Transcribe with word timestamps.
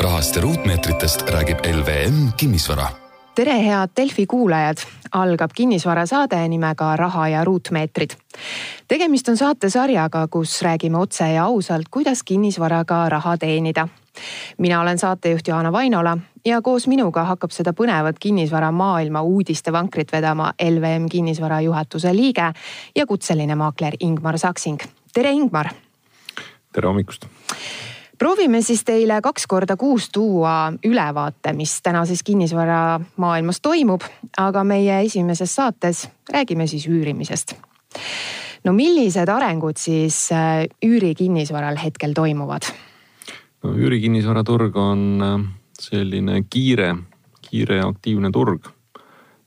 rahast 0.00 0.36
ja 0.36 0.42
ruutmeetritest 0.42 1.22
räägib 1.30 1.58
LVM 1.58 2.32
Kinnisvara. 2.36 2.86
tere, 3.34 3.52
head 3.52 3.90
Delfi 3.96 4.26
kuulajad, 4.26 4.76
algab 5.12 5.50
kinnisvarasaade 5.54 6.48
nimega 6.48 6.96
Raha 6.96 7.28
ja 7.28 7.44
ruutmeetrid. 7.44 8.10
tegemist 8.88 9.28
on 9.28 9.36
saatesarjaga, 9.36 10.28
kus 10.28 10.62
räägime 10.62 10.98
otse 10.98 11.32
ja 11.32 11.44
ausalt, 11.44 11.86
kuidas 11.90 12.22
kinnisvaraga 12.22 13.08
raha 13.08 13.36
teenida. 13.36 13.88
mina 14.58 14.80
olen 14.80 14.98
saatejuht 14.98 15.48
Johanna 15.48 15.72
Vainola 15.72 16.18
ja 16.44 16.62
koos 16.62 16.86
minuga 16.86 17.24
hakkab 17.24 17.50
seda 17.50 17.72
põnevat 17.72 18.16
kinnisvaramaailma 18.20 19.22
uudistevankrit 19.22 20.12
vedama 20.12 20.52
LVM 20.70 21.08
kinnisvara 21.10 21.60
juhatuse 21.60 22.16
liige 22.16 22.52
ja 22.96 23.06
kutseline 23.06 23.54
maakler 23.54 23.92
Ingmar 24.00 24.38
Saksing. 24.38 24.78
tere, 25.14 25.30
Ingmar. 25.30 25.68
tere 26.72 26.88
hommikust 26.88 27.26
proovime 28.20 28.60
siis 28.62 28.82
teile 28.84 29.20
kaks 29.24 29.46
korda 29.48 29.76
kuus 29.80 30.10
tuua 30.12 30.72
ülevaate, 30.84 31.54
mis 31.56 31.78
tänases 31.82 32.22
kinnisvaramaailmas 32.22 33.60
toimub, 33.64 34.04
aga 34.38 34.64
meie 34.64 35.00
esimeses 35.06 35.54
saates 35.56 36.04
räägime 36.32 36.66
siis 36.66 36.86
üürimisest. 36.88 37.56
no 38.64 38.72
millised 38.76 39.28
arengud 39.28 39.80
siis 39.80 40.28
äh, 40.32 40.66
üürikinnisvaral 40.84 41.80
hetkel 41.80 42.12
toimuvad? 42.12 42.68
no 43.62 43.72
üürikinnisvaraturg 43.72 44.76
on 44.76 45.24
äh, 45.24 45.48
selline 45.80 46.42
kiire, 46.50 46.96
kiire 47.40 47.80
ja 47.80 47.88
aktiivne 47.88 48.30
turg. 48.30 48.68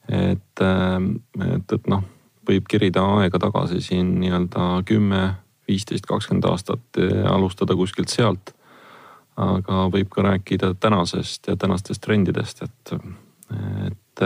et, 0.10 0.62
äh, 0.62 1.56
et, 1.56 1.78
et 1.78 1.88
noh, 1.88 2.04
võib 2.50 2.66
kerida 2.70 3.06
aega 3.20 3.40
tagasi 3.40 3.82
siin 3.82 4.18
nii-öelda 4.20 4.82
kümme, 4.86 5.24
viisteist, 5.68 6.10
kakskümmend 6.10 6.50
aastat 6.50 6.98
alustada 7.30 7.76
kuskilt 7.76 8.10
sealt 8.10 8.53
aga 9.40 9.88
võib 9.94 10.10
ka 10.14 10.26
rääkida 10.28 10.74
tänasest 10.80 11.48
ja 11.48 11.56
tänastest 11.60 12.02
trendidest, 12.04 12.64
et, 12.64 12.94
et 13.88 14.24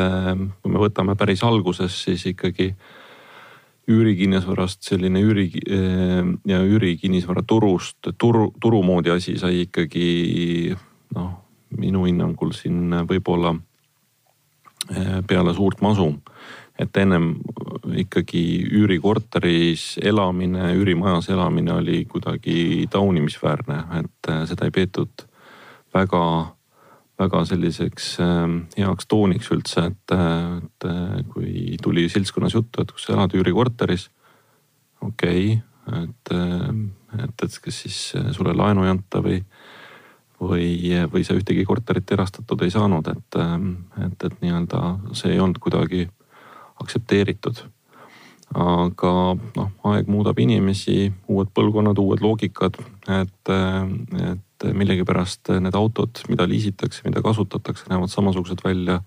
kui 0.61 0.71
me 0.71 0.81
võtame 0.81 1.15
päris 1.15 1.43
alguses, 1.47 1.95
siis 2.03 2.25
ikkagi 2.27 2.73
üürikinnisvarast 3.87 4.83
selline 4.83 5.21
üüri 5.23 5.47
ja 6.47 6.59
üürikinnisvara 6.59 7.43
turust, 7.47 8.09
turu, 8.19 8.49
turu 8.59 8.81
moodi 8.83 9.13
asi 9.13 9.37
sai 9.39 9.61
ikkagi 9.63 10.75
noh, 11.15 11.31
minu 11.79 12.03
hinnangul 12.07 12.51
siin 12.55 12.91
võib-olla 13.07 13.55
peale 15.27 15.53
suurt 15.55 15.81
masu 15.81 16.11
et 16.79 16.97
ennem 17.01 17.31
ikkagi 17.97 18.43
üürikorteris 18.77 19.97
elamine, 20.03 20.69
üürimajas 20.77 21.29
elamine 21.33 21.73
oli 21.73 22.03
kuidagi 22.05 22.87
taunimisväärne, 22.91 23.79
et 24.01 24.29
äh, 24.29 24.43
seda 24.49 24.67
ei 24.67 24.73
peetud 24.75 25.25
väga, 25.93 26.23
väga 27.19 27.43
selliseks 27.49 28.11
ähm, 28.23 28.59
heaks 28.77 29.09
tooniks 29.09 29.49
üldse, 29.55 29.87
et, 29.91 30.13
äh, 30.13 30.59
et 30.59 30.89
äh, 30.89 31.23
kui 31.33 31.79
tuli 31.81 32.05
seltskonnas 32.13 32.57
juttu, 32.57 32.83
et 32.83 32.93
kus 32.93 33.07
sa 33.07 33.17
elad 33.17 33.33
üürikorteris. 33.37 34.09
okei 35.01 35.57
okay,, 35.57 36.03
et, 36.03 36.31
et, 37.23 37.43
et 37.43 37.59
kas 37.63 37.81
siis 37.85 38.13
sulle 38.35 38.53
laenu 38.53 38.85
ei 38.85 38.93
anta 38.93 39.23
või 39.23 39.41
või, 40.37 40.93
või 41.09 41.23
sa 41.25 41.33
ühtegi 41.33 41.63
korterit 41.65 42.11
erastatud 42.13 42.61
ei 42.61 42.69
saanud, 42.69 43.07
et, 43.09 43.37
et, 44.05 44.25
et 44.27 44.35
nii-öelda 44.43 44.81
see 45.17 45.31
ei 45.33 45.39
olnud 45.41 45.57
kuidagi 45.63 46.03
aktsepteeritud. 46.83 47.63
aga 48.55 49.11
noh, 49.35 49.71
aeg 49.91 50.07
muudab 50.07 50.37
inimesi, 50.39 51.11
uued 51.27 51.49
põlvkonnad, 51.51 51.97
uued 51.99 52.21
loogikad, 52.23 52.77
et, 53.11 53.49
et 54.23 54.47
millegipärast 54.73 55.51
need 55.61 55.75
autod, 55.75 56.21
mida 56.29 56.47
liisitakse, 56.49 57.03
mida 57.05 57.21
kasutatakse, 57.21 57.85
näevad 57.89 58.09
samasugused 58.09 58.63
välja 58.63 59.01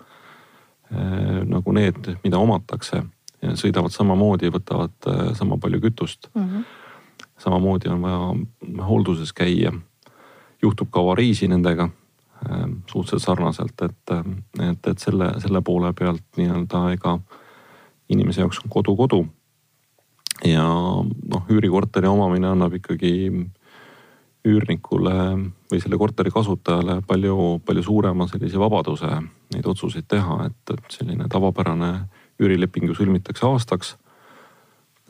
eh, 0.91 1.41
nagu 1.47 1.73
need, 1.73 2.17
mida 2.25 2.39
omatakse. 2.39 3.03
sõidavad 3.41 3.89
samamoodi, 3.89 4.51
võtavad 4.53 4.93
eh, 5.09 5.35
sama 5.35 5.57
palju 5.57 5.81
kütust 5.81 6.29
mm. 6.35 6.43
-hmm. 6.43 6.65
samamoodi 7.39 7.89
on 7.89 8.03
vaja 8.03 8.85
hoolduses 8.85 9.33
käia. 9.33 9.73
juhtub 10.63 10.91
ka 10.91 11.01
avariisi 11.01 11.49
nendega 11.49 11.89
eh, 11.89 12.67
suhteliselt 12.87 13.23
sarnaselt, 13.23 13.83
et, 13.83 14.11
et, 14.61 14.87
et 14.87 14.99
selle, 14.99 15.41
selle 15.41 15.63
poole 15.63 15.93
pealt 15.93 16.23
nii-öelda 16.37 16.93
ega 16.93 17.19
inimese 18.11 18.43
jaoks 18.43 18.61
on 18.65 18.71
kodu 18.73 18.97
kodu. 18.97 19.25
ja 20.45 20.65
noh, 20.65 21.49
üürikorteri 21.53 22.09
omamine 22.09 22.49
annab 22.49 22.75
ikkagi 22.79 23.13
üürnikule 24.49 25.17
või 25.71 25.81
selle 25.83 25.99
korteri 26.01 26.31
kasutajale 26.33 27.01
palju, 27.07 27.61
palju 27.67 27.83
suurema 27.85 28.27
sellise 28.29 28.59
vabaduse 28.61 29.11
neid 29.55 29.67
otsuseid 29.69 30.09
teha, 30.09 30.47
et, 30.49 30.73
et 30.73 30.97
selline 30.97 31.29
tavapärane 31.29 31.91
üürileping 32.41 32.89
ju 32.89 32.97
sõlmitakse 32.97 33.45
aastaks. 33.47 33.95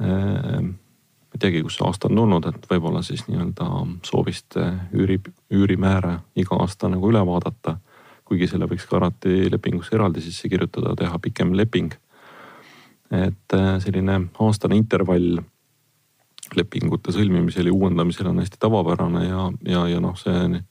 Ehm, 0.03 0.73
ma 0.75 1.39
ei 1.39 1.45
teagi, 1.45 1.63
kust 1.63 1.79
see 1.79 1.87
aasta 1.87 2.11
on 2.11 2.19
tulnud, 2.19 2.49
et 2.51 2.67
võib-olla 2.73 3.05
siis 3.07 3.23
nii-öelda 3.29 3.69
soovist 4.09 4.59
üüri, 4.59 5.21
üürimääre 5.55 6.17
iga 6.35 6.59
aasta 6.59 6.91
nagu 6.91 7.13
üle 7.13 7.23
vaadata. 7.27 7.79
kuigi 8.31 8.47
selle 8.47 8.67
võiks 8.71 8.85
ka 8.87 8.95
alati 8.97 9.49
lepingusse 9.51 9.95
eraldi 9.97 10.23
sisse 10.23 10.49
kirjutada, 10.49 10.95
teha 10.97 11.19
pikem 11.19 11.51
leping 11.55 11.95
et 13.11 13.57
äh, 13.57 13.73
selline 13.83 14.21
aastane 14.39 14.79
intervall 14.79 15.41
lepingute 16.57 17.13
sõlmimisel 17.15 17.69
ja 17.69 17.75
uuendamisel 17.75 18.31
on 18.31 18.41
hästi 18.43 18.59
tavapärane 18.63 19.25
ja, 19.27 19.47
ja, 19.67 19.85
ja 19.91 20.01
noh, 20.03 20.17
see 20.19 20.63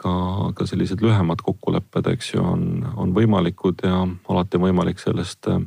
ka, 0.00 0.12
ka 0.56 0.66
sellised 0.68 1.04
lühemad 1.04 1.44
kokkulepped, 1.44 2.08
eks 2.14 2.34
ju, 2.34 2.44
on, 2.44 2.64
on 2.96 3.14
võimalikud 3.16 3.84
ja 3.84 4.02
alati 4.04 4.60
on 4.60 4.66
võimalik 4.68 5.00
sellest 5.02 5.48
äh, 5.52 5.62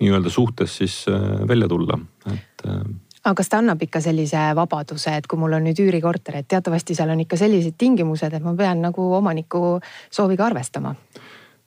nii-öelda 0.00 0.32
suhtes 0.32 0.78
siis 0.80 1.02
äh, 1.10 1.28
välja 1.48 1.68
tulla, 1.68 1.98
et 2.32 2.66
aga 3.28 3.34
kas 3.42 3.50
ta 3.50 3.58
annab 3.60 3.82
ikka 3.82 4.00
sellise 4.00 4.40
vabaduse, 4.56 5.16
et 5.18 5.26
kui 5.28 5.40
mul 5.40 5.56
on 5.58 5.66
nüüd 5.68 5.80
üürikorter, 5.82 6.38
et 6.38 6.48
teatavasti 6.48 6.94
seal 6.96 7.10
on 7.12 7.20
ikka 7.24 7.36
sellised 7.36 7.76
tingimused, 7.78 8.32
et 8.32 8.44
ma 8.44 8.54
pean 8.56 8.80
nagu 8.84 9.08
omaniku 9.18 9.80
sooviga 10.10 10.46
arvestama? 10.48 10.94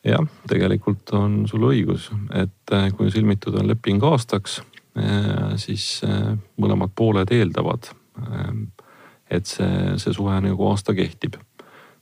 Jah, 0.05 0.25
tegelikult 0.49 1.13
on 1.17 1.43
sul 1.49 1.67
õigus, 1.69 2.09
et 2.33 2.73
äh, 2.73 2.89
kui 2.97 3.11
sõlmitud 3.13 3.55
on 3.59 3.69
leping 3.69 4.03
aastaks, 4.05 4.59
äh, 4.97 5.53
siis 5.61 6.01
äh, 6.07 6.33
mõlemad 6.61 6.93
pooled 6.97 7.31
eeldavad, 7.33 7.91
et 9.31 9.47
see, 9.47 9.95
see 10.01 10.13
suhe 10.13 10.35
nagu 10.43 10.67
aasta 10.67 10.93
kehtib. 10.93 11.37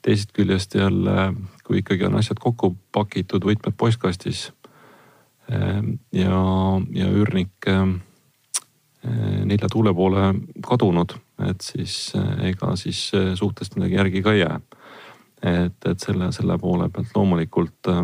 teisest 0.01 0.31
küljest 0.33 0.75
jälle, 0.75 1.33
kui 1.63 1.81
ikkagi 1.83 2.05
on 2.07 2.15
asjad 2.15 2.39
kokku 2.39 2.71
pakitud, 2.91 3.43
võtmed 3.43 3.75
postkastis 3.77 4.51
ja, 5.49 6.39
ja 6.95 7.09
üürnik 7.11 7.67
nelja 9.45 9.69
tuule 9.71 9.93
poole 9.93 10.33
kadunud, 10.65 11.13
et 11.45 11.61
siis 11.61 12.13
ega 12.41 12.75
siis 12.79 13.11
suhtest 13.35 13.75
midagi 13.75 13.99
järgi 13.99 14.23
ka 14.23 14.33
ei 14.33 14.41
jää 14.41 14.59
et, 15.43 15.85
et 15.85 15.99
selle, 15.99 16.31
selle 16.35 16.57
poole 16.59 16.89
pealt 16.93 17.13
loomulikult 17.15 17.91
äh, 17.91 18.03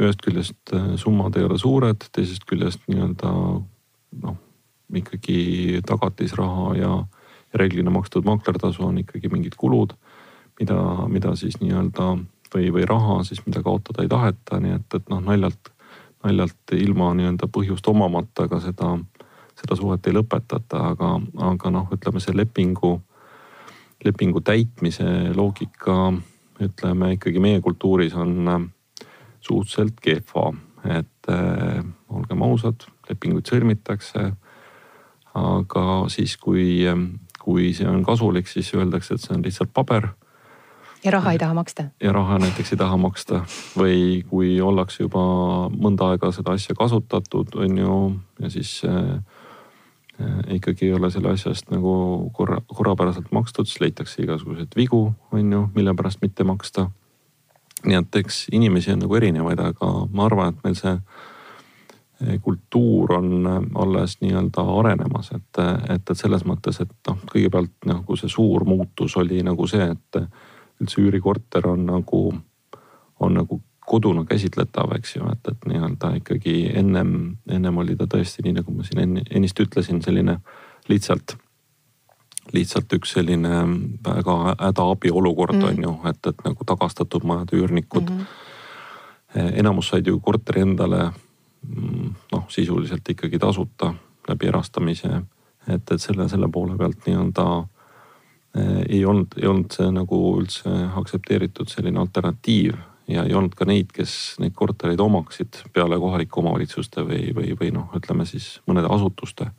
ühest 0.00 0.22
küljest 0.24 0.74
äh, 0.74 0.94
summad 1.00 1.36
ei 1.36 1.46
ole 1.46 1.58
suured, 1.60 2.08
teisest 2.12 2.46
küljest 2.48 2.86
nii-öelda 2.88 3.32
noh, 4.22 4.38
ikkagi 4.92 5.80
tagatisraha 5.86 6.74
ja 6.76 6.92
reeglina 7.54 7.92
makstud 7.92 8.24
maaklertasu 8.24 8.84
on 8.86 8.98
ikkagi 9.02 9.28
mingid 9.32 9.56
kulud, 9.60 9.92
mida, 10.60 10.78
mida 11.08 11.36
siis 11.36 11.58
nii-öelda 11.60 12.14
või, 12.54 12.72
või 12.72 12.86
raha 12.88 13.22
siis, 13.28 13.42
mida 13.46 13.62
kaotada 13.64 14.04
ei 14.04 14.10
taheta, 14.12 14.60
nii 14.60 14.76
et, 14.78 14.88
et 14.96 15.08
noh, 15.12 15.20
naljalt, 15.24 15.72
naljalt 16.24 16.76
ilma 16.76 17.12
nii-öelda 17.18 17.48
põhjust 17.52 17.88
omamata 17.88 18.48
ka 18.48 18.60
seda, 18.64 18.94
seda 19.60 19.78
suhet 19.78 20.06
ei 20.08 20.16
lõpetata, 20.16 20.84
aga, 20.92 21.14
aga 21.52 21.74
noh, 21.74 21.88
ütleme 21.92 22.20
see 22.24 22.36
lepingu 22.36 22.98
lepingu 24.04 24.40
täitmise 24.40 25.32
loogika, 25.36 26.12
ütleme 26.62 27.12
ikkagi 27.16 27.42
meie 27.42 27.60
kultuuris 27.60 28.14
on 28.14 28.48
äh, 28.48 28.62
suhteliselt 29.40 30.00
kehva, 30.02 30.52
et 30.84 31.30
äh, 31.30 31.84
olgem 32.08 32.42
ausad, 32.42 32.86
lepinguid 33.08 33.48
sõlmitakse. 33.48 34.32
aga 35.34 35.82
siis, 36.12 36.36
kui, 36.36 36.84
kui 37.40 37.70
see 37.72 37.86
on 37.88 38.02
kasulik, 38.04 38.48
siis 38.48 38.68
öeldakse, 38.74 39.14
et 39.14 39.22
see 39.24 39.32
on 39.32 39.44
lihtsalt 39.44 39.70
paber. 39.72 40.08
ja 41.04 41.10
raha 41.10 41.32
ei 41.32 41.38
taha 41.38 41.54
maksta. 41.54 41.84
ja 42.02 42.12
raha 42.12 42.38
näiteks 42.38 42.72
ei 42.72 42.78
taha 42.78 42.96
maksta 42.96 43.44
või 43.76 44.22
kui 44.28 44.60
ollakse 44.60 45.02
juba 45.02 45.22
mõnda 45.72 46.12
aega 46.12 46.32
seda 46.32 46.52
asja 46.52 46.74
kasutatud, 46.74 47.54
on 47.54 47.78
ju, 47.78 47.96
ja 48.40 48.50
siis 48.50 48.82
Äh, 48.84 49.41
ikkagi 50.56 50.86
ei 50.86 50.94
ole 50.96 51.10
selle 51.10 51.32
asja 51.32 51.52
eest 51.52 51.70
nagu 51.72 51.92
korra, 52.36 52.60
korrapäraselt 52.66 53.30
makstud, 53.32 53.68
siis 53.68 53.80
leitakse 53.80 54.22
igasuguseid 54.22 54.76
vigu, 54.76 55.04
on 55.32 55.52
ju, 55.52 55.62
mille 55.74 55.94
pärast 55.98 56.22
mitte 56.22 56.44
maksta. 56.44 56.90
nii 57.86 57.98
et 57.98 58.16
eks 58.16 58.46
inimesi 58.52 58.92
on 58.92 59.00
nagu 59.02 59.16
erinevaid, 59.18 59.58
aga 59.58 59.92
ma 60.12 60.26
arvan, 60.28 60.52
et 60.52 60.64
meil 60.64 60.76
see 60.78 60.92
äh, 60.92 62.36
kultuur 62.42 63.12
on 63.18 63.46
äh, 63.46 63.58
alles 63.82 64.20
nii-öelda 64.20 64.62
arenemas, 64.78 65.32
et, 65.34 65.62
et, 65.90 66.10
et 66.10 66.18
selles 66.18 66.46
mõttes, 66.46 66.78
et 66.80 66.94
noh, 67.08 67.18
kõigepealt 67.32 67.90
nagu 67.90 68.16
see 68.16 68.30
suur 68.30 68.64
muutus 68.64 69.16
oli 69.18 69.42
nagu 69.42 69.66
see, 69.66 69.90
et 69.90 70.22
üldse 70.82 71.02
üürikorter 71.02 71.66
on 71.70 71.86
nagu, 71.86 72.22
on 73.20 73.34
nagu 73.38 73.60
koduna 73.86 74.24
käsitletav, 74.24 74.92
eks 74.96 75.16
ju, 75.16 75.28
et, 75.32 75.48
et 75.48 75.64
nii-öelda 75.66 76.12
ikkagi 76.20 76.56
ennem, 76.78 77.14
ennem 77.50 77.80
oli 77.82 77.96
ta 77.98 78.06
tõesti 78.10 78.44
nii, 78.46 78.58
nagu 78.60 78.74
ma 78.74 78.86
siin 78.86 79.02
enne, 79.02 79.24
ennist 79.30 79.58
ütlesin, 79.62 80.02
selline 80.04 80.38
lihtsalt, 80.90 81.34
lihtsalt 82.54 82.94
üks 82.98 83.16
selline 83.16 83.64
väga 84.06 84.36
hädaabiolukord 84.52 85.58
mm. 85.58 85.66
on 85.70 85.82
ju, 85.86 85.96
et, 86.10 86.30
et 86.30 86.46
nagu 86.46 86.68
tagastatud 86.68 87.26
majade 87.26 87.58
üürnikud 87.58 88.10
mm. 88.10 88.22
-hmm. 88.22 89.58
enamus 89.62 89.88
said 89.88 90.06
ju 90.06 90.20
korteri 90.20 90.62
endale 90.62 91.10
mm, 91.10 92.14
noh, 92.32 92.46
sisuliselt 92.48 93.08
ikkagi 93.08 93.38
tasuta 93.38 93.94
läbi 94.28 94.46
erastamise. 94.46 95.22
et, 95.68 95.90
et 95.90 96.00
selle, 96.00 96.28
selle 96.28 96.48
poole 96.48 96.78
pealt 96.78 97.06
nii-öelda 97.06 97.66
eh, 98.56 98.82
ei 98.88 99.04
olnud, 99.04 99.34
ei 99.42 99.46
olnud 99.46 99.74
see 99.74 99.90
nagu 99.90 100.22
üldse 100.38 100.70
aktsepteeritud 100.96 101.68
selline 101.68 102.00
alternatiiv 102.00 102.74
ja 103.12 103.24
ei 103.28 103.34
olnud 103.36 103.54
ka 103.58 103.66
neid, 103.68 103.92
kes 103.94 104.36
neid 104.42 104.54
kortereid 104.56 105.00
omaksid 105.00 105.62
peale 105.74 105.98
kohalike 106.00 106.40
omavalitsuste 106.40 107.04
või, 107.06 107.28
või, 107.36 107.52
või 107.58 107.70
noh, 107.74 107.92
ütleme 107.98 108.26
siis 108.28 108.56
mõnede 108.68 108.90
asutuste. 108.92 109.50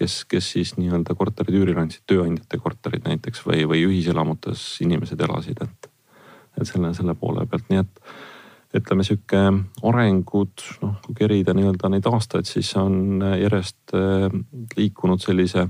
kes, 0.00 0.24
kes 0.24 0.46
siis 0.54 0.76
nii-öelda 0.78 1.14
korterid 1.14 1.54
üürile 1.54 1.82
andsid, 1.82 2.06
tööandjate 2.08 2.58
korterid 2.58 3.04
näiteks 3.04 3.44
või, 3.44 3.66
või 3.68 3.84
ühiselamutes 3.84 4.80
inimesed 4.80 5.20
elasid, 5.20 5.60
et. 5.60 5.90
et 6.60 6.66
selle, 6.66 6.94
selle 6.94 7.14
poole 7.14 7.46
pealt, 7.46 7.68
nii 7.68 7.82
et 7.82 8.00
ütleme 8.80 9.04
sihuke 9.04 9.42
arengud, 9.82 10.64
noh 10.82 10.96
kui 11.04 11.18
kerida 11.18 11.54
nii-öelda 11.56 11.90
neid 11.90 12.06
aastaid, 12.06 12.48
siis 12.48 12.70
on 12.78 13.20
järjest 13.20 13.94
eh, 13.98 14.30
liikunud 14.76 15.20
sellise 15.20 15.66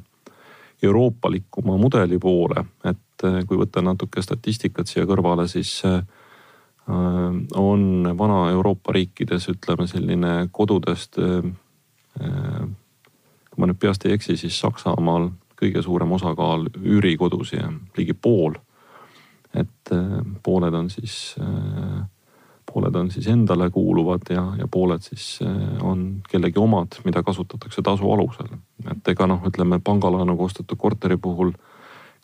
euroopalikuma 0.82 1.76
mudeli 1.80 2.18
poole, 2.18 2.64
et 2.84 3.24
eh, 3.26 3.42
kui 3.48 3.58
võtta 3.60 3.82
natuke 3.84 4.22
statistikat 4.22 4.88
siia 4.88 5.06
kõrvale, 5.08 5.48
siis 5.48 5.80
äh, 5.88 6.02
on 6.88 8.14
Vana-Euroopa 8.18 8.92
riikides 8.92 9.48
ütleme 9.48 9.86
selline 9.86 10.48
kodudest. 10.52 11.18
Äh, 11.18 11.50
äh, 12.20 12.68
kui 13.50 13.62
ma 13.62 13.66
nüüd 13.66 13.80
peast 13.82 14.06
ei 14.06 14.14
eksi, 14.14 14.36
siis 14.38 14.58
Saksamaal 14.60 15.30
kõige 15.60 15.82
suurem 15.82 16.12
osakaal 16.16 16.68
üürikodusid, 16.78 17.80
ligi 17.98 18.14
pool. 18.14 18.54
et 19.50 19.90
pooled 20.46 20.74
on 20.78 20.86
siis, 20.90 21.34
pooled 22.72 22.94
on 22.94 23.10
siis 23.10 23.26
endale 23.26 23.66
kuuluvad 23.70 24.30
ja, 24.30 24.44
ja 24.58 24.68
pooled 24.70 25.02
siis 25.02 25.40
on 25.82 26.22
kellegi 26.30 26.58
omad, 26.58 27.00
mida 27.04 27.22
kasutatakse 27.26 27.82
tasu 27.82 28.12
alusel. 28.12 28.46
et 28.90 29.08
ega 29.08 29.26
noh, 29.26 29.42
ütleme 29.50 29.80
pangalaenuga 29.84 30.46
ostetud 30.46 30.78
korteri 30.78 31.16
puhul, 31.16 31.50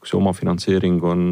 kui 0.06 0.12
see 0.12 0.20
omafinantseering 0.20 1.02
on 1.02 1.22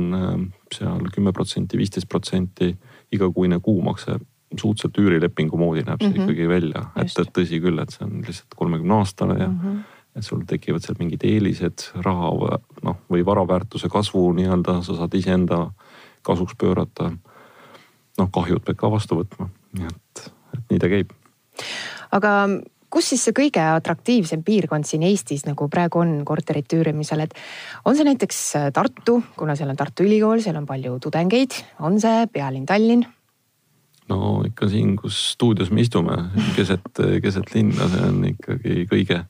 seal 0.75 1.11
kümme 1.15 1.33
protsenti, 1.33 1.79
viisteist 1.79 2.09
protsenti 2.11 2.73
igakuine 3.15 3.61
kuumakse 3.63 4.19
suhteliselt 4.59 4.99
üürilepingu 4.99 5.59
moodi 5.59 5.83
näeb 5.87 6.03
see 6.03 6.11
mm 6.11 6.15
-hmm. 6.17 6.23
ikkagi 6.23 6.49
välja, 6.49 6.83
et, 6.97 7.19
et 7.19 7.31
tõsi 7.39 7.61
küll, 7.63 7.79
et 7.79 7.91
see 7.91 8.05
on 8.07 8.23
lihtsalt 8.27 8.55
kolmekümne 8.57 8.95
aastane 8.95 9.39
ja 9.39 9.49
mm. 9.49 9.61
-hmm 9.61 9.83
et 10.15 10.23
sul 10.23 10.45
tekivad 10.47 10.83
seal 10.83 10.95
mingid 10.99 11.25
eelised, 11.27 11.89
raha 12.07 12.59
noh 12.87 12.99
või 13.11 13.25
vara 13.27 13.43
väärtuse 13.49 13.89
kasvu 13.91 14.29
nii-öelda, 14.37 14.77
sa 14.87 14.95
saad 14.95 15.15
iseenda 15.15 15.73
kasuks 16.23 16.55
pöörata. 16.55 17.13
noh, 18.19 18.29
kahjud 18.31 18.63
pead 18.63 18.77
ka 18.79 18.91
vastu 18.91 19.19
võtma, 19.19 19.49
nii 19.75 19.87
et, 19.91 20.33
et 20.55 20.71
nii 20.71 20.79
ta 20.79 20.89
käib. 20.93 21.11
aga 22.13 22.31
kus 22.95 23.11
siis 23.11 23.25
see 23.27 23.35
kõige 23.35 23.63
atraktiivsem 23.75 24.45
piirkond 24.47 24.87
siin 24.87 25.03
Eestis 25.09 25.45
nagu 25.49 25.67
praegu 25.73 26.01
on 26.03 26.15
korterite 26.27 26.79
üürimisel, 26.79 27.25
et 27.27 27.35
on 27.85 27.99
see 27.99 28.07
näiteks 28.07 28.41
äh, 28.61 28.71
Tartu, 28.75 29.19
kuna 29.39 29.57
seal 29.59 29.73
on 29.73 29.81
Tartu 29.81 30.07
Ülikool, 30.07 30.43
seal 30.45 30.59
on 30.61 30.69
palju 30.69 30.97
tudengeid, 31.03 31.59
on 31.83 31.99
see 32.03 32.25
pealinn 32.33 32.69
Tallinn? 32.71 33.05
no 34.13 34.43
ikka 34.45 34.69
siin, 34.69 34.95
kus 35.01 35.19
stuudios 35.33 35.73
me 35.75 35.83
istume, 35.85 36.17
keset, 36.57 37.03
keset 37.25 37.55
linna, 37.57 37.89
see 37.91 38.09
on 38.09 38.25
ikkagi 38.31 38.89
kõige, 38.91 39.21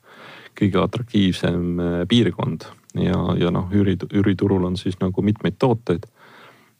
kõige 0.59 0.81
atraktiivsem 0.83 1.61
äh, 1.79 1.99
piirkond 2.11 2.67
ja, 3.01 3.21
ja 3.39 3.53
noh, 3.55 3.71
üüri, 3.73 3.97
üüriturul 4.11 4.69
on 4.69 4.77
siis 4.79 4.99
nagu 5.01 5.25
mitmeid 5.25 5.57
tooteid. 5.59 6.05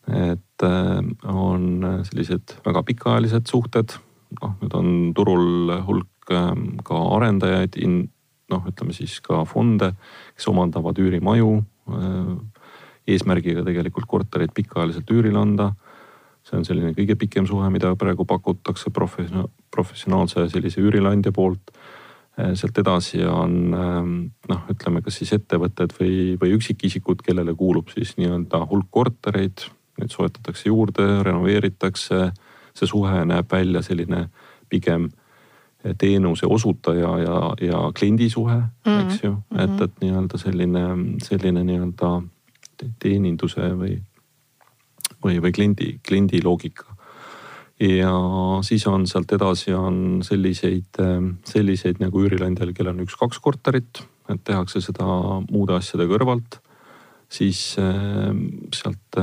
et 0.05 0.63
äh, 0.63 0.99
on 1.33 1.87
sellised 2.05 2.59
väga 2.65 2.83
pikaajalised 2.85 3.47
suhted, 3.49 3.95
noh, 4.41 4.59
nüüd 4.61 4.75
on 4.77 4.91
turul 5.17 5.79
hulk 5.87 6.11
ka 6.25 6.99
arendajaid, 7.15 7.77
noh, 8.51 8.67
ütleme 8.69 8.93
siis 8.95 9.17
ka 9.25 9.43
fonde, 9.49 9.91
kes 10.35 10.47
omandavad 10.51 10.99
üürimaju 11.01 11.49
äh, 11.59 12.29
eesmärgiga 13.15 13.65
tegelikult 13.65 14.07
kortereid 14.09 14.53
pikaajaliselt 14.55 15.11
üürile 15.13 15.41
anda. 15.41 15.73
see 16.45 16.59
on 16.59 16.65
selline 16.65 16.91
kõige 16.93 17.15
pikem 17.17 17.47
suhe, 17.49 17.65
mida 17.73 17.89
praegu 17.97 18.21
pakutakse 18.29 18.91
professionaal, 18.93 19.47
professionaalse 19.73 20.43
sellise 20.53 20.77
üürileandja 20.77 21.31
poolt. 21.33 21.71
Äh, 22.37 22.51
sealt 22.53 22.77
edasi 22.77 23.23
on 23.25 23.73
ähm, 23.73 24.11
noh, 24.49 24.67
ütleme, 24.69 25.01
kas 25.01 25.17
siis 25.17 25.33
ettevõtted 25.33 25.95
või, 25.97 26.35
või 26.41 26.53
üksikisikud, 26.59 27.23
kellele 27.25 27.55
kuulub 27.57 27.89
siis 27.89 28.13
nii-öelda 28.19 28.61
hulk 28.69 28.91
kortereid. 28.93 29.65
Neid 29.97 30.11
soetatakse 30.13 30.69
juurde, 30.69 31.23
renoveeritakse. 31.23 32.31
see 32.75 32.87
suhe 32.87 33.25
näeb 33.25 33.47
välja 33.51 33.81
selline 33.81 34.27
pigem 34.69 35.07
teenuse 35.97 36.47
osutaja 36.49 37.11
ja, 37.21 37.37
ja 37.61 37.83
kliendi 37.97 38.29
suhe 38.29 38.57
mm, 38.57 38.99
eks 39.05 39.23
ju, 39.23 39.35
et, 39.51 39.69
mm-hmm. 39.69 39.83
et 39.83 40.01
nii-öelda 40.01 40.41
selline, 40.41 40.83
selline 41.23 41.63
nii-öelda 41.67 42.11
teeninduse 42.99 43.69
või, 43.77 43.95
või, 45.23 45.39
või 45.43 45.53
kliendi, 45.55 45.93
kliendi 46.07 46.41
loogika. 46.43 46.95
ja 47.79 48.11
siis 48.63 48.87
on 48.87 49.07
sealt 49.07 49.31
edasi 49.35 49.73
on 49.73 50.21
selliseid, 50.23 50.99
selliseid 51.47 52.01
nagu 52.03 52.25
üürileandjal, 52.25 52.73
kellel 52.75 52.95
on 52.95 53.05
üks-kaks 53.05 53.39
korterit, 53.43 54.03
et 54.29 54.43
tehakse 54.43 54.81
seda 54.83 55.05
muude 55.49 55.77
asjade 55.77 56.07
kõrvalt 56.09 56.59
siis 57.31 57.59
sealt 57.75 59.17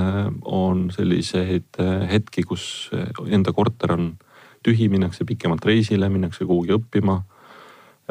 on 0.44 0.88
selliseid 0.94 1.79
hetki, 2.11 2.44
kus 2.47 2.91
enda 3.31 3.55
korter 3.55 3.94
on 3.94 4.12
tühi, 4.62 4.88
minnakse 4.88 5.25
pikemalt 5.25 5.64
reisile, 5.64 6.09
minnakse 6.09 6.44
kuhugi 6.44 6.76
õppima. 6.79 7.23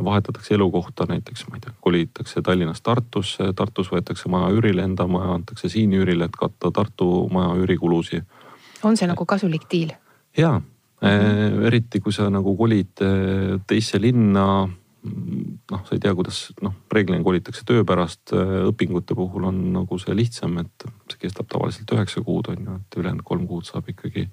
vahetatakse 0.01 0.55
elukohta 0.55 1.05
näiteks, 1.05 1.43
ma 1.49 1.55
ei 1.55 1.61
tea, 1.61 1.73
kolitakse 1.81 2.41
Tallinnast 2.41 2.81
Tartusse, 2.83 3.51
Tartus 3.55 3.91
võetakse 3.91 4.29
maja 4.33 4.47
üürile, 4.49 4.81
enda 4.81 5.05
maja 5.07 5.35
antakse 5.35 5.69
siin 5.69 5.93
üürile, 5.93 6.25
et 6.25 6.37
katta 6.37 6.71
Tartu 6.71 7.27
maja 7.29 7.53
üürikulusid. 7.59 8.23
on 8.83 8.97
see 8.97 9.07
nagu 9.07 9.25
kasulik 9.25 9.67
diil? 9.71 9.91
ja 10.37 10.59
mm, 10.59 11.07
-hmm. 11.07 11.65
eriti 11.65 11.99
kui 11.99 12.13
sa 12.13 12.29
nagu 12.29 12.55
kolid 12.57 13.01
eh, 13.01 13.59
teise 13.67 14.01
linna 14.01 14.69
noh, 15.71 15.81
sa 15.85 15.95
ei 15.95 15.99
tea, 15.99 16.13
kuidas 16.15 16.53
noh, 16.61 16.73
reeglina 16.91 17.23
kolitakse 17.23 17.63
töö 17.65 17.83
pärast, 17.83 18.33
eh, 18.33 18.57
õpingute 18.69 19.15
puhul 19.15 19.43
on 19.49 19.73
nagu 19.73 19.97
see 19.99 20.15
lihtsam, 20.15 20.57
et 20.61 20.85
see 21.11 21.25
kestab 21.27 21.49
tavaliselt 21.49 21.91
üheksa 21.91 22.21
kuud 22.25 22.51
on 22.53 22.65
ju, 22.65 22.75
et 22.75 22.97
ülejäänud 22.97 23.25
kolm 23.25 23.47
kuud 23.47 23.65
saab 23.65 23.89
ikkagi 23.89 24.29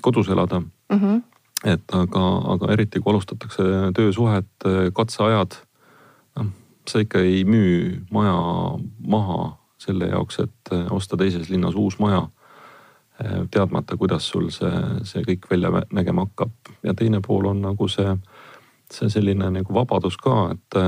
kodus 0.00 0.28
elada 0.28 0.60
mm. 0.60 0.98
-hmm. 0.98 1.22
et 1.64 1.94
aga, 1.94 2.24
aga 2.54 2.72
eriti 2.72 3.00
kui 3.00 3.12
alustatakse 3.12 3.62
töösuhet, 3.94 4.50
katseajad. 4.94 5.56
noh, 6.36 6.46
sa 6.88 6.98
ikka 6.98 7.18
ei 7.18 7.44
müü 7.44 8.00
maja 8.10 8.38
maha 9.06 9.58
selle 9.78 10.06
jaoks, 10.06 10.38
et 10.38 10.74
osta 10.90 11.16
teises 11.16 11.50
linnas 11.50 11.74
uus 11.74 11.98
maja. 11.98 12.28
teadmata, 13.50 13.96
kuidas 13.96 14.28
sul 14.28 14.50
see, 14.50 14.70
see 15.02 15.22
kõik 15.22 15.48
välja 15.50 15.82
nägema 15.92 16.22
hakkab 16.22 16.50
ja 16.86 16.94
teine 16.94 17.20
pool 17.20 17.46
on 17.46 17.60
nagu 17.60 17.88
see 17.88 18.14
see 18.92 19.10
selline 19.12 19.50
nagu 19.50 19.74
vabadus 19.74 20.16
ka, 20.16 20.54
et 20.54 20.78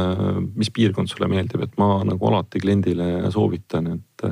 mis 0.56 0.70
piirkond 0.70 1.10
sulle 1.10 1.28
meeldib, 1.28 1.60
et 1.60 1.74
ma 1.78 2.04
nagu 2.04 2.28
alati 2.30 2.60
kliendile 2.62 3.30
soovitan, 3.34 3.86
et 3.98 4.24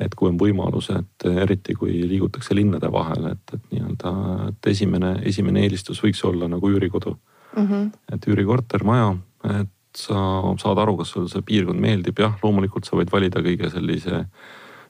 et 0.00 0.14
kui 0.16 0.30
on 0.30 0.38
võimalus, 0.40 0.90
et 0.94 1.26
eriti 1.28 1.74
kui 1.76 1.98
liigutakse 2.08 2.56
linnade 2.56 2.88
vahel, 2.92 3.32
et, 3.34 3.56
et 3.56 3.74
nii-öelda, 3.74 4.14
et 4.48 4.70
esimene, 4.72 5.16
esimene 5.28 5.66
eelistus 5.66 6.00
võiks 6.04 6.22
olla 6.24 6.48
nagu 6.48 6.70
üürikodu 6.70 7.12
mm. 7.56 7.66
-hmm. 7.66 7.90
et 8.14 8.26
üürikorter, 8.26 8.84
maja, 8.84 9.12
et 9.60 9.68
sa 9.96 10.16
saad 10.62 10.78
aru, 10.78 10.96
kas 11.00 11.12
sulle 11.12 11.28
see 11.28 11.42
piirkond 11.42 11.80
meeldib, 11.82 12.18
jah, 12.22 12.36
loomulikult 12.42 12.86
sa 12.86 12.96
võid 12.96 13.10
valida 13.12 13.42
kõige 13.42 13.70
sellise 13.70 14.24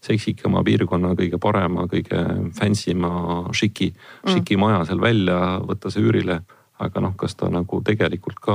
seksikama 0.05 0.63
piirkonna, 0.65 1.15
kõige 1.17 1.39
parema, 1.41 1.87
kõige 1.89 2.21
fancy 2.57 2.95
ma, 2.95 3.11
šiki 3.53 3.91
mm., 3.93 4.33
šiki 4.35 4.57
maja 4.61 4.85
seal 4.89 5.01
välja, 5.01 5.61
võtta 5.67 5.93
see 5.93 6.05
üürile. 6.05 6.41
aga 6.81 7.01
noh, 7.05 7.13
kas 7.17 7.35
ta 7.37 7.51
nagu 7.53 7.83
tegelikult 7.85 8.39
ka 8.41 8.55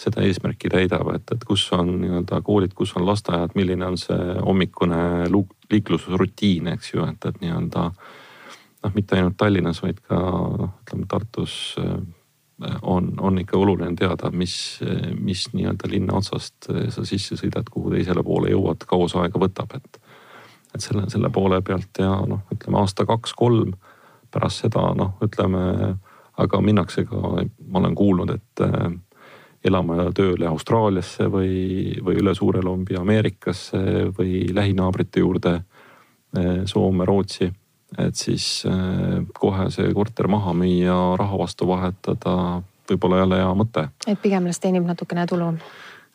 seda 0.00 0.24
eesmärki 0.26 0.70
täidab, 0.72 1.08
et, 1.14 1.30
et 1.34 1.44
kus 1.46 1.66
on 1.76 1.92
nii-öelda 2.00 2.40
koolid, 2.44 2.74
kus 2.74 2.94
on 2.98 3.06
lasteaiad, 3.06 3.54
milline 3.54 3.86
on 3.86 3.98
see 4.00 4.36
hommikune 4.42 5.30
liiklusrutiin, 5.70 6.72
eks 6.74 6.94
ju, 6.94 7.06
et, 7.06 7.30
et 7.30 7.40
nii-öelda 7.44 7.86
noh, 7.88 8.92
mitte 8.96 9.18
ainult 9.18 9.38
Tallinnas, 9.40 9.82
vaid 9.84 10.02
ka 10.08 10.18
noh, 10.18 10.74
ütleme 10.82 11.08
Tartus 11.10 11.56
äh, 11.80 11.96
on, 12.82 13.12
on 13.20 13.38
ikka 13.38 13.58
oluline 13.58 13.96
teada, 13.98 14.30
mis, 14.30 14.80
mis 15.18 15.46
nii-öelda 15.52 15.90
linna 15.90 16.18
otsast 16.20 16.70
sa 16.70 17.06
sisse 17.06 17.38
sõidad, 17.38 17.68
kuhu 17.70 17.94
teisele 17.94 18.22
poole 18.26 18.52
jõuad, 18.52 18.86
kaua 18.88 19.08
see 19.10 19.22
aega 19.24 19.40
võtab, 19.42 19.74
et. 19.78 20.00
et 20.74 20.82
selle, 20.82 21.08
selle 21.10 21.30
poole 21.30 21.60
pealt 21.62 22.02
ja 22.02 22.16
noh, 22.26 22.46
ütleme 22.54 22.80
aasta 22.80 23.06
kaks-kolm 23.06 23.74
pärast 24.34 24.64
seda 24.64 24.88
noh, 24.98 25.14
ütleme, 25.22 25.94
aga 26.42 26.60
minnakse 26.60 27.04
ka, 27.06 27.20
ma 27.70 27.82
olen 27.82 27.94
kuulnud, 27.94 28.32
et 28.34 28.64
äh, 28.66 28.88
elama 29.64 29.96
ja 30.02 30.10
tööle 30.14 30.48
Austraaliasse 30.50 31.28
või, 31.32 31.94
või 32.04 32.18
üle 32.20 32.34
Suure 32.34 32.62
Lombi 32.62 32.98
Ameerikasse 33.00 34.10
või 34.18 34.44
lähinaabrite 34.54 35.24
juurde 35.24 35.54
äh, 35.56 36.64
Soome, 36.70 37.04
Rootsi. 37.04 37.50
et 37.98 38.16
siis 38.16 38.64
äh, 38.66 39.24
kohe 39.38 39.70
see 39.70 39.92
korter 39.94 40.28
maha 40.28 40.52
müüa, 40.52 41.16
raha 41.16 41.38
vastu 41.38 41.68
vahetada, 41.68 42.62
võib-olla 42.90 43.24
jälle 43.24 43.40
hea 43.42 43.54
mõte. 43.54 43.88
et 44.06 44.22
pigem 44.22 44.46
las 44.46 44.60
teenib 44.60 44.86
natukene 44.86 45.26
tulu 45.26 45.52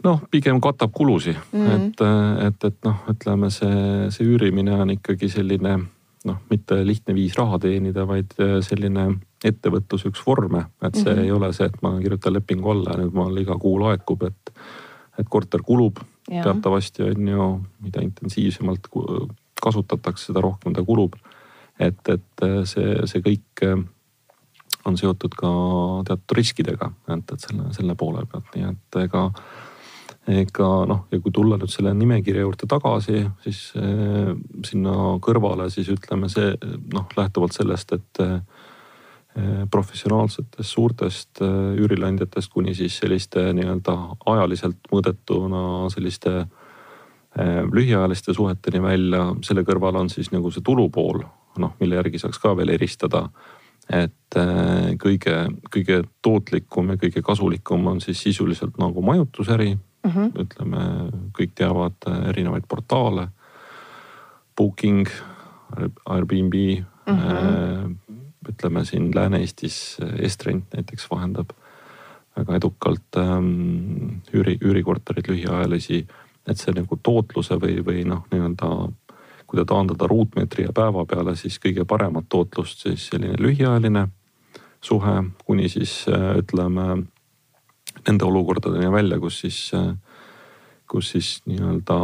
noh, 0.04 0.22
pigem 0.32 0.62
katab 0.62 0.92
kulusid 0.94 1.36
mm, 1.52 1.68
-hmm. 1.68 1.88
et, 1.88 2.02
et, 2.48 2.64
et 2.64 2.84
noh, 2.86 3.00
ütleme 3.10 3.50
see, 3.50 4.10
see 4.10 4.26
üürimine 4.26 4.82
on 4.82 4.90
ikkagi 4.90 5.30
selline 5.30 5.80
noh, 6.26 6.38
mitte 6.50 6.82
lihtne 6.86 7.16
viis 7.16 7.38
raha 7.38 7.60
teenida, 7.64 8.06
vaid 8.08 8.34
selline 8.66 9.06
ettevõtluse 9.46 10.10
üks 10.12 10.22
vorme, 10.26 10.66
et 10.84 10.96
see 10.96 11.14
mm 11.14 11.18
-hmm. 11.18 11.24
ei 11.24 11.32
ole 11.32 11.54
see, 11.54 11.66
et 11.66 11.82
ma 11.82 11.94
kirjutan 12.00 12.34
lepingu 12.34 12.72
alla 12.72 12.96
ja 12.96 13.04
nüüd 13.04 13.16
mul 13.16 13.38
iga 13.38 13.56
kuu 13.60 13.80
laekub, 13.80 14.24
et, 14.28 14.52
et 15.20 15.30
korter 15.30 15.64
kulub 15.64 16.02
ja. 16.30 16.44
teatavasti 16.44 17.04
on 17.04 17.28
ju, 17.28 17.48
mida 17.80 18.02
intensiivsemalt 18.02 18.90
kasutatakse, 19.62 20.26
seda 20.26 20.42
rohkem 20.42 20.74
ta 20.74 20.84
kulub. 20.84 21.16
et, 21.80 22.10
et 22.10 22.44
see, 22.68 23.08
see 23.08 23.22
kõik 23.24 23.64
on 24.86 24.98
seotud 24.98 25.36
ka 25.38 25.50
teatud 26.08 26.36
riskidega, 26.36 26.92
et, 27.08 27.32
et 27.34 27.40
selle, 27.40 27.70
selle 27.76 27.96
poole 27.96 28.26
pealt, 28.26 28.52
nii 28.56 28.68
et 28.72 29.00
ega 29.04 29.30
ega 30.28 30.68
noh, 30.90 31.06
ja 31.12 31.20
kui 31.24 31.32
tulla 31.34 31.58
nüüd 31.58 31.72
selle 31.72 31.94
nimekirja 31.98 32.44
juurde 32.44 32.68
tagasi, 32.70 33.24
siis 33.46 33.62
äh, 33.80 34.34
sinna 34.68 35.16
kõrvale 35.24 35.70
siis 35.74 35.90
ütleme 35.94 36.30
see 36.32 36.52
noh, 36.94 37.08
lähtuvalt 37.18 37.56
sellest, 37.56 37.96
et 37.98 38.22
äh, 38.24 38.38
professionaalsetest 39.72 40.70
suurtest 40.70 41.42
äh, 41.46 41.80
üürileandjatest 41.80 42.52
kuni 42.54 42.76
siis 42.78 43.00
selliste 43.02 43.48
nii-öelda 43.58 43.96
ajaliselt 44.30 44.92
mõõdetuna 44.92 45.64
selliste 45.94 46.36
äh, 46.44 47.62
lühiajaliste 47.72 48.36
suheteni 48.36 48.84
välja, 48.84 49.30
selle 49.46 49.66
kõrval 49.66 50.04
on 50.04 50.14
siis 50.14 50.34
nagu 50.36 50.52
see 50.54 50.66
tulupool, 50.66 51.24
noh, 51.58 51.76
mille 51.82 51.98
järgi 52.02 52.22
saaks 52.22 52.42
ka 52.42 52.54
veel 52.58 52.76
eristada. 52.76 53.30
Et 53.90 54.36
kõige, 55.02 55.36
kõige 55.74 55.96
tootlikum 56.22 56.92
ja 56.92 56.98
kõige 57.02 57.24
kasulikum 57.26 57.88
on 57.90 58.02
siis 58.04 58.20
sisuliselt 58.22 58.76
nagu 58.78 59.02
majutusäri 59.02 59.72
mm. 60.04 60.12
-hmm. 60.12 60.32
ütleme, 60.44 60.86
kõik 61.38 61.56
teavad 61.56 62.08
äh, 62.08 62.30
erinevaid 62.30 62.68
portaale. 62.68 63.28
Booking, 64.58 65.08
Airbnb 66.06 66.54
mm, 66.54 67.16
-hmm. 67.16 67.96
ütleme 68.50 68.86
siin 68.86 69.12
Lääne-Eestis 69.16 69.98
Estrent 70.20 70.74
näiteks 70.74 71.08
vahendab 71.12 71.50
väga 72.38 72.56
edukalt 72.56 73.18
ähm, 73.18 74.20
üüri, 74.34 74.58
üürikorterid 74.62 75.28
lühiajalisi. 75.28 76.08
et 76.48 76.58
see 76.58 76.74
nagu 76.74 76.98
tootluse 77.04 77.56
või, 77.62 77.76
või 77.86 78.04
noh, 78.10 78.24
nii-öelda 78.32 78.68
kui 79.48 79.60
ta 79.60 79.66
taandada 79.66 80.08
ruutmeetri 80.08 80.64
ja 80.64 80.72
päeva 80.74 81.06
peale, 81.06 81.36
siis 81.36 81.60
kõige 81.62 81.86
paremat 81.86 82.26
tootlust 82.30 82.82
siis 82.88 83.08
selline 83.08 83.36
lühiajaline 83.38 84.08
suhe 84.82 85.14
kuni 85.46 85.70
siis 85.70 86.06
ütleme 86.38 87.04
nende 88.08 88.28
olukordadeni 88.28 88.92
välja, 88.92 89.20
kus 89.20 89.40
siis, 89.44 89.60
kus 90.90 91.12
siis 91.16 91.32
nii-öelda 91.50 91.98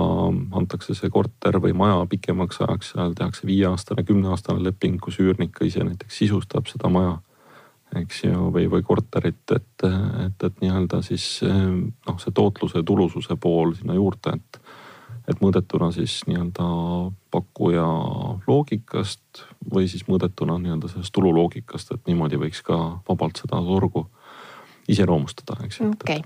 antakse 0.60 0.96
see 0.98 1.12
korter 1.14 1.60
või 1.62 1.75
maja 1.78 2.04
pikemaks 2.10 2.62
ajaks, 2.66 2.94
seal 2.94 3.16
tehakse 3.18 3.48
viieaastane, 3.48 4.06
kümneaastane 4.08 4.64
leping, 4.64 5.00
kus 5.02 5.20
üürnik 5.24 5.56
ka 5.56 5.66
ise 5.68 5.84
näiteks 5.86 6.24
sisustab 6.24 6.70
seda 6.72 6.92
maja. 6.92 7.18
eks 7.96 8.24
ju, 8.24 8.50
või, 8.52 8.66
või 8.68 8.84
korterit, 8.84 9.52
et, 9.56 9.84
et, 9.86 10.44
et 10.44 10.58
nii-öelda 10.62 11.00
siis 11.06 11.40
noh, 11.46 12.18
see 12.20 12.34
tootluse 12.36 12.82
ja 12.82 12.84
tulususe 12.84 13.38
pool 13.40 13.72
sinna 13.78 13.96
juurde, 13.96 14.36
et 14.36 14.66
et 15.25 15.40
mõõdetuna 15.42 15.90
siis 15.94 16.20
nii-öelda 16.30 16.66
pakkuja 17.34 17.86
loogikast 18.46 19.46
või 19.74 19.88
siis 19.90 20.06
mõõdetuna 20.10 20.58
nii-öelda 20.62 20.92
sellest 20.92 21.14
tululoogikast, 21.16 21.96
et 21.96 22.10
niimoodi 22.10 22.38
võiks 22.42 22.62
ka 22.66 22.78
vabalt 23.10 23.42
seda 23.42 23.62
turgu 23.66 24.06
iseloomustada, 24.92 25.58
eks 25.65 25.82
okei 25.82 26.20
okay., 26.20 26.22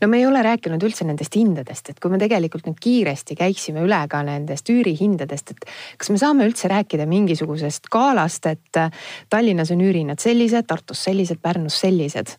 no 0.00 0.08
me 0.08 0.20
ei 0.22 0.26
ole 0.26 0.42
rääkinud 0.44 0.82
üldse 0.84 1.06
nendest 1.08 1.36
hindadest, 1.36 1.92
et 1.92 2.00
kui 2.00 2.12
me 2.12 2.20
tegelikult 2.20 2.68
nüüd 2.68 2.80
kiiresti 2.80 3.36
käiksime 3.38 3.84
üle 3.84 4.00
ka 4.10 4.22
nendest 4.26 4.70
üürihindadest, 4.72 5.54
et 5.54 5.68
kas 6.00 6.12
me 6.14 6.20
saame 6.20 6.48
üldse 6.48 6.70
rääkida 6.72 7.08
mingisugusest 7.10 7.90
skaalast, 7.90 8.48
et 8.50 8.82
Tallinnas 9.30 9.72
on 9.74 9.84
üürihinnad 9.84 10.22
sellised, 10.22 10.68
Tartus 10.68 11.04
sellised, 11.08 11.42
Pärnus 11.42 11.80
sellised 11.80 12.36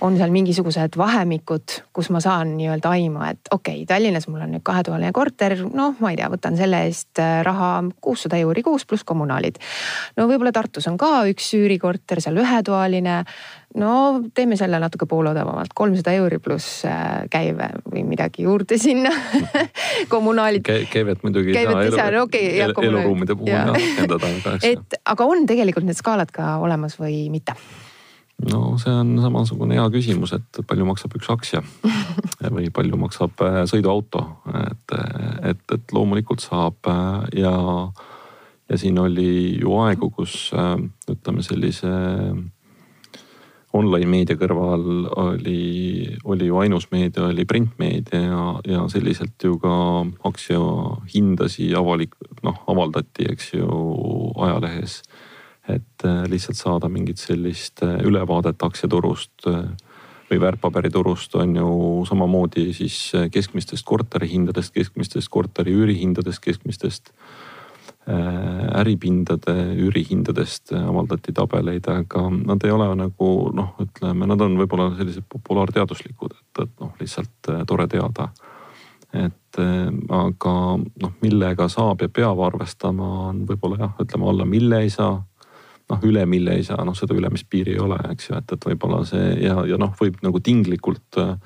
on 0.00 0.16
seal 0.18 0.30
mingisugused 0.32 0.96
vahemikud, 0.98 1.74
kus 1.94 2.10
ma 2.14 2.20
saan 2.22 2.54
nii-öelda 2.58 2.92
aima, 2.94 3.32
et 3.32 3.50
okei 3.50 3.82
okay,, 3.82 3.86
Tallinnas 3.88 4.28
mul 4.30 4.42
on 4.44 4.52
nüüd 4.54 4.64
kahetoaline 4.66 5.10
korter, 5.16 5.56
noh, 5.74 5.96
ma 6.02 6.12
ei 6.12 6.18
tea, 6.20 6.28
võtan 6.30 6.58
selle 6.58 6.84
eest 6.86 7.18
äh, 7.22 7.40
raha 7.46 7.70
kuussada 8.04 8.38
euri 8.38 8.62
kuus 8.66 8.86
pluss 8.86 9.06
kommunaalid. 9.08 9.58
no 10.16 10.28
võib-olla 10.30 10.52
Tartus 10.54 10.86
on 10.90 10.98
ka 11.00 11.24
üks 11.30 11.50
üürikorter, 11.58 12.22
seal 12.22 12.38
ühetoaline. 12.38 13.16
no 13.78 13.94
teeme 14.34 14.56
selle 14.60 14.78
natuke 14.82 15.08
poolodavamalt, 15.10 15.74
kolmsada 15.74 16.14
euri 16.20 16.38
pluss 16.42 16.84
äh, 16.86 17.26
käive 17.30 17.70
või 17.90 18.04
midagi 18.06 18.46
juurde 18.46 18.78
sinna 18.78 19.10
kommunaalid 20.14 20.62
Kä. 20.66 20.78
käivet 20.92 21.26
muidugi 21.26 21.56
ei 21.58 21.66
saa 21.90 22.08
elu, 22.12 22.22
okay, 22.28 22.54
el, 22.62 22.76
eluruumide 22.86 23.34
puhul 23.34 23.50
jah 23.50 23.74
endada. 23.98 24.30
et 24.72 25.02
aga 25.04 25.26
on 25.26 25.46
tegelikult 25.50 25.88
need 25.88 25.98
skaalad 25.98 26.30
ka 26.34 26.56
olemas 26.62 27.00
või 27.02 27.26
mitte? 27.34 27.58
No 28.46 28.60
see 28.78 28.92
on 28.94 29.16
samasugune 29.22 29.78
hea 29.78 29.86
küsimus, 29.94 30.34
et 30.36 30.60
palju 30.66 30.86
maksab 30.86 31.16
üks 31.18 31.30
aktsia 31.32 31.62
või 32.54 32.68
palju 32.74 33.00
maksab 33.00 33.42
äh, 33.44 33.62
sõiduauto, 33.70 34.24
et, 34.62 34.94
et, 35.52 35.64
et 35.74 35.96
loomulikult 35.96 36.44
saab 36.44 36.90
äh, 36.90 37.40
ja, 37.42 37.56
ja 38.70 38.78
siin 38.78 39.00
oli 39.02 39.58
ju 39.58 39.74
aegu, 39.82 40.12
kus 40.14 40.52
äh, 40.54 40.76
ütleme 41.10 41.42
sellise 41.46 41.90
online 43.78 44.08
meedia 44.08 44.38
kõrval 44.38 45.08
oli, 45.18 46.16
oli 46.24 46.46
ju 46.48 46.60
ainus 46.62 46.88
meedia 46.94 47.26
oli 47.26 47.44
printmeedia 47.44 48.20
ja, 48.22 48.44
ja 48.64 48.84
selliselt 48.88 49.44
ju 49.44 49.58
ka 49.60 49.74
aktsiahindasid 50.30 51.74
avalik, 51.76 52.14
noh 52.46 52.62
avaldati, 52.70 53.28
eks 53.34 53.52
ju 53.58 53.68
ajalehes 54.38 55.02
et 55.68 56.04
äh, 56.04 56.22
lihtsalt 56.30 56.58
saada 56.58 56.88
mingit 56.88 57.20
sellist 57.20 57.82
äh, 57.84 57.98
ülevaadet 58.06 58.62
aktsiaturust 58.64 59.46
äh, 59.50 59.66
või 60.28 60.40
väärtpaberiturust 60.42 61.34
on 61.40 61.54
ju 61.56 61.68
samamoodi 62.08 62.68
siis 62.76 62.96
keskmistest 63.32 63.84
korterihindadest, 63.88 64.74
keskmistest 64.74 65.30
korteri 65.32 65.72
üürihindadest, 65.72 66.42
keskmistest 66.44 67.14
äripindade 68.08 69.54
üürihindadest 69.84 70.72
avaldati 70.76 71.32
tabeleid, 71.36 71.88
aga 71.92 72.22
nad 72.32 72.64
ei 72.64 72.72
ole 72.72 72.86
nagu 72.96 73.28
noh, 73.56 73.74
ütleme, 73.84 74.28
nad 74.28 74.44
on 74.44 74.56
võib-olla 74.56 74.86
sellised 74.96 75.26
populaarteaduslikud, 75.28 76.36
et, 76.36 76.62
et 76.64 76.72
noh, 76.80 76.94
lihtsalt 77.00 77.50
tore 77.68 77.88
teada. 77.88 78.30
et 79.12 79.60
aga 79.60 80.54
noh, 81.04 81.12
millega 81.20 81.68
saab 81.72 82.04
ja 82.04 82.08
peab 82.08 82.40
arvestama, 82.48 83.10
on 83.28 83.44
võib-olla 83.48 83.80
jah, 83.84 83.96
ütleme 84.04 84.28
alla 84.28 84.48
mille 84.48 84.84
ei 84.84 84.92
saa 84.92 85.18
noh, 85.88 86.02
üle 86.04 86.24
mille 86.26 86.58
ei 86.58 86.66
saa, 86.66 86.84
noh 86.84 86.96
seda 86.96 87.16
ülemispiiri 87.16 87.76
ei 87.76 87.80
ole, 87.82 87.98
eks 88.12 88.30
ju, 88.30 88.36
et, 88.38 88.52
et 88.54 88.66
võib-olla 88.70 89.02
see 89.08 89.30
ja, 89.44 89.62
ja 89.68 89.78
noh, 89.80 89.94
võib 89.98 90.20
nagu 90.24 90.40
tinglikult 90.44 91.20
äh, 91.22 91.36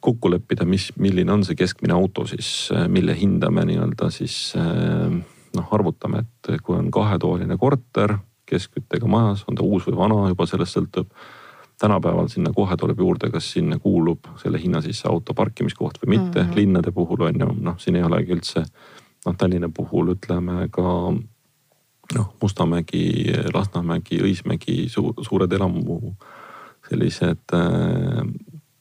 kokku 0.00 0.30
leppida, 0.30 0.66
mis, 0.68 0.90
milline 0.96 1.32
on 1.34 1.44
see 1.46 1.58
keskmine 1.58 1.96
auto 1.96 2.26
siis, 2.30 2.70
äh, 2.74 2.86
mille 2.92 3.16
hinda 3.18 3.50
me 3.54 3.66
nii-öelda 3.68 4.10
siis 4.14 4.38
äh, 4.58 5.18
noh, 5.56 5.74
arvutame, 5.74 6.24
et 6.24 6.62
kui 6.62 6.78
on 6.78 6.90
kahetoaline 6.94 7.58
korter 7.60 8.18
keskküttega 8.48 9.08
majas, 9.10 9.44
on 9.48 9.58
ta 9.58 9.66
uus 9.66 9.84
või 9.88 9.98
vana, 9.98 10.22
juba 10.30 10.46
sellest 10.48 10.78
sõltub. 10.78 11.10
tänapäeval 11.78 12.26
sinna 12.28 12.50
kohe 12.52 12.76
tuleb 12.76 12.98
juurde, 12.98 13.28
kas 13.30 13.52
sinna 13.52 13.78
kuulub 13.78 14.26
selle 14.40 14.58
hinna 14.58 14.80
sisse 14.82 15.08
auto 15.08 15.34
parkimiskoht 15.34 16.00
või 16.02 16.16
mitte 16.16 16.42
mm, 16.42 16.48
-hmm. 16.48 16.56
linnade 16.56 16.92
puhul 16.92 17.22
on 17.22 17.40
ju 17.40 17.52
noh, 17.60 17.76
siin 17.78 17.96
ei 17.96 18.02
olegi 18.02 18.32
üldse 18.32 18.64
noh, 19.26 19.36
Tallinna 19.36 19.68
puhul 19.68 20.14
ütleme 20.16 20.68
ka 20.70 21.12
noh, 22.14 22.32
Mustamägi, 22.42 23.32
Lasnamägi, 23.54 24.20
Õismägi 24.24 24.88
su, 24.92 25.10
suured 25.22 25.52
elamu 25.52 26.14
sellised 26.88 27.54
äh, 27.56 28.22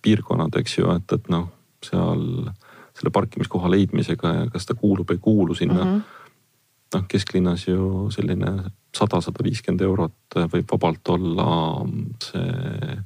piirkonnad, 0.02 0.56
eks 0.62 0.78
ju, 0.80 0.92
et, 0.96 1.12
et 1.18 1.32
noh, 1.34 1.50
seal 1.84 2.24
selle 2.98 3.12
parkimiskoha 3.14 3.70
leidmisega 3.70 4.34
ja 4.34 4.46
kas 4.50 4.66
ta 4.66 4.74
kuulub, 4.78 5.12
ei 5.14 5.20
kuulu 5.22 5.56
sinna 5.56 5.84
mm. 5.84 5.90
-hmm. 5.92 6.30
noh, 6.96 7.04
kesklinnas 7.08 7.68
ju 7.68 8.08
selline 8.14 8.54
sada, 8.96 9.22
sada 9.22 9.44
viiskümmend 9.44 9.82
eurot 9.86 10.40
võib 10.54 10.72
vabalt 10.72 11.10
olla 11.14 11.50
see 12.24 12.98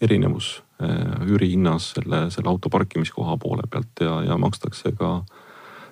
erinevus 0.00 0.62
äh, 0.82 1.26
üürihinnas 1.26 1.90
selle, 1.96 2.30
selle 2.30 2.48
auto 2.48 2.70
parkimiskoha 2.70 3.36
poole 3.36 3.66
pealt 3.70 4.00
ja, 4.00 4.22
ja 4.22 4.38
makstakse 4.38 4.92
ka 4.96 5.24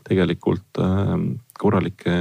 tegelikult 0.02 0.78
korralike, 1.58 2.14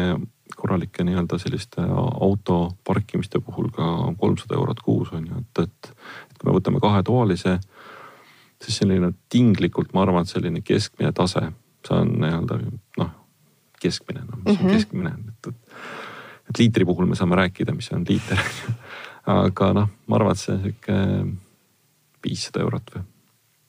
korralike 0.62 1.06
nii-öelda 1.08 1.40
selliste 1.42 1.84
auto 1.88 2.60
parkimiste 2.88 3.42
puhul 3.42 3.72
ka 3.74 3.88
kolmsada 4.22 4.58
eurot 4.60 4.84
kuus 4.86 5.14
on 5.18 5.26
ju, 5.28 5.42
et, 5.42 5.64
et. 5.66 5.92
et 6.30 6.38
kui 6.38 6.50
me 6.50 6.56
võtame 6.58 6.82
kahetoalise, 6.84 7.58
siis 8.62 8.78
selline 8.82 9.12
tinglikult, 9.30 9.94
ma 9.94 10.06
arvan, 10.06 10.26
et 10.26 10.34
selline 10.34 10.62
keskmine 10.66 11.14
tase, 11.18 11.48
see 11.88 11.98
on 11.98 12.16
nii-öelda 12.24 12.60
noh, 13.02 13.14
keskmine, 13.82 14.26
no 14.26 14.42
mis 14.42 14.46
mm 14.46 14.52
-hmm. 14.52 14.60
on 14.60 14.66
mhm. 14.66 14.74
keskmine, 14.78 15.14
et, 15.30 15.48
et. 15.48 15.80
et 16.50 16.60
liitri 16.60 16.86
puhul 16.86 17.10
me 17.10 17.16
saame 17.16 17.36
rääkida, 17.36 17.74
mis 17.74 17.92
on 17.92 18.06
liiter 18.10 18.42
aga 19.26 19.74
noh, 19.74 19.90
ma 20.08 20.20
arvan, 20.20 20.38
et 20.38 20.44
see 20.44 20.58
sihuke 20.58 21.00
viissada 22.26 22.62
eurot 22.66 22.96
või. 22.96 23.04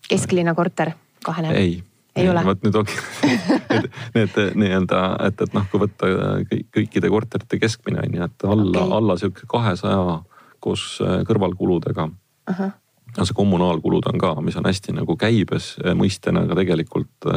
kesklinna 0.09 0.55
korter 0.55 0.93
kahene? 1.25 1.57
ei 1.57 1.83
ei 2.17 2.29
ole? 2.29 2.45
vot 2.47 2.63
nüüd 2.67 2.79
ongi 2.83 2.99
need, 3.71 3.89
need 4.17 4.39
nii-öelda, 4.65 5.01
et, 5.29 5.41
et 5.47 5.57
noh, 5.57 5.67
kui 5.71 5.83
võtta 5.83 6.11
kõik, 6.51 6.69
kõikide 6.79 7.11
korterite 7.13 7.61
keskmine 7.63 8.05
on 8.05 8.19
ju, 8.19 8.29
et 8.29 8.47
alla 8.49 8.71
okay., 8.85 8.97
alla 8.99 9.19
sihuke 9.21 9.49
kahesaja 9.51 10.21
koos 10.63 10.87
äh, 11.05 11.21
kõrvalkuludega 11.29 12.09
uh. 12.09 12.57
-huh. 12.61 12.73
no 13.17 13.29
see 13.29 13.39
kommunaalkulud 13.39 14.09
on 14.13 14.23
ka, 14.23 14.35
mis 14.41 14.57
on 14.61 14.69
hästi 14.69 14.97
nagu 15.01 15.17
käibes 15.17 15.75
mõistena, 15.99 16.45
aga 16.47 16.59
tegelikult 16.63 17.31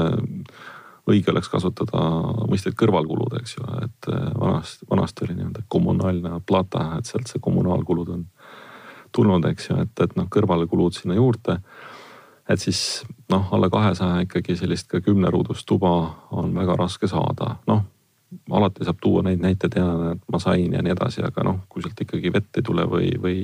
õige 1.05 1.29
oleks 1.31 1.49
kasutada 1.53 2.01
mõistet 2.49 2.73
kõrvalkulud, 2.77 3.35
eks 3.39 3.57
ju, 3.57 3.65
et 3.85 4.07
vanasti, 4.39 4.87
vanasti 4.89 5.25
oli 5.25 5.35
nii-öelda 5.37 5.65
kommunaalne 5.69 6.39
plata, 6.45 6.95
et 6.97 7.05
sealt 7.05 7.29
see 7.29 7.43
kommunaalkulud 7.43 8.09
on 8.15 8.23
tulnud, 9.13 9.45
eks 9.51 9.69
ju, 9.69 9.77
et, 9.85 9.93
et 10.01 10.15
noh, 10.17 10.27
kõrvalkulud 10.31 10.97
sinna 10.97 11.17
juurde 11.17 11.59
et 12.49 12.61
siis 12.61 13.03
noh, 13.29 13.47
alla 13.51 13.69
kahesaja 13.69 14.21
ikkagi 14.27 14.55
sellist 14.55 14.87
ka 14.87 15.01
kümneruudust 15.01 15.65
tuba 15.65 15.91
on 16.31 16.53
väga 16.55 16.75
raske 16.77 17.07
saada, 17.09 17.55
noh 17.67 17.83
alati 18.51 18.85
saab 18.85 18.97
tuua 19.01 19.23
neid 19.25 19.41
näiteid 19.43 19.77
ja 19.77 19.85
et 20.11 20.23
ma 20.31 20.39
sain 20.41 20.73
ja 20.73 20.81
nii 20.83 20.93
edasi, 20.95 21.23
aga 21.25 21.43
noh, 21.45 21.61
kui 21.69 21.83
sealt 21.83 22.01
ikkagi 22.01 22.31
vett 22.33 22.59
ei 22.59 22.65
tule 22.65 22.85
või, 22.89 23.09
või, 23.21 23.37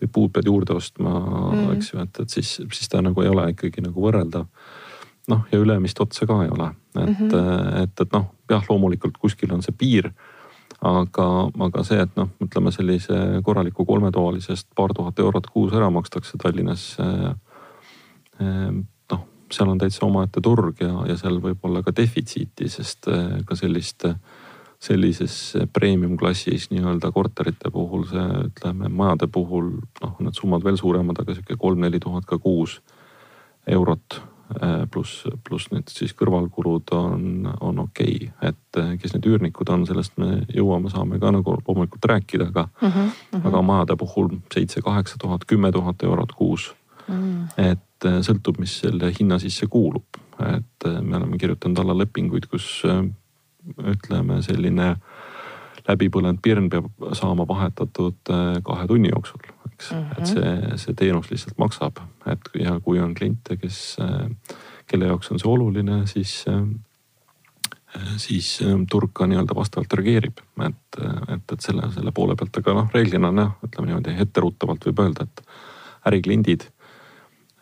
või 0.00 0.10
puud 0.12 0.32
pead 0.34 0.48
juurde 0.50 0.76
ostma 0.76 1.12
mm., 1.20 1.66
eks 1.76 1.92
ju, 1.92 2.00
et, 2.02 2.20
et 2.22 2.36
siis, 2.38 2.56
siis 2.72 2.92
ta 2.92 3.02
nagu 3.04 3.22
ei 3.22 3.32
ole 3.32 3.48
ikkagi 3.52 3.84
nagu 3.84 4.06
võrreldav. 4.06 4.46
noh, 5.26 5.42
ja 5.52 5.58
ülemist 5.58 6.00
otsa 6.00 6.26
ka 6.26 6.38
ei 6.44 6.50
ole, 6.54 6.70
et 6.94 7.02
mm, 7.02 7.14
-hmm. 7.18 7.82
et, 7.82 8.00
et 8.00 8.12
noh, 8.12 8.26
jah, 8.50 8.64
loomulikult 8.70 9.18
kuskil 9.18 9.52
on 9.52 9.62
see 9.62 9.74
piir. 9.78 10.12
aga, 10.80 11.26
aga 11.66 11.82
see, 11.84 12.00
et 12.00 12.16
noh, 12.16 12.28
ütleme 12.44 12.70
sellise 12.72 13.40
korraliku 13.42 13.84
kolmetoalisest 13.84 14.68
paar 14.76 14.92
tuhat 14.94 15.18
eurot 15.18 15.46
kuus 15.46 15.72
ära 15.72 15.90
makstakse 15.90 16.38
Tallinnas 16.38 16.96
noh, 18.40 19.22
seal 19.52 19.70
on 19.70 19.78
täitsa 19.78 20.06
omaette 20.06 20.42
turg 20.44 20.82
ja, 20.82 20.92
ja 21.08 21.16
seal 21.18 21.40
võib 21.42 21.64
olla 21.66 21.82
ka 21.86 21.94
defitsiiti, 21.96 22.68
sest 22.70 23.08
eh, 23.12 23.40
ka 23.46 23.56
sellist, 23.58 24.08
sellises 24.82 25.56
premium 25.72 26.16
klassis 26.20 26.68
nii-öelda 26.72 27.12
korterite 27.14 27.72
puhul 27.72 28.06
see, 28.10 28.28
ütleme 28.50 28.90
majade 28.92 29.30
puhul 29.32 29.76
noh, 30.02 30.16
need 30.20 30.38
summad 30.38 30.64
veel 30.66 30.78
suuremad, 30.80 31.20
aga 31.22 31.36
sihuke 31.36 31.58
kolm-neli 31.60 32.00
tuhat 32.02 32.26
ka 32.28 32.38
kuus 32.42 32.80
eurot 33.66 34.18
eh, 34.60 34.82
pluss, 34.92 35.24
pluss 35.46 35.70
need 35.72 35.90
siis 35.90 36.14
kõrvalkulud 36.18 36.92
on, 36.98 37.46
on 37.60 37.84
okei 37.86 38.16
okay., 38.28 38.50
et 38.50 38.80
eh, 38.82 38.96
kes 39.00 39.14
need 39.16 39.30
üürnikud 39.30 39.70
on, 39.72 39.86
sellest 39.88 40.18
me 40.22 40.42
jõuame, 40.50 40.90
saame 40.92 41.20
ka 41.22 41.32
nagu 41.34 41.58
loomulikult 41.62 42.10
rääkida, 42.12 42.50
aga 42.50 42.66
mm, 42.68 42.90
-hmm. 42.90 43.46
aga 43.46 43.62
majade 43.62 43.96
puhul 44.02 44.34
seitse-kaheksa 44.54 45.22
tuhat, 45.22 45.46
kümme 45.46 45.72
tuhat 45.72 46.02
eurot 46.02 46.34
kuus 46.34 46.72
mm.. 47.08 47.48
et 47.60 48.08
äh, 48.08 48.18
sõltub, 48.26 48.60
mis 48.62 48.80
selle 48.82 49.10
hinna 49.14 49.38
sisse 49.42 49.68
kuulub, 49.70 50.20
et 50.46 50.88
äh, 50.88 50.98
me 51.02 51.18
oleme 51.20 51.38
kirjutanud 51.40 51.82
alla 51.82 51.96
lepinguid, 52.02 52.48
kus 52.50 52.68
äh, 52.88 53.04
ütleme, 53.94 54.40
selline 54.46 54.94
läbipõlenud 55.86 56.40
pirn 56.42 56.66
peab 56.70 56.88
saama 57.14 57.44
vahetatud 57.46 58.32
kahe 58.66 58.86
tunni 58.90 59.12
jooksul, 59.12 59.44
eks 59.70 59.92
mm. 59.92 60.00
-hmm. 60.00 60.18
et 60.18 60.32
see, 60.32 60.80
see 60.82 60.96
teenus 60.98 61.30
lihtsalt 61.30 61.58
maksab, 61.62 62.02
et 62.26 62.50
ja 62.58 62.80
kui 62.82 62.98
on 63.02 63.14
kliente, 63.14 63.56
kes, 63.60 63.96
kelle 64.90 65.12
jaoks 65.12 65.30
on 65.30 65.42
see 65.42 65.50
oluline, 65.50 66.02
siis 66.10 66.42
siis 68.20 68.48
turg 68.90 69.14
ka 69.16 69.24
nii-öelda 69.30 69.54
vastavalt 69.56 69.94
reageerib, 69.96 70.42
et, 70.66 70.98
et, 71.32 71.52
et 71.52 71.60
selle, 71.64 71.86
selle 71.94 72.12
poole 72.12 72.34
pealt, 72.36 72.58
aga 72.60 72.74
noh, 72.76 72.90
reeglina 72.92 73.30
on 73.30 73.38
jah, 73.40 73.54
ütleme 73.64 73.88
niimoodi 73.88 74.16
etteruttavalt 74.26 74.84
võib 74.90 75.00
öelda, 75.06 75.24
et 75.24 75.42
ärikliendid 76.06 76.66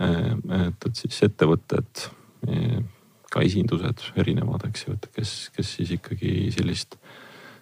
et, 0.01 0.87
et 0.87 0.97
siis 0.99 1.23
ettevõtted, 1.29 2.07
äh, 2.49 2.81
ka 3.35 3.43
esindused 3.43 4.03
erinevad, 4.21 4.67
eks 4.69 4.87
ju, 4.87 4.95
et 4.95 5.07
kes, 5.15 5.35
kes 5.55 5.71
siis 5.79 5.95
ikkagi 5.97 6.51
sellist, 6.55 6.99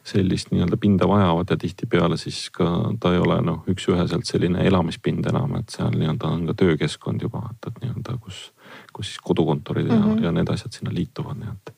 sellist 0.05 0.51
nii-öelda 0.53 0.77
pinda 0.81 1.07
vajavad 1.09 1.53
ja 1.55 1.57
tihtipeale 1.61 2.18
siis 2.21 2.45
ka 2.53 2.66
ta 3.01 3.12
ei 3.14 3.21
ole 3.23 3.38
noh, 3.47 3.62
üks-üheselt 3.71 4.29
selline 4.29 4.66
elamispind 4.68 5.29
enam, 5.31 5.55
et 5.61 5.73
seal 5.73 5.95
nii-öelda 5.95 6.33
on 6.37 6.45
ka 6.51 6.57
töökeskkond 6.64 7.25
juba, 7.25 7.45
et, 7.53 7.71
et 7.71 7.81
nii-öelda, 7.85 8.18
kus, 8.25 8.45
kus 8.92 9.12
siis 9.12 9.23
kodukontorid 9.25 9.88
ja 9.88 9.97
mm, 9.97 10.11
-hmm. 10.11 10.25
ja 10.27 10.33
need 10.33 10.53
asjad 10.53 10.77
sinna 10.77 10.95
liituvad, 10.95 11.40
nii 11.40 11.55
et. 11.55 11.75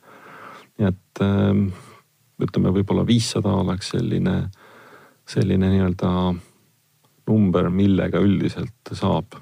nii 0.78 0.88
et 0.90 1.22
ähm, 1.22 1.66
ütleme, 2.42 2.74
võib-olla 2.74 3.06
viissada 3.06 3.52
oleks 3.54 3.92
selline, 3.94 4.48
selline 5.28 5.70
nii-öelda 5.70 6.10
number, 7.30 7.70
millega 7.70 8.18
üldiselt 8.20 8.90
saab 8.92 9.38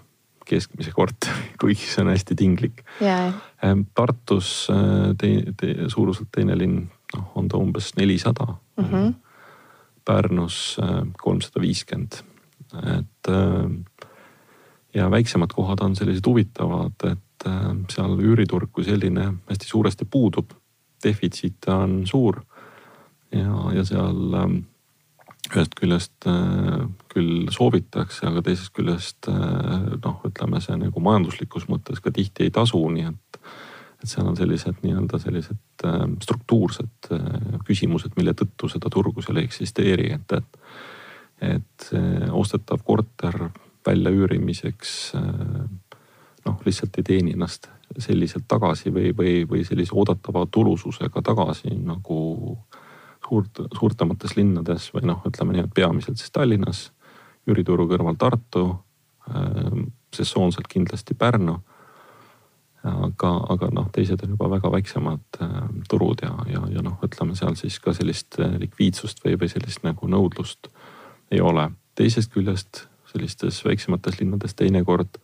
keskmise 0.49 0.93
korteri, 0.95 1.53
kuigi 1.61 1.89
see 1.89 2.05
on 2.05 2.13
hästi 2.13 2.37
tinglik 2.39 2.83
yeah.. 3.01 3.35
Ehm, 3.63 3.87
Tartus 3.95 4.69
äh, 4.73 5.13
te, 5.19 5.33
te, 5.59 5.75
suuruselt 5.93 6.33
teine 6.35 6.57
linn, 6.59 6.87
noh 7.15 7.37
on 7.39 7.49
ta 7.49 7.61
umbes 7.61 7.93
nelisada 7.97 8.47
mm. 8.53 8.85
-hmm. 8.85 9.13
Pärnus 10.05 10.79
äh, 10.83 11.03
kolmsada 11.19 11.61
viiskümmend, 11.61 12.23
et 12.75 13.29
äh, 13.29 14.09
ja 14.95 15.11
väiksemad 15.11 15.53
kohad 15.55 15.81
on 15.81 15.97
sellised 15.97 16.27
huvitavad, 16.27 17.13
et 17.13 17.47
seal 17.91 18.19
üüriturg 18.23 18.71
kui 18.73 18.85
selline 18.85 19.33
hästi 19.49 19.67
suuresti 19.67 20.05
puudub. 20.05 20.53
defitsiit 21.03 21.67
on 21.67 22.07
suur 22.07 22.37
ja, 23.33 23.73
ja 23.75 23.85
seal 23.85 24.35
ähm, 24.35 24.59
ühest 25.57 25.75
küljest 25.79 26.29
äh, 26.29 26.85
küll 27.13 27.51
soovitakse, 27.53 28.27
aga 28.29 28.43
teisest 28.47 28.73
küljest 28.77 29.29
äh, 29.31 29.91
noh, 30.03 30.23
ütleme 30.29 30.61
see 30.65 30.79
nagu 30.81 31.03
majanduslikus 31.05 31.69
mõttes 31.71 32.03
ka 32.03 32.13
tihti 32.15 32.49
ei 32.49 32.55
tasu, 32.55 32.81
nii 32.93 33.11
et. 33.11 33.41
et 34.03 34.11
seal 34.11 34.27
on 34.27 34.39
sellised 34.39 34.81
nii-öelda 34.83 35.21
sellised 35.23 35.87
äh, 35.87 36.07
struktuursed 36.25 37.11
küsimused, 37.69 38.17
mille 38.19 38.35
tõttu 38.39 38.71
seda 38.73 38.91
turgu 38.93 39.23
seal 39.23 39.43
ei 39.43 39.51
eksisteeri, 39.51 40.11
et, 40.17 40.39
et. 40.39 40.59
et 41.43 41.89
ostetav 42.31 42.85
korter 42.87 43.35
väljaüürimiseks 43.87 44.91
noh, 46.47 46.61
lihtsalt 46.63 46.99
ei 47.01 47.07
teeni 47.07 47.33
ennast 47.35 47.67
selliselt 47.99 48.47
tagasi 48.49 48.93
või, 48.95 49.11
või, 49.17 49.33
või 49.49 49.65
sellise 49.67 49.95
oodatava 49.95 50.45
tulususega 50.51 51.23
tagasi 51.23 51.75
nagu 51.75 52.19
suurt, 53.27 53.63
suurtemates 53.79 54.37
linnades 54.37 54.91
või 54.95 55.07
noh, 55.11 55.23
ütleme 55.29 55.57
nii, 55.57 55.67
et 55.67 55.75
peamiselt 55.75 56.21
siis 56.21 56.33
Tallinnas, 56.35 56.87
üürituru 57.49 57.89
kõrval 57.91 58.19
Tartu, 58.19 58.67
ähm, 59.31 59.91
sesoonselt 60.15 60.69
kindlasti 60.69 61.15
Pärnu. 61.19 61.61
aga, 62.83 63.29
aga 63.55 63.69
noh, 63.71 63.85
teised 63.95 64.25
on 64.25 64.33
juba 64.35 64.49
väga 64.51 64.71
väiksemad 64.73 65.37
ähm, 65.41 65.83
turud 65.89 66.19
ja, 66.23 66.33
ja, 66.51 66.65
ja 66.67 66.83
noh, 66.83 66.97
ütleme 67.07 67.37
seal 67.39 67.55
siis 67.55 67.79
ka 67.79 67.95
sellist 67.95 68.41
äh, 68.43 68.57
likviidsust 68.59 69.23
või, 69.25 69.37
või 69.39 69.49
sellist 69.49 69.85
nagu 69.87 70.09
nõudlust 70.11 70.67
ei 71.31 71.41
ole. 71.41 71.71
teisest 71.95 72.33
küljest 72.33 72.89
sellistes 73.13 73.65
väiksemates 73.65 74.21
linnades 74.21 74.55
teinekord 74.55 75.21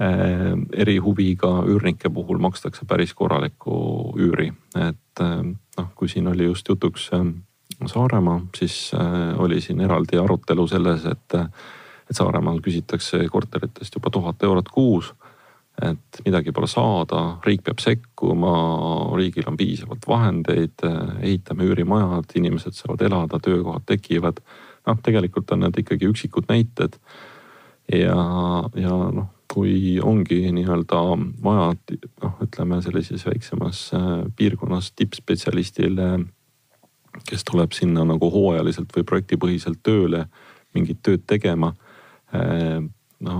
erihuviga 0.00 1.62
üürnike 1.68 2.10
puhul 2.10 2.40
makstakse 2.40 2.86
päris 2.88 3.12
korralikku 3.14 3.74
üüri, 4.16 4.48
et 4.76 5.20
äh, 5.20 5.40
noh, 5.78 5.88
kui 5.94 6.08
siin 6.08 6.30
oli 6.32 6.48
just 6.48 6.68
jutuks 6.68 7.10
ähm, 7.12 7.42
Saaremaa, 7.86 8.40
siis 8.56 8.92
äh, 8.94 9.40
oli 9.40 9.60
siin 9.60 9.80
eraldi 9.80 10.18
arutelu 10.18 10.66
selles, 10.68 11.04
et, 11.04 11.34
et 11.34 12.16
Saaremaal 12.16 12.60
küsitakse 12.64 13.20
korteritest 13.28 13.94
juba 13.98 14.10
tuhat 14.10 14.42
eurot 14.42 14.68
kuus. 14.68 15.12
et 15.82 16.18
midagi 16.24 16.52
pole 16.52 16.66
saada, 16.68 17.38
riik 17.46 17.62
peab 17.64 17.80
sekkuma, 17.80 18.50
riigil 19.16 19.46
on 19.48 19.56
piisavalt 19.56 20.04
vahendeid, 20.08 20.84
ehitame 21.24 21.64
üürimajad, 21.64 22.34
inimesed 22.36 22.76
saavad 22.76 23.00
elada, 23.02 23.40
töökohad 23.40 23.86
tekivad. 23.86 24.40
noh, 24.86 24.98
tegelikult 25.02 25.52
on 25.52 25.64
need 25.64 25.78
ikkagi 25.78 26.08
üksikud 26.12 26.48
näited. 26.48 27.00
ja, 27.92 28.16
ja 28.76 28.98
noh, 29.16 29.30
kui 29.52 30.00
ongi 30.00 30.46
nii-öelda 30.54 31.00
vaja 31.44 31.72
noh, 32.22 32.36
ütleme 32.44 32.80
sellises 32.84 33.26
väiksemas 33.28 33.82
äh, 33.96 34.06
piirkonnas 34.36 34.92
tippspetsialistile, 34.96 36.08
kes 37.28 37.44
tuleb 37.48 37.74
sinna 37.76 38.06
nagu 38.08 38.30
hooajaliselt 38.32 38.94
või 38.96 39.04
projektipõhiselt 39.08 39.82
tööle, 39.84 40.24
mingit 40.72 41.02
tööd 41.04 41.26
tegema. 41.28 41.74
Äh, 42.32 42.80
no 43.20 43.36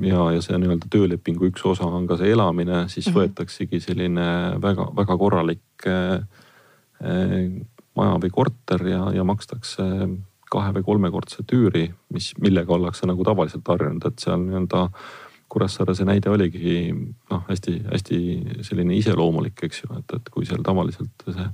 ja, 0.00 0.30
ja 0.36 0.40
see 0.44 0.56
nii-öelda 0.56 0.88
töölepingu 0.92 1.50
üks 1.50 1.66
osa 1.68 1.88
on 1.90 2.08
ka 2.08 2.16
see 2.20 2.32
elamine, 2.32 2.86
siis 2.88 3.06
mm 3.06 3.12
-hmm. 3.12 3.20
võetaksegi 3.20 3.82
selline 3.84 4.28
väga-väga 4.62 5.18
korralik 5.18 5.86
äh, 5.86 6.24
maja 7.96 8.18
või 8.22 8.30
korter 8.32 8.86
ja, 8.88 9.04
ja 9.12 9.24
makstakse 9.24 9.84
kahe 10.50 10.72
või 10.74 10.84
kolmekordset 10.84 11.52
üüri, 11.54 11.90
mis, 12.12 12.32
millega 12.42 12.74
ollakse 12.74 13.06
nagu 13.06 13.24
tavaliselt 13.24 13.68
harjunud, 13.68 14.06
et 14.06 14.18
seal 14.18 14.40
nii-öelda 14.42 14.88
Kuressaare 15.50 15.96
see 15.98 16.06
näide 16.06 16.30
oligi 16.30 16.90
noh, 16.92 17.42
hästi-hästi 17.48 18.18
selline 18.66 18.94
iseloomulik, 18.98 19.64
eks 19.66 19.82
ju, 19.84 19.90
et, 19.98 20.14
et 20.14 20.30
kui 20.30 20.46
seal 20.48 20.62
tavaliselt 20.66 21.26
see 21.26 21.48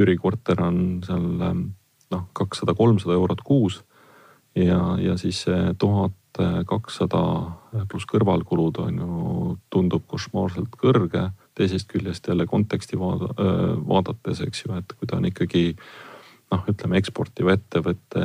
üürikorter 0.00 0.60
on 0.64 0.78
seal 1.06 1.24
noh, 1.40 2.26
kakssada, 2.36 2.74
kolmsada 2.76 3.16
eurot 3.16 3.40
kuus 3.46 3.80
ja, 4.58 4.96
ja 5.00 5.16
siis 5.20 5.44
tuhat 5.78 6.12
kakssada 6.66 7.20
pluss 7.90 8.08
kõrvalkulud 8.10 8.80
on 8.82 8.98
ju, 8.98 9.56
tundub 9.70 10.06
košmaarselt 10.10 10.74
kõrge. 10.80 11.30
teisest 11.54 11.86
küljest 11.88 12.26
jälle 12.28 12.46
konteksti 12.46 12.98
vaada, 12.98 13.30
vaadates, 13.86 14.40
eks 14.42 14.64
ju, 14.64 14.74
et 14.74 14.92
kui 14.98 15.06
ta 15.06 15.16
on 15.16 15.28
ikkagi 15.30 15.76
noh, 16.50 16.64
ütleme 16.70 16.98
eksportiv 16.98 17.52
ettevõte 17.54 18.24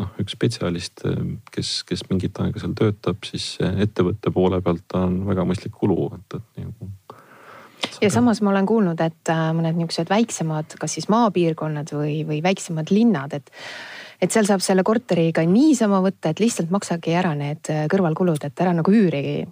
noh, 0.00 0.12
üks 0.22 0.36
spetsialist, 0.36 1.04
kes, 1.52 1.72
kes 1.88 2.04
mingit 2.10 2.38
aega 2.42 2.62
seal 2.62 2.76
töötab, 2.78 3.24
siis 3.26 3.56
ettevõtte 3.62 4.32
poole 4.34 4.60
pealt 4.64 4.96
on 4.98 5.22
väga 5.28 5.46
mõistlik 5.48 5.76
kulu, 5.76 6.10
et, 6.18 6.38
et 6.38 6.64
nagu. 6.64 6.90
ja 8.02 8.10
samas 8.12 8.42
ma 8.44 8.52
olen 8.52 8.68
kuulnud, 8.68 9.00
et 9.04 9.32
äh, 9.32 9.44
mõned 9.56 9.78
niisugused 9.78 10.12
väiksemad, 10.12 10.78
kas 10.80 10.98
siis 10.98 11.10
maapiirkonnad 11.12 11.92
või, 11.96 12.20
või 12.28 12.42
väiksemad 12.44 12.92
linnad, 12.94 13.36
et 13.36 13.52
et 14.16 14.32
seal 14.32 14.46
saab 14.48 14.62
selle 14.64 14.80
korteri 14.80 15.28
ka 15.36 15.42
niisama 15.44 15.98
võtta, 16.00 16.30
et 16.32 16.40
lihtsalt 16.40 16.70
maksagi 16.72 17.12
ära 17.16 17.34
need 17.36 17.68
äh, 17.72 17.84
kõrvalkulud, 17.92 18.48
et 18.48 18.64
ära 18.64 18.72
nagu 18.76 18.92
üüri 18.92 19.44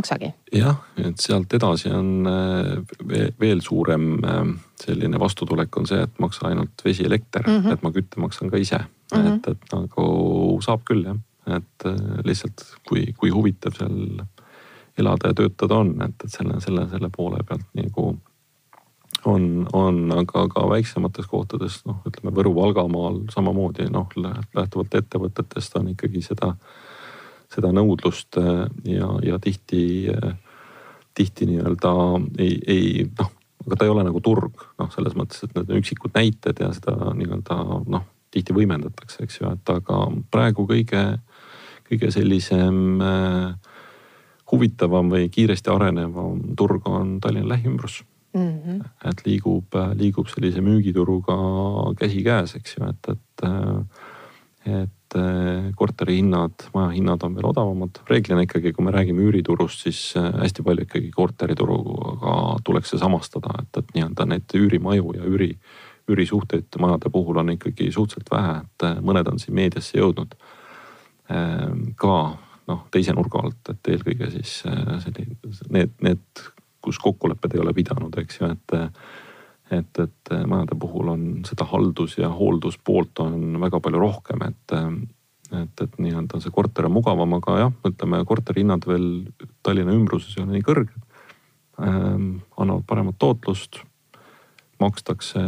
maksagi. 0.00 0.32
jah, 0.56 0.80
et 0.98 1.22
sealt 1.22 1.52
edasi 1.60 1.92
on 1.94 2.28
äh, 2.30 3.32
veel 3.40 3.62
suurem 3.64 4.10
selline 4.80 5.20
vastutulek 5.20 5.76
on 5.76 5.88
see, 5.88 6.00
et 6.02 6.22
maksa 6.22 6.48
ainult 6.50 6.84
vesi, 6.84 7.04
elekter 7.06 7.46
mm, 7.46 7.60
-hmm. 7.60 7.72
et 7.72 7.82
ma 7.86 7.92
kütte 7.94 8.20
maksan 8.20 8.50
ka 8.50 8.56
ise 8.56 8.78
mm, 8.80 9.18
-hmm. 9.18 9.34
et, 9.36 9.48
et 9.48 9.74
nagu 9.76 10.60
saab 10.64 10.84
küll 10.88 11.04
jah, 11.04 11.20
et 11.56 11.86
äh, 11.86 12.24
lihtsalt 12.24 12.64
kui, 12.88 13.12
kui 13.16 13.30
huvitav 13.30 13.76
seal 13.78 14.24
elada 14.98 15.30
ja 15.30 15.34
töötada 15.34 15.80
on, 15.84 15.94
et, 16.02 16.24
et 16.24 16.32
selle, 16.32 16.60
selle, 16.60 16.88
selle 16.90 17.10
poole 17.16 17.44
pealt 17.46 17.66
nagu 17.78 18.10
on, 19.24 19.66
on, 19.72 20.12
aga 20.12 20.46
ka 20.48 20.66
väiksemates 20.70 21.26
kohtades 21.28 21.80
noh, 21.88 22.00
ütleme 22.08 22.32
Võru-Valgamaal 22.36 23.24
samamoodi 23.34 23.90
noh, 23.92 24.08
lähtuvalt 24.56 24.94
ettevõtetest 25.02 25.76
on 25.80 25.90
ikkagi 25.94 26.22
seda, 26.24 26.54
seda 27.50 27.72
nõudlust 27.74 28.38
äh, 28.40 28.64
ja, 28.84 29.10
ja 29.26 29.38
tihti, 29.42 29.82
äh, 30.12 30.32
tihti 31.14 31.50
nii-öelda 31.50 31.94
ei, 32.38 32.56
ei 32.66 32.88
noh 33.18 33.36
aga 33.66 33.76
ta 33.76 33.86
ei 33.86 33.92
ole 33.92 34.04
nagu 34.06 34.20
turg, 34.24 34.62
noh, 34.80 34.88
selles 34.92 35.16
mõttes, 35.18 35.42
et 35.44 35.52
need 35.54 35.68
on 35.70 35.80
üksikud 35.82 36.14
näited 36.16 36.62
ja 36.62 36.70
seda 36.76 37.12
nii-öelda 37.16 37.58
noh, 37.92 38.06
tihti 38.32 38.54
võimendatakse, 38.56 39.24
eks 39.26 39.40
ju, 39.40 39.50
et 39.52 39.72
aga 39.74 39.98
praegu 40.32 40.64
kõige, 40.68 41.02
kõige 41.88 42.12
sellisem 42.14 43.02
äh, 43.04 43.74
huvitavam 44.50 45.10
või 45.12 45.28
kiiresti 45.32 45.72
arenevam 45.72 46.40
turg 46.58 46.86
on 46.90 47.18
Tallinna 47.22 47.52
lähiümbrus 47.52 48.00
mm. 48.34 48.46
-hmm. 48.46 48.80
et 49.10 49.26
liigub, 49.26 49.76
liigub 49.98 50.30
sellise 50.30 50.62
müügituruga 50.64 51.36
käsikäes, 51.98 52.56
eks 52.56 52.78
ju, 52.78 52.88
et, 52.88 53.12
et, 53.14 53.44
äh, 53.44 54.88
et 55.10 55.18
eh, 55.18 55.70
korterihinnad, 55.74 56.70
majahinnad 56.74 57.22
on 57.22 57.34
veel 57.34 57.46
odavamad. 57.50 58.00
reeglina 58.10 58.42
ikkagi, 58.42 58.72
kui 58.72 58.84
me 58.84 58.90
räägime 58.94 59.22
üüriturust, 59.26 59.82
siis 59.82 60.14
eh, 60.16 60.30
hästi 60.42 60.62
palju 60.62 60.86
ikkagi 60.86 61.10
korterituruga 61.10 62.34
tuleks 62.64 62.90
see 62.90 62.98
samastada, 62.98 63.54
et, 63.62 63.82
et 63.82 63.94
nii-öelda 63.94 64.26
neid 64.26 64.54
üürimaju 64.54 65.14
ja 65.16 65.24
üüri, 65.26 65.50
üürisuhteid 66.10 66.78
majade 66.78 67.10
puhul 67.10 67.42
on 67.42 67.50
ikkagi 67.56 67.90
suhteliselt 67.90 68.30
vähe, 68.30 68.60
et 68.62 68.86
eh, 68.86 69.02
mõned 69.02 69.32
on 69.32 69.42
siin 69.42 69.54
meediasse 69.58 69.98
jõudnud. 69.98 70.36
ka 71.96 72.14
noh, 72.66 72.80
teise 72.90 73.12
nurga 73.14 73.38
alt, 73.38 73.68
et 73.70 73.88
eelkõige 73.92 74.30
siis 74.32 74.56
selline, 74.64 75.36
need, 75.70 75.92
need, 76.02 76.40
kus 76.82 76.98
kokkulepped 76.98 77.54
ei 77.54 77.60
ole 77.62 77.74
pidanud, 77.74 78.16
eks 78.18 78.40
ju, 78.40 78.48
et 78.50 78.74
et, 79.70 79.98
et 80.02 80.32
majade 80.50 80.76
puhul 80.80 81.12
on 81.12 81.26
seda 81.46 81.66
haldus 81.70 82.16
ja 82.18 82.30
hoolduspoolt 82.32 83.22
on 83.24 83.60
väga 83.62 83.80
palju 83.82 84.00
rohkem, 84.02 84.42
et, 84.48 84.74
et, 85.62 85.84
et 85.84 85.98
nii-öelda 85.98 86.40
see 86.42 86.54
korter 86.54 86.88
on 86.88 86.96
mugavam, 86.96 87.36
aga 87.38 87.58
jah, 87.64 87.76
ütleme 87.86 88.24
korterihinnad 88.26 88.88
veel 88.90 89.06
Tallinna 89.62 89.94
ümbruses 89.96 90.36
ei 90.36 90.44
ole 90.44 90.58
nii 90.58 90.66
kõrged 90.66 90.98
ähm,. 91.80 92.42
annavad 92.60 92.84
paremat 92.88 93.18
tootlust, 93.18 93.80
makstakse, 94.80 95.40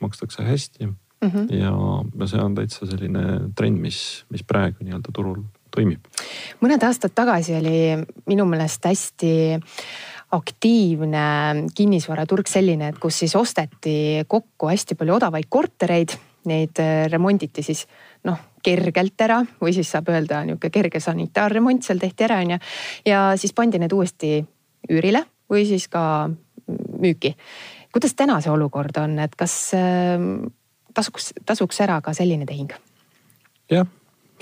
makstakse 0.00 0.44
hästi 0.46 0.86
mm 0.86 1.30
-hmm. 1.30 1.54
ja, 1.54 1.72
ja 2.20 2.26
see 2.26 2.40
on 2.40 2.54
täitsa 2.54 2.86
selline 2.86 3.50
trend, 3.56 3.80
mis, 3.80 4.24
mis 4.30 4.44
praegu 4.44 4.84
nii-öelda 4.84 5.12
turul 5.12 5.42
toimib. 5.70 6.04
mõned 6.60 6.82
aastad 6.86 7.14
tagasi 7.14 7.54
oli 7.54 7.78
minu 8.26 8.44
meelest 8.44 8.84
hästi 8.84 9.32
aktiivne 10.36 11.26
kinnisvaraturg 11.76 12.48
selline, 12.50 12.92
et 12.92 12.98
kus 13.02 13.22
siis 13.24 13.34
osteti 13.38 14.24
kokku 14.28 14.70
hästi 14.70 14.96
palju 14.98 15.16
odavaid 15.18 15.48
kortereid, 15.50 16.16
neid 16.46 16.78
äh, 16.82 17.06
remonditi 17.10 17.64
siis 17.66 17.84
noh, 18.26 18.38
kergelt 18.64 19.20
ära 19.22 19.40
või 19.60 19.74
siis 19.76 19.90
saab 19.92 20.10
öelda 20.14 20.42
nihuke 20.46 20.70
kerge 20.74 21.00
sanitaarremont 21.02 21.86
seal 21.86 22.02
tehti 22.02 22.26
ära, 22.26 22.40
onju. 22.44 22.58
ja 23.06 23.22
siis 23.40 23.54
pandi 23.56 23.80
need 23.82 23.94
uuesti 23.94 24.38
üürile 24.90 25.24
või 25.50 25.66
siis 25.66 25.88
ka 25.90 26.28
müüki. 27.00 27.34
kuidas 27.92 28.14
täna 28.14 28.40
see 28.40 28.52
olukord 28.52 28.96
on, 29.02 29.18
et 29.22 29.34
kas 29.38 29.56
äh, 29.78 30.18
tasuks, 30.94 31.32
tasuks 31.46 31.80
ära 31.84 32.00
ka 32.00 32.14
selline 32.16 32.46
tehing? 32.48 32.72
jah, 33.70 33.86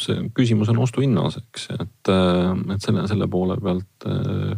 see 0.00 0.28
küsimus 0.36 0.70
on 0.72 0.80
ostuhinnas, 0.84 1.38
eks, 1.40 1.68
et, 1.78 2.12
äh, 2.12 2.52
et 2.74 2.84
selle, 2.84 3.06
selle 3.10 3.28
poole 3.30 3.58
pealt 3.62 4.08
äh, 4.08 4.56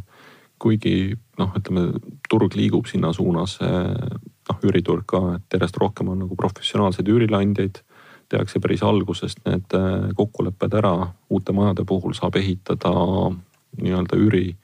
kuigi 0.59 1.15
noh, 1.39 1.53
ütleme 1.57 1.89
turg 2.31 2.57
liigub 2.57 2.89
sinna 2.89 3.13
suunas, 3.17 3.59
noh 3.61 4.65
üüriturg 4.65 5.07
ka, 5.09 5.23
et 5.37 5.57
järjest 5.57 5.79
rohkem 5.81 6.13
on 6.13 6.25
nagu 6.25 6.39
professionaalseid 6.39 7.09
üürileandjaid. 7.13 7.83
tehakse 8.27 8.59
päris 8.59 8.81
algusest 8.83 9.39
need 9.47 9.75
äh, 9.79 10.09
kokkulepped 10.19 10.73
ära, 10.75 11.13
uute 11.31 11.53
majade 11.55 11.85
puhul 11.87 12.11
saab 12.19 12.35
ehitada 12.35 12.91
nii-öelda 13.79 14.19
üüri, 14.19 14.57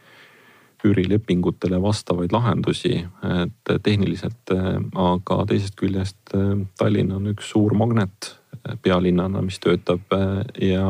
üürilepingutele 0.82 1.78
vastavaid 1.82 2.32
lahendusi, 2.34 3.04
et 3.44 3.72
tehniliselt, 3.84 4.50
äh, 4.50 4.80
aga 4.98 5.44
teisest 5.46 5.78
küljest 5.78 6.34
Tallinn 6.78 7.14
on 7.14 7.30
üks 7.30 7.52
suur 7.54 7.76
magnet 7.78 8.34
pealinnana, 8.82 9.42
mis 9.46 9.62
töötab 9.62 10.10
ja, 10.58 10.88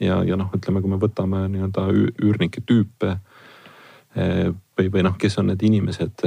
ja, 0.00 0.22
ja 0.24 0.36
noh, 0.40 0.48
ütleme, 0.56 0.80
kui 0.80 0.94
me 0.94 1.00
võtame 1.02 1.44
nii-öelda 1.52 1.90
üürnike 1.92 2.64
tüüpe 2.64 3.18
Eh, 3.18 3.25
või, 4.16 4.88
või 4.92 5.02
noh, 5.04 5.16
kes 5.20 5.38
on 5.40 5.50
need 5.50 5.62
inimesed, 5.66 6.24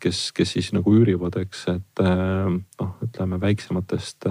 kes, 0.00 0.20
kes 0.36 0.54
siis 0.56 0.72
nagu 0.76 0.94
üürivad, 0.94 1.36
eks, 1.42 1.64
et 1.72 2.02
noh, 2.04 2.92
ütleme 3.02 3.40
väiksematest 3.42 4.28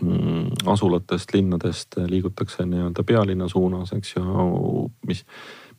mm, 0.00 0.66
asulatest, 0.66 1.34
linnadest 1.34 2.00
liigutakse 2.10 2.66
nii-öelda 2.66 3.04
pealinna 3.06 3.48
suunas, 3.48 3.92
eks 3.96 4.16
ju, 4.16 4.88
mis, 5.06 5.24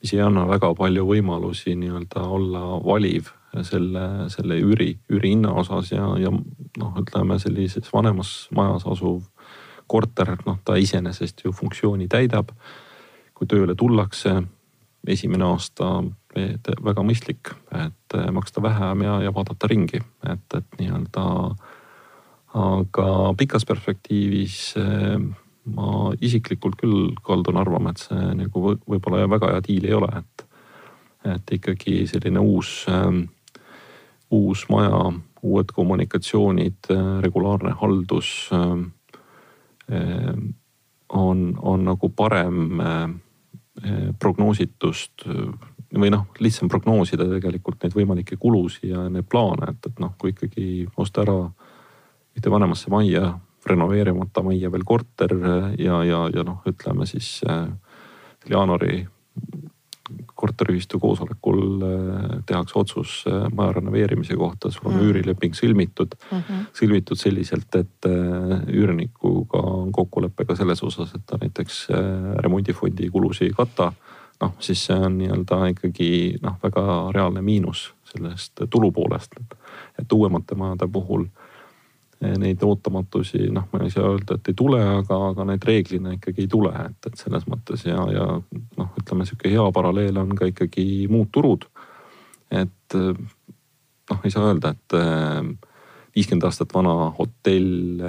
mis 0.02 0.16
ei 0.16 0.24
anna 0.24 0.48
väga 0.50 0.72
palju 0.78 1.06
võimalusi 1.10 1.76
nii-öelda 1.80 2.24
olla 2.38 2.64
valiv 2.86 3.34
selle, 3.66 4.30
selle 4.30 4.60
üüri, 4.62 4.94
üürihinna 5.10 5.54
osas 5.58 5.92
ja, 5.92 6.06
ja 6.22 6.32
noh, 6.32 6.94
ütleme 7.02 7.40
sellises 7.42 7.90
vanemas 7.94 8.48
majas 8.56 8.86
asuv 8.90 9.24
korter, 9.90 10.36
noh, 10.46 10.60
ta 10.66 10.78
iseenesest 10.78 11.44
ju 11.46 11.54
funktsiooni 11.56 12.08
täidab. 12.08 12.54
kui 13.40 13.48
tööle 13.48 13.72
tullakse 13.72 14.34
esimene 15.08 15.46
aasta 15.46 16.02
väga 16.36 17.04
mõistlik, 17.04 17.52
et 17.74 18.16
eh, 18.16 18.32
maksta 18.32 18.62
vähem 18.62 19.02
ja, 19.02 19.20
ja 19.24 19.34
vaadata 19.34 19.68
ringi, 19.68 20.02
et, 20.30 20.56
et 20.56 20.80
nii-öelda. 20.80 21.56
aga 22.54 23.34
pikas 23.38 23.66
perspektiivis 23.66 24.74
eh, 24.78 25.18
ma 25.70 26.12
isiklikult 26.22 26.76
küll 26.82 27.16
kaldun 27.24 27.58
arvama, 27.58 27.92
et 27.92 27.98
see 28.02 28.36
nagu 28.36 28.76
võib-olla 28.90 29.28
väga 29.30 29.52
hea 29.54 29.62
diil 29.68 29.86
ei 29.86 29.94
ole, 29.94 30.10
et, 30.22 30.46
et 31.36 31.54
ikkagi 31.60 32.06
selline 32.08 32.40
uus, 32.40 32.86
eh, 32.90 33.24
uus 34.32 34.68
maja, 34.70 35.12
uued 35.42 35.72
kommunikatsioonid, 35.72 36.90
regulaarne 37.24 37.72
haldus 37.80 38.50
on, 41.10 41.40
on 41.64 41.86
nagu 41.88 42.10
parem 42.12 42.74
prognoositust 44.20 45.24
või 45.96 46.12
noh, 46.14 46.28
lihtsam 46.44 46.70
prognoosida 46.70 47.26
tegelikult 47.30 47.84
neid 47.84 47.96
võimalikke 47.98 48.38
kulusid 48.38 48.92
ja 48.92 49.06
neid 49.10 49.26
plaane, 49.30 49.72
et, 49.74 49.88
et 49.90 50.02
noh, 50.04 50.12
kui 50.20 50.34
ikkagi 50.34 50.66
osta 51.02 51.24
ära 51.24 51.38
ühte 52.38 52.52
vanemasse 52.52 52.92
majja, 52.94 53.32
renoveerimata 53.70 54.44
majja 54.46 54.70
veel 54.72 54.86
korter 54.88 55.34
ja, 55.80 56.04
ja, 56.06 56.26
ja 56.34 56.46
noh, 56.46 56.62
ütleme 56.70 57.08
siis 57.10 57.40
jaanuari 58.50 59.02
korteriühistu 60.36 61.00
koosolekul 61.00 61.82
äh, 61.82 62.44
tehakse 62.46 62.80
otsus 62.80 63.24
äh, 63.28 63.48
maja 63.54 63.72
renoveerimise 63.80 64.36
kohta, 64.36 64.72
sul 64.72 64.90
on 64.90 64.96
mm. 64.96 65.08
üürileping 65.08 65.58
sõlmitud 65.58 66.16
mm, 66.18 66.38
-hmm. 66.38 66.68
sõlmitud 66.80 67.20
selliselt, 67.20 67.76
et 67.76 68.10
äh, 68.10 68.56
üürnikuga 68.68 69.64
on 69.82 69.92
kokkulepe 69.92 70.46
ka 70.46 70.56
selles 70.56 70.84
osas, 70.84 71.14
et 71.16 71.26
ta 71.26 71.38
näiteks 71.42 71.88
remondifondi 72.46 73.10
kulusid 73.10 73.50
ei 73.50 73.54
kata. 73.58 73.92
noh, 74.42 74.54
siis 74.60 74.86
see 74.86 74.96
on 74.96 75.18
nii-öelda 75.20 75.66
ikkagi 75.74 76.38
noh, 76.42 76.56
väga 76.64 77.12
reaalne 77.12 77.42
miinus 77.42 77.90
sellest 78.08 78.62
tulu 78.70 78.92
poolest, 78.92 79.36
et 80.00 80.12
uuemate 80.12 80.56
majade 80.56 80.88
puhul 80.88 81.26
neid 82.20 82.64
ootamatusi, 82.68 83.46
noh, 83.56 83.70
ma 83.72 83.80
ei 83.86 83.92
saa 83.94 84.10
öelda, 84.12 84.36
et 84.36 84.50
ei 84.52 84.56
tule, 84.60 84.80
aga, 84.84 85.18
aga 85.30 85.46
need 85.48 85.64
reeglina 85.64 86.12
ikkagi 86.18 86.44
ei 86.44 86.50
tule, 86.52 86.74
et, 86.90 87.08
et 87.08 87.22
selles 87.22 87.46
mõttes 87.48 87.86
ja, 87.88 88.02
ja 88.12 88.26
noh, 88.36 88.90
ütleme 89.00 89.28
sihuke 89.28 89.52
hea 89.52 89.64
paralleel 89.76 90.20
on 90.20 90.34
ka 90.36 90.50
ikkagi 90.52 90.84
muud 91.12 91.30
turud. 91.32 91.64
et 92.52 92.98
noh, 94.10 94.20
ei 94.24 94.34
saa 94.34 94.50
öelda, 94.50 94.74
et 94.76 94.98
eh, 95.00 95.40
viiskümmend 96.16 96.48
aastat 96.50 96.74
vana 96.76 96.96
hotell 97.18 98.04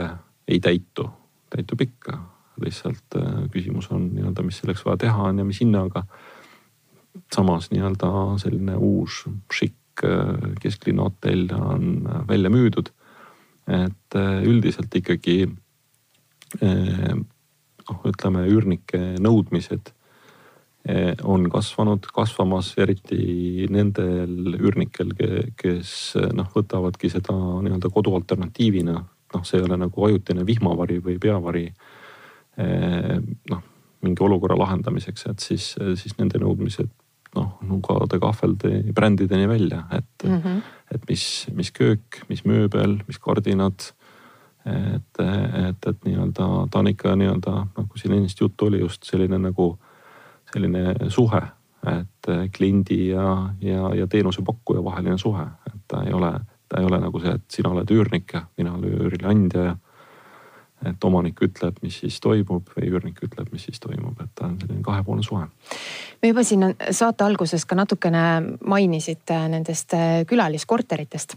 ei 0.50 0.60
täitu, 0.60 1.06
täitub 1.54 1.86
ikka. 1.86 2.18
lihtsalt 2.60 3.16
eh, 3.16 3.36
küsimus 3.52 3.88
on 3.94 4.10
nii-öelda, 4.14 4.42
mis 4.44 4.58
selleks 4.60 4.82
vaja 4.84 5.04
teha 5.06 5.28
on 5.30 5.38
ja 5.38 5.44
mis 5.44 5.60
hinnaga. 5.62 6.04
samas 7.34 7.70
nii-öelda 7.70 8.38
selline 8.38 8.76
uus 8.76 9.24
šikk 9.52 9.76
kesklinna 10.62 11.02
hotell 11.02 11.50
on 11.52 12.08
välja 12.28 12.50
müüdud 12.50 12.88
et 13.70 14.18
äh, 14.18 14.42
üldiselt 14.46 14.94
ikkagi 14.94 15.44
äh, 15.46 17.14
noh, 17.14 18.04
ütleme 18.08 18.44
üürnike 18.50 19.00
nõudmised 19.22 19.92
äh, 20.88 21.14
on 21.22 21.46
kasvanud, 21.52 22.08
kasvamas 22.14 22.72
eriti 22.80 23.68
nendel 23.70 24.56
üürnikel, 24.58 25.14
kes 25.60 25.94
noh, 26.34 26.50
võtavadki 26.54 27.12
seda 27.12 27.36
nii-öelda 27.36 27.92
kodu 27.94 28.14
alternatiivina. 28.18 28.98
noh, 29.34 29.44
see 29.46 29.60
ei 29.60 29.66
ole 29.66 29.78
nagu 29.78 30.06
ajutine 30.08 30.46
vihmavari 30.46 30.98
või 31.04 31.18
peavari. 31.22 31.68
noh, 33.50 33.60
mingi 34.02 34.24
olukorra 34.24 34.56
lahendamiseks, 34.58 35.22
et 35.30 35.40
siis, 35.40 35.68
siis 35.96 36.16
nende 36.18 36.40
nõudmised 36.42 36.90
noh, 37.36 37.58
nugade 37.62 38.18
kahvelde 38.18 38.82
brändideni 38.94 39.48
välja, 39.48 39.84
et 39.92 40.24
mm, 40.24 40.36
-hmm. 40.36 40.62
et 40.94 41.08
mis, 41.08 41.46
mis 41.54 41.70
köök, 41.70 42.22
mis 42.28 42.44
mööbel, 42.44 43.00
mis 43.06 43.18
kardinad. 43.18 43.92
et, 44.66 45.20
et, 45.68 45.86
et 45.86 46.04
nii-öelda 46.04 46.46
ta 46.70 46.78
on 46.78 46.88
ikka 46.88 47.14
nii-öelda 47.16 47.52
nagu 47.76 47.96
siin 47.98 48.12
ennist 48.12 48.40
juttu 48.40 48.66
oli 48.66 48.80
just 48.80 49.04
selline 49.08 49.38
nagu 49.38 49.78
selline 50.52 51.08
suhe, 51.08 51.40
et 51.86 52.28
kliendi 52.56 53.08
ja, 53.08 53.54
ja, 53.60 53.94
ja 53.94 54.06
teenusepakkuja 54.06 54.84
vaheline 54.84 55.18
suhe, 55.18 55.46
et 55.66 55.80
ta 55.88 56.02
ei 56.02 56.12
ole, 56.12 56.32
ta 56.68 56.80
ei 56.80 56.84
ole 56.84 57.00
nagu 57.00 57.20
see, 57.20 57.32
et 57.32 57.46
sina 57.48 57.70
oled 57.70 57.90
üürnik 57.90 58.34
ja 58.34 58.42
mina 58.58 58.74
olen 58.74 59.00
üürileandja 59.00 59.64
ja 59.64 59.76
et 60.86 61.04
omanik 61.04 61.40
ütleb, 61.44 61.80
mis 61.84 61.98
siis 62.00 62.16
toimub 62.24 62.68
või 62.74 62.88
üürnik 62.88 63.20
ütleb, 63.24 63.50
mis 63.52 63.66
siis 63.68 63.80
toimub, 63.82 64.16
et 64.22 64.30
ta 64.34 64.46
on 64.48 64.56
selline 64.60 64.82
kahepoolne 64.84 65.24
suhe. 65.24 65.46
me 66.22 66.30
juba 66.30 66.44
siin 66.44 66.64
saate 66.90 67.24
alguses 67.24 67.66
ka 67.66 67.76
natukene 67.76 68.22
mainisite 68.64 69.36
nendest 69.52 69.94
äh, 69.94 70.22
külaliskorteritest. 70.26 71.36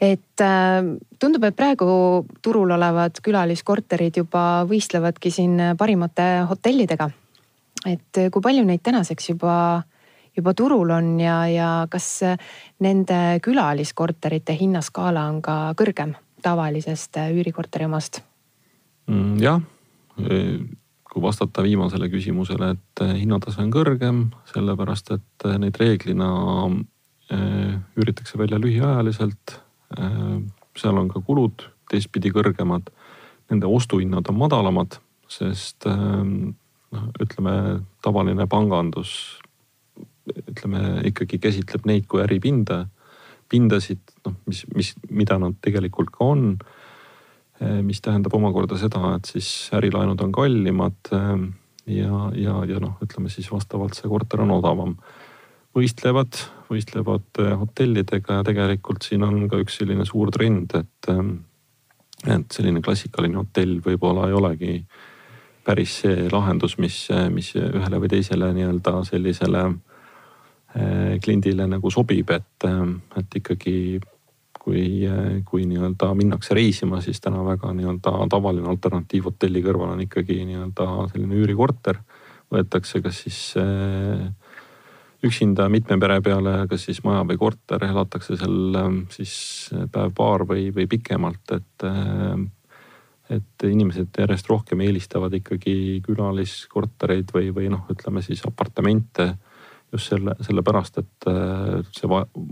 et 0.00 0.44
äh, 0.44 0.82
tundub, 1.18 1.44
et 1.44 1.56
praegu 1.56 2.26
turul 2.42 2.70
olevad 2.70 3.18
külaliskorterid 3.22 4.22
juba 4.22 4.64
võistlevadki 4.68 5.30
siin 5.30 5.58
parimate 5.78 6.46
hotellidega. 6.48 7.10
et 7.86 8.22
kui 8.30 8.42
palju 8.42 8.64
neid 8.64 8.82
tänaseks 8.82 9.28
juba, 9.34 9.82
juba 10.36 10.54
turul 10.54 10.90
on 10.90 11.18
ja, 11.20 11.40
ja 11.50 11.72
kas 11.90 12.22
nende 12.78 13.40
külaliskorterite 13.42 14.54
hinnaskaala 14.54 15.26
on 15.26 15.42
ka 15.42 15.74
kõrgem 15.74 16.14
tavalisest 16.46 17.18
üürikorteri 17.34 17.90
omast? 17.90 18.22
Mm, 19.06 19.36
jah, 19.38 19.60
kui 20.16 21.22
vastata 21.22 21.62
viimasele 21.62 22.08
küsimusele, 22.10 22.72
et 22.74 23.02
eh, 23.04 23.14
hinnatase 23.22 23.62
on 23.62 23.70
kõrgem, 23.74 24.20
sellepärast 24.50 25.14
et 25.14 25.46
eh, 25.46 25.58
neid 25.62 25.78
reeglina 25.80 26.30
üüritakse 27.26 28.38
välja 28.38 28.58
lühiajaliselt. 28.62 29.56
seal 30.78 30.98
on 31.00 31.08
ka 31.10 31.18
kulud 31.26 31.64
teistpidi 31.90 32.30
kõrgemad. 32.30 32.92
Nende 33.50 33.66
ostuhinnad 33.66 34.28
on 34.30 34.36
madalamad, 34.38 35.00
sest 35.26 35.88
noh, 35.90 37.08
ütleme 37.18 37.82
tavaline 38.06 38.46
pangandus 38.46 39.40
ütleme 40.34 41.00
ikkagi 41.06 41.38
käsitleb 41.42 41.86
neid 41.86 42.06
kui 42.10 42.22
äripinda, 42.24 42.84
pindasid, 43.50 44.02
noh, 44.26 44.34
mis, 44.48 44.64
mis, 44.74 44.92
mida 45.10 45.38
nad 45.38 45.58
tegelikult 45.62 46.10
ka 46.14 46.30
on 46.32 46.46
mis 47.60 48.02
tähendab 48.04 48.34
omakorda 48.36 48.76
seda, 48.80 49.14
et 49.16 49.28
siis 49.30 49.70
ärilaenud 49.76 50.20
on 50.20 50.32
kallimad 50.34 51.12
eh, 51.16 51.46
ja, 51.96 52.26
ja, 52.36 52.58
ja 52.68 52.80
noh, 52.82 52.98
ütleme 53.04 53.32
siis 53.32 53.48
vastavalt 53.52 53.96
see 53.96 54.10
korter 54.10 54.42
on 54.44 54.52
odavam. 54.58 54.96
võistlevad, 55.76 56.36
võistlevad 56.70 57.40
eh, 57.40 57.52
hotellidega 57.56 58.40
ja 58.40 58.44
tegelikult 58.44 59.08
siin 59.08 59.24
on 59.24 59.48
ka 59.48 59.60
üks 59.64 59.80
selline 59.80 60.04
suur 60.08 60.32
trend, 60.32 60.76
et, 60.76 61.10
et 62.26 62.52
selline 62.52 62.82
klassikaline 62.84 63.40
hotell 63.40 63.80
võib-olla 63.84 64.28
ei 64.28 64.36
olegi 64.36 64.78
päris 65.66 66.00
see 66.02 66.28
lahendus, 66.30 66.76
mis, 66.78 67.08
mis 67.34 67.54
ühele 67.58 67.98
või 67.98 68.10
teisele 68.12 68.52
nii-öelda 68.54 69.00
sellisele 69.08 69.64
kliendile 71.24 71.64
nagu 71.66 71.90
sobib, 71.90 72.30
et, 72.30 72.66
et 73.16 73.36
ikkagi 73.40 73.74
kui, 74.66 75.06
kui 75.46 75.62
nii-öelda 75.70 76.10
minnakse 76.18 76.56
reisima, 76.58 76.98
siis 77.04 77.20
täna 77.22 77.44
väga 77.46 77.70
nii-öelda 77.76 78.26
tavaline 78.32 78.66
alternatiiv 78.72 79.28
hotelli 79.30 79.62
kõrval 79.62 79.94
on 79.94 80.02
ikkagi 80.02 80.40
nii-öelda 80.48 80.88
selline 81.12 81.38
üürikorter. 81.38 82.02
võetakse 82.50 83.00
kas 83.02 83.22
siis 83.24 83.38
eh, 83.58 84.26
üksinda 85.26 85.68
mitme 85.70 85.98
pere 86.02 86.20
peale, 86.22 86.66
kas 86.70 86.84
siis 86.86 87.00
maja 87.06 87.24
või 87.26 87.38
korter, 87.38 87.82
elatakse 87.86 88.38
seal 88.38 88.78
eh, 88.82 89.00
siis 89.14 89.32
päev-paar 89.92 90.46
või, 90.50 90.68
või 90.74 90.90
pikemalt, 90.90 91.56
et 91.56 91.86
eh, 91.86 92.46
et 93.26 93.64
inimesed 93.66 94.14
järjest 94.18 94.46
rohkem 94.46 94.84
eelistavad 94.84 95.32
ikkagi 95.34 96.00
külaliskortereid 96.06 97.32
või, 97.34 97.48
või 97.54 97.70
noh, 97.72 97.82
ütleme 97.90 98.22
siis 98.22 98.44
apartamente 98.46 99.32
just 99.92 100.10
selle, 100.10 100.34
sellepärast, 100.40 100.98
et 100.98 101.28
äh, 101.30 101.82
see 101.94 102.08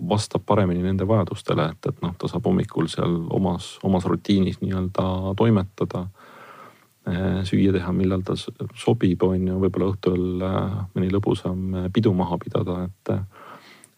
vastab 0.08 0.44
paremini 0.46 0.84
nende 0.84 1.06
vajadustele, 1.08 1.66
et, 1.74 1.88
et 1.90 2.04
noh, 2.04 2.14
ta 2.18 2.30
saab 2.30 2.46
hommikul 2.48 2.88
seal 2.90 3.16
omas, 3.34 3.74
omas 3.86 4.06
rutiinis 4.10 4.60
nii-öelda 4.62 5.34
toimetada. 5.38 6.06
Äh, 7.08 7.42
süüa 7.44 7.74
teha, 7.74 7.92
millal 7.92 8.22
ta 8.24 8.36
sobib, 8.38 9.26
on 9.26 9.48
ju, 9.50 9.58
võib-olla 9.66 9.90
õhtul 9.92 10.46
äh, 10.46 10.78
mõni 10.94 11.10
lõbusam 11.12 11.90
pidu 11.92 12.14
maha 12.16 12.40
pidada, 12.42 12.84
et. 12.88 13.16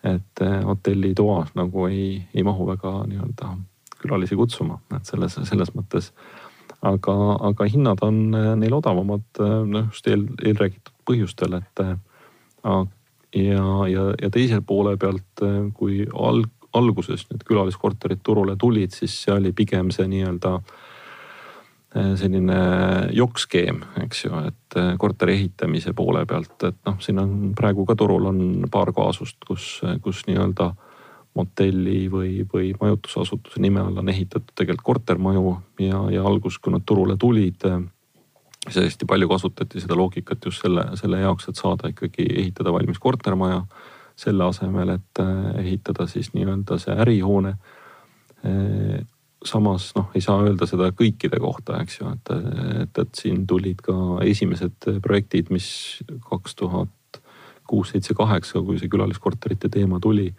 et 0.07 0.41
hotellitoas 0.63 1.49
nagu 1.59 1.87
ei, 1.89 2.21
ei 2.37 2.43
mahu 2.47 2.67
väga 2.69 2.91
nii-öelda 3.11 3.49
külalisi 3.99 4.37
kutsuma, 4.39 4.77
et 4.95 5.09
selles, 5.09 5.35
selles 5.49 5.73
mõttes 5.75 6.13
aga, 6.87 7.15
aga 7.49 7.67
hinnad 7.67 8.05
on 8.07 8.21
neil 8.61 8.77
odavamad 8.77 9.41
noh 9.41 9.89
just 9.89 10.07
eel, 10.07 10.29
eelräägitud 10.45 10.93
põhjustel, 11.09 11.57
et 11.59 11.83
ja, 13.37 13.89
ja, 13.89 14.11
ja 14.23 14.31
teise 14.33 14.61
poole 14.67 14.97
pealt, 15.01 15.45
äh, 15.45 15.61
kui 15.75 16.05
alg, 16.13 16.51
alguses 16.77 17.27
need 17.31 17.45
külaliskorterid 17.49 18.23
turule 18.25 18.57
tulid, 18.61 18.95
siis 18.95 19.15
see 19.25 19.35
oli 19.35 19.53
pigem 19.57 19.91
see 19.95 20.09
nii-öelda 20.11 20.53
äh, 20.57 22.13
selline 22.21 22.59
jokkskeem, 23.17 23.83
eks 24.05 24.25
ju, 24.27 24.43
et 24.51 24.79
äh, 24.81 24.95
korteri 25.01 25.37
ehitamise 25.41 25.95
poole 25.97 26.27
pealt, 26.29 26.57
et 26.69 26.81
noh, 26.89 26.99
siin 27.03 27.21
on 27.23 27.37
praegu 27.57 27.87
ka 27.89 27.97
turul 27.99 28.29
on 28.33 28.43
paar 28.73 28.93
kaasust, 28.97 29.41
kus, 29.47 29.81
kus 30.05 30.25
nii-öelda 30.29 30.73
motelli 31.37 32.07
või, 32.09 32.47
või 32.49 32.71
majutusasutuse 32.81 33.61
nime 33.61 33.83
all 33.83 33.99
on 34.01 34.09
ehitatud 34.09 34.55
tegelikult 34.57 34.87
kortermaju 34.87 35.51
ja, 35.85 35.99
ja 36.15 36.25
algus, 36.25 36.57
kui 36.57 36.73
nad 36.73 36.87
turule 36.89 37.19
tulid 37.21 37.67
siis 38.69 38.91
hästi 38.91 39.09
palju 39.09 39.29
kasutati 39.29 39.81
seda 39.83 39.97
loogikat 39.99 40.45
just 40.45 40.63
selle, 40.65 40.89
selle 40.99 41.21
jaoks, 41.21 41.49
et 41.49 41.59
saada 41.61 41.91
ikkagi 41.93 42.27
ehitada 42.43 42.73
valmis 42.73 42.99
kortermaja. 43.03 43.67
selle 44.17 44.47
asemel, 44.49 44.89
et 44.95 45.19
äh, 45.21 45.59
ehitada 45.61 46.07
siis 46.09 46.31
nii-öelda 46.33 46.79
see 46.81 46.95
ärihoone. 47.05 47.51
Äh, 48.49 49.03
samas 49.45 49.91
noh, 49.97 50.07
ei 50.17 50.23
saa 50.25 50.39
öelda 50.41 50.65
seda 50.67 50.89
kõikide 50.97 51.37
kohta, 51.37 51.83
eks 51.83 51.99
ju, 52.01 52.09
et, 52.15 52.31
et, 52.81 52.99
et 53.03 53.19
siin 53.21 53.43
tulid 53.47 53.83
ka 53.85 53.95
esimesed 54.25 54.89
projektid, 55.05 55.53
mis 55.53 55.69
kaks 56.31 56.57
tuhat 56.57 57.21
kuus, 57.69 57.93
seitse, 57.93 58.15
kaheksa, 58.17 58.63
kui 58.65 58.81
see 58.81 58.89
külaliskorterite 58.89 59.69
teema 59.69 60.01
tuli, 60.01 60.31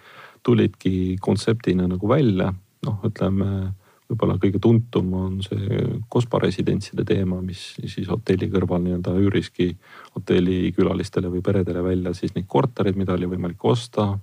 tulidki 0.44 1.18
kontseptina 1.22 1.88
nagu 1.88 2.10
välja. 2.10 2.54
noh, 2.86 3.00
ütleme 3.04 3.74
võib-olla 4.08 4.38
kõige 4.40 4.60
tuntum 4.64 5.12
on 5.20 5.40
see 5.44 5.82
Cospa 6.12 6.40
residentside 6.40 7.04
teema, 7.08 7.42
mis 7.44 7.74
siis 7.84 8.08
hotelli 8.08 8.50
kõrval 8.52 8.82
nii-öelda 8.86 9.14
üüriski 9.20 9.74
hotellikülalistele 10.16 11.32
või 11.34 11.44
peredele 11.44 11.84
välja 11.84 12.14
siis 12.16 12.36
neid 12.36 12.48
kortereid, 12.48 12.96
mida 13.00 13.18
oli 13.18 13.28
võimalik 13.28 13.66
osta 13.68 14.14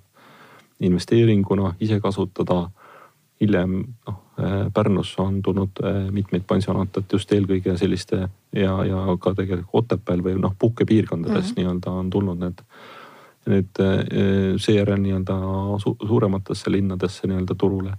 investeeringuna, 0.84 1.74
ise 1.80 2.00
kasutada. 2.00 2.70
hiljem 3.40 3.84
noh, 4.06 4.20
Pärnus 4.74 5.12
on 5.18 5.42
tulnud 5.42 5.78
mitmeid 6.10 6.42
pansionaate, 6.46 7.00
et 7.00 7.12
just 7.12 7.32
eelkõige 7.32 7.76
selliste 7.78 8.28
ja, 8.52 8.72
ja 8.84 9.16
ka 9.20 9.34
tegelikult 9.34 9.84
Otepääl 9.84 10.22
või 10.24 10.34
noh, 10.40 10.54
puhkepiirkondades 10.58 11.44
mm 11.44 11.50
-hmm. 11.50 11.56
nii-öelda 11.56 11.90
on 11.90 12.10
tulnud 12.10 12.38
need 12.38 12.62
nüüd 13.46 13.80
seejärel 14.58 15.00
nii-öelda 15.00 15.36
suurematesse 16.08 16.70
linnadesse 16.70 17.28
nii-öelda 17.28 17.54
turule 17.54 17.92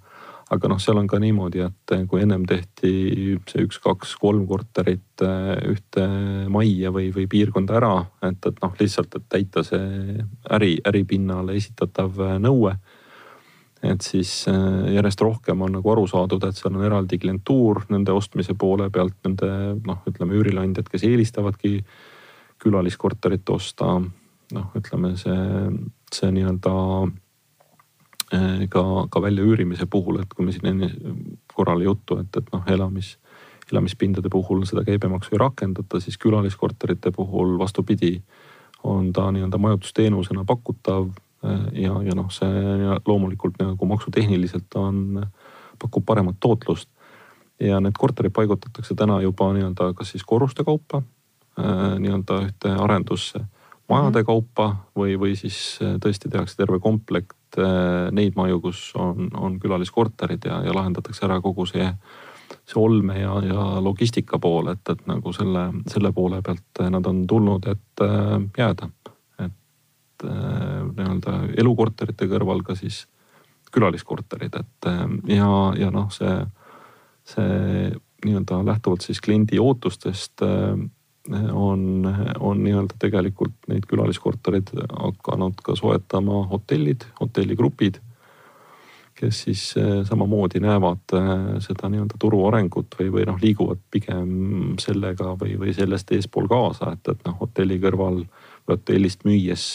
aga 0.53 0.69
noh, 0.69 0.79
seal 0.81 0.99
on 1.01 1.07
ka 1.09 1.17
niimoodi, 1.21 1.63
et 1.65 1.93
kui 2.09 2.21
ennem 2.21 2.43
tehti 2.47 2.91
see 3.49 3.63
üks, 3.65 3.79
kaks, 3.81 4.13
kolm 4.21 4.43
korterit 4.49 5.23
eh, 5.25 5.53
ühte 5.71 6.05
majja 6.53 6.91
või, 6.93 7.09
või 7.15 7.25
piirkonda 7.31 7.79
ära, 7.79 7.95
et, 8.27 8.45
et 8.45 8.61
noh, 8.61 8.75
lihtsalt, 8.79 9.17
et 9.17 9.25
täita 9.31 9.65
see 9.65 10.19
äri, 10.53 10.75
äripinnale 10.85 11.57
esitatav 11.57 12.21
eh, 12.27 12.37
nõue. 12.41 12.75
et 13.85 14.05
siis 14.05 14.45
eh, 14.51 14.93
järjest 14.95 15.25
rohkem 15.25 15.65
on 15.65 15.79
nagu 15.79 15.93
aru 15.95 16.05
saadud, 16.09 16.45
et 16.45 16.57
seal 16.57 16.77
on 16.77 16.85
eraldi 16.85 17.17
klientuur 17.21 17.87
nende 17.89 18.13
ostmise 18.13 18.53
poole 18.53 18.91
pealt, 18.93 19.17
nende 19.25 19.49
noh, 19.81 20.05
ütleme 20.05 20.37
üürileandjad, 20.37 20.89
kes 20.91 21.09
eelistavadki 21.09 21.79
külaliskorterit 22.61 23.49
osta. 23.49 23.97
noh, 24.53 24.71
ütleme 24.77 25.15
see, 25.17 25.41
see 26.13 26.29
nii-öelda 26.37 26.73
Eh, 27.09 27.24
ka, 28.69 28.83
ka 29.09 29.21
väljaüürimise 29.21 29.85
puhul, 29.91 30.19
et 30.21 30.33
kui 30.33 30.45
me 30.45 30.53
siin 30.55 30.71
enne 30.71 30.89
korra 31.53 31.75
oli 31.77 31.85
juttu, 31.85 32.17
et, 32.23 32.37
et 32.37 32.47
noh, 32.53 32.63
elamis, 32.71 33.15
elamispindade 33.71 34.29
puhul 34.29 34.65
seda 34.65 34.83
käibemaksu 34.85 35.35
ei 35.35 35.41
rakendata, 35.41 35.99
siis 35.99 36.17
külaliskorterite 36.21 37.11
puhul 37.15 37.57
vastupidi, 37.59 38.17
on 38.83 39.13
ta 39.13 39.31
nii-öelda 39.31 39.57
majutusteenusena 39.57 40.45
pakutav. 40.45 41.07
Eh, 41.43 41.81
ja, 41.85 41.95
ja 42.05 42.15
noh, 42.17 42.29
see 42.33 42.91
loomulikult 43.07 43.57
nagu 43.61 43.85
maksutehniliselt 43.89 44.77
on, 44.81 45.25
pakub 45.81 46.05
paremat 46.05 46.37
tootlust. 46.39 46.89
ja 47.59 47.79
need 47.79 47.95
korterid 47.95 48.33
paigutatakse 48.35 48.95
täna 48.99 49.21
juba 49.23 49.45
nii-öelda 49.55 49.93
kas 49.95 50.09
siis 50.11 50.23
korruste 50.27 50.63
kaupa 50.67 50.97
eh, 50.99 51.93
nii-öelda 52.03 52.39
ühte 52.49 52.71
arendusse 52.83 53.39
majade 53.89 54.19
mhm. 54.19 54.25
kaupa 54.25 54.65
või, 54.97 55.15
või 55.19 55.35
siis 55.39 55.79
tõesti 55.79 56.29
tehakse 56.29 56.57
terve 56.57 56.79
komplekt 56.79 57.37
neid 57.57 58.35
maju, 58.37 58.59
kus 58.67 58.89
on, 58.99 59.29
on 59.37 59.59
külaliskorterid 59.59 60.47
ja, 60.49 60.61
ja 60.65 60.73
lahendatakse 60.75 61.25
ära 61.27 61.39
kogu 61.43 61.65
see, 61.69 61.87
see 62.65 62.79
olme 62.81 63.19
ja, 63.19 63.35
ja 63.45 63.65
logistika 63.83 64.39
pool, 64.41 64.71
et, 64.73 64.83
et 64.91 65.03
nagu 65.09 65.33
selle, 65.35 65.67
selle 65.91 66.11
poole 66.15 66.41
pealt 66.45 66.83
nad 66.91 67.09
on 67.09 67.25
tulnud, 67.27 67.67
et 67.71 68.05
äh, 68.05 68.37
jääda. 68.57 68.89
et 69.45 70.25
äh, 70.25 70.81
nii-öelda 70.95 71.39
elukorterite 71.57 72.29
kõrval 72.31 72.63
ka 72.65 72.75
siis 72.79 73.05
külaliskorterid, 73.75 74.53
et 74.55 74.85
ja, 75.27 75.47
ja 75.75 75.89
noh, 75.91 76.07
see, 76.13 76.35
see 77.27 77.89
nii-öelda 78.23 78.61
lähtuvalt 78.63 79.03
siis 79.03 79.19
kliendi 79.21 79.59
ootustest 79.59 80.41
on, 81.33 82.15
on 82.39 82.63
nii-öelda 82.63 82.97
tegelikult 82.99 83.69
neid 83.69 83.85
külaliskorterid 83.89 84.69
hakanud 84.91 85.61
ka 85.63 85.75
soetama 85.75 86.45
hotellid, 86.51 87.07
hotelligrupid. 87.19 88.01
kes 89.15 89.37
siis 89.43 89.61
eh, 89.79 90.03
samamoodi 90.03 90.59
näevad 90.59 91.13
eh, 91.15 91.29
seda 91.63 91.89
nii-öelda 91.89 92.17
turu 92.19 92.41
arengut 92.49 92.97
või, 92.99 93.11
või 93.13 93.23
noh, 93.29 93.37
liiguvad 93.41 93.79
pigem 93.91 94.75
sellega 94.79 95.37
või, 95.39 95.55
või 95.59 95.73
sellest 95.73 96.11
eespool 96.11 96.49
kaasa, 96.51 96.91
et, 96.93 97.07
et 97.13 97.21
noh, 97.25 97.37
hotelli 97.39 97.79
kõrval 97.79 98.25
või 98.25 98.75
hotellist 98.75 99.23
müües 99.25 99.69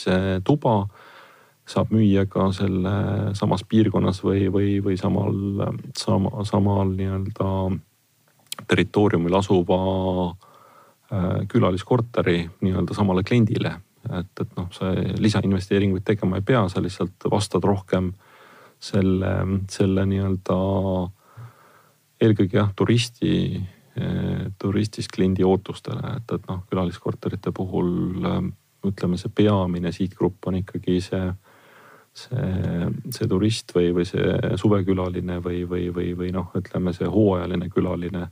tuba 0.44 0.82
saab 1.70 1.92
müüa 1.94 2.26
ka 2.28 2.50
selle 2.52 2.92
samas 3.38 3.64
piirkonnas 3.64 4.20
või, 4.26 4.48
või, 4.52 4.76
või 4.84 4.98
samal, 5.00 5.32
sama, 5.98 6.44
samal 6.44 6.92
nii-öelda 6.98 7.50
territooriumil 8.68 9.38
asuva 9.38 9.80
külaliskorteri 11.50 12.44
nii-öelda 12.62 12.94
samale 12.94 13.24
kliendile. 13.26 13.72
et, 14.14 14.30
et 14.40 14.52
noh, 14.56 14.68
sa 14.72 14.92
lisainvesteeringuid 14.94 16.04
tegema 16.06 16.38
ei 16.38 16.44
pea, 16.46 16.62
sa 16.68 16.80
lihtsalt 16.82 17.26
vastad 17.30 17.64
rohkem 17.66 18.12
selle, 18.80 19.32
selle 19.68 20.06
nii-öelda 20.06 20.56
eelkõige 22.20 22.58
jah, 22.60 22.72
turisti, 22.76 23.60
äh, 24.00 24.48
turistist 24.60 25.12
kliendi 25.12 25.44
ootustele, 25.46 26.16
et, 26.16 26.34
et 26.36 26.48
noh, 26.48 26.64
külaliskorterite 26.70 27.52
puhul 27.56 27.92
äh, 28.24 28.42
ütleme, 28.88 29.20
see 29.20 29.32
peamine 29.36 29.92
sihtgrupp 29.92 30.48
on 30.48 30.60
ikkagi 30.60 31.00
see, 31.04 31.24
see, 32.16 32.90
see 33.12 33.28
turist 33.28 33.74
või, 33.76 33.90
või 33.96 34.06
see 34.08 34.56
suvekülaline 34.60 35.40
või, 35.44 35.64
või, 35.68 35.88
või, 35.94 36.12
või 36.16 36.32
noh, 36.36 36.52
ütleme 36.56 36.94
see 36.96 37.08
hooajaline 37.08 37.68
külaline 37.72 38.28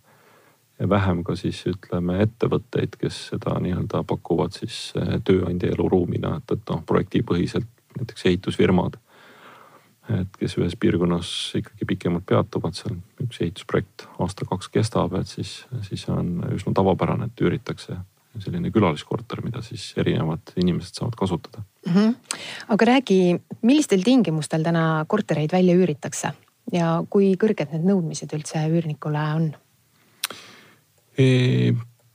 ja 0.79 0.88
vähem 0.88 1.25
ka 1.27 1.37
siis 1.37 1.61
ütleme 1.67 2.21
ettevõtteid, 2.23 2.97
kes 3.01 3.21
seda 3.33 3.57
nii-öelda 3.62 4.05
pakuvad 4.09 4.55
siis 4.57 4.93
eh, 4.99 5.19
tööandja 5.25 5.73
eluruumina, 5.75 6.37
et, 6.38 6.57
et 6.57 6.73
noh, 6.73 6.83
projektipõhiselt 6.87 7.69
näiteks 7.99 8.27
ehitusfirmad. 8.31 8.99
et 10.09 10.37
kes 10.41 10.55
ühes 10.57 10.73
piirkonnas 10.81 11.31
ikkagi 11.59 11.85
pikemalt 11.85 12.25
peatuvad, 12.27 12.73
seal 12.73 12.95
üks 13.21 13.43
ehitusprojekt 13.45 14.07
aasta-kaks 14.25 14.71
kestab, 14.73 15.12
et 15.19 15.29
siis, 15.29 15.67
siis 15.85 16.07
on 16.09 16.38
üsna 16.55 16.73
tavapärane, 16.73 17.29
et 17.29 17.43
üüritakse 17.45 17.99
selline 18.38 18.71
külaliskorter, 18.73 19.43
mida 19.45 19.61
siis 19.67 19.91
erinevad 20.01 20.55
inimesed 20.57 20.97
saavad 21.01 21.17
kasutada 21.19 21.62
mm. 21.87 21.93
-hmm. 21.93 22.14
aga 22.69 22.85
räägi, 22.85 23.41
millistel 23.62 24.03
tingimustel 24.03 24.62
täna 24.62 25.05
kortereid 25.09 25.53
välja 25.53 25.75
üüritakse 25.75 26.33
ja 26.73 27.05
kui 27.11 27.35
kõrged 27.35 27.73
need 27.73 27.85
nõudmised 27.88 28.33
üldse 28.33 28.64
üürnikule 28.69 29.25
on? 29.35 29.51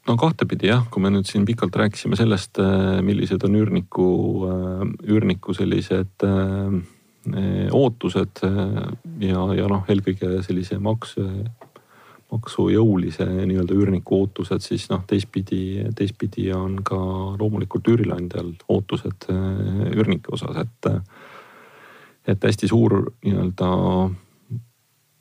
No 0.07 0.17
kahtepidi 0.19 0.69
jah, 0.71 0.85
kui 0.91 1.03
me 1.03 1.11
nüüd 1.13 1.27
siin 1.29 1.45
pikalt 1.47 1.75
rääkisime 1.79 2.17
sellest, 2.19 2.59
äh, 2.61 2.99
millised 3.05 3.43
on 3.47 3.57
üürniku, 3.59 4.07
äh, 4.49 4.85
üürniku 5.07 5.55
sellised 5.55 6.25
äh, 6.27 6.79
ootused 7.71 8.41
ja, 9.23 9.43
ja 9.55 9.67
noh, 9.71 9.85
eelkõige 9.87 10.41
sellise 10.43 10.75
maks, 10.83 11.13
maksujõulise 12.33 13.23
nii-öelda 13.23 13.77
üürniku 13.77 14.17
ootused, 14.25 14.59
siis 14.65 14.89
noh, 14.91 15.05
teistpidi, 15.07 15.85
teistpidi 15.95 16.49
on 16.51 16.81
ka 16.83 16.97
loomulikult 17.39 17.87
üürileandjal 17.93 18.51
ootused 18.75 19.29
üürnike 19.31 20.35
osas, 20.35 20.65
et, 20.65 20.91
et 22.35 22.43
hästi 22.49 22.67
suur 22.73 22.97
nii-öelda 23.23 23.71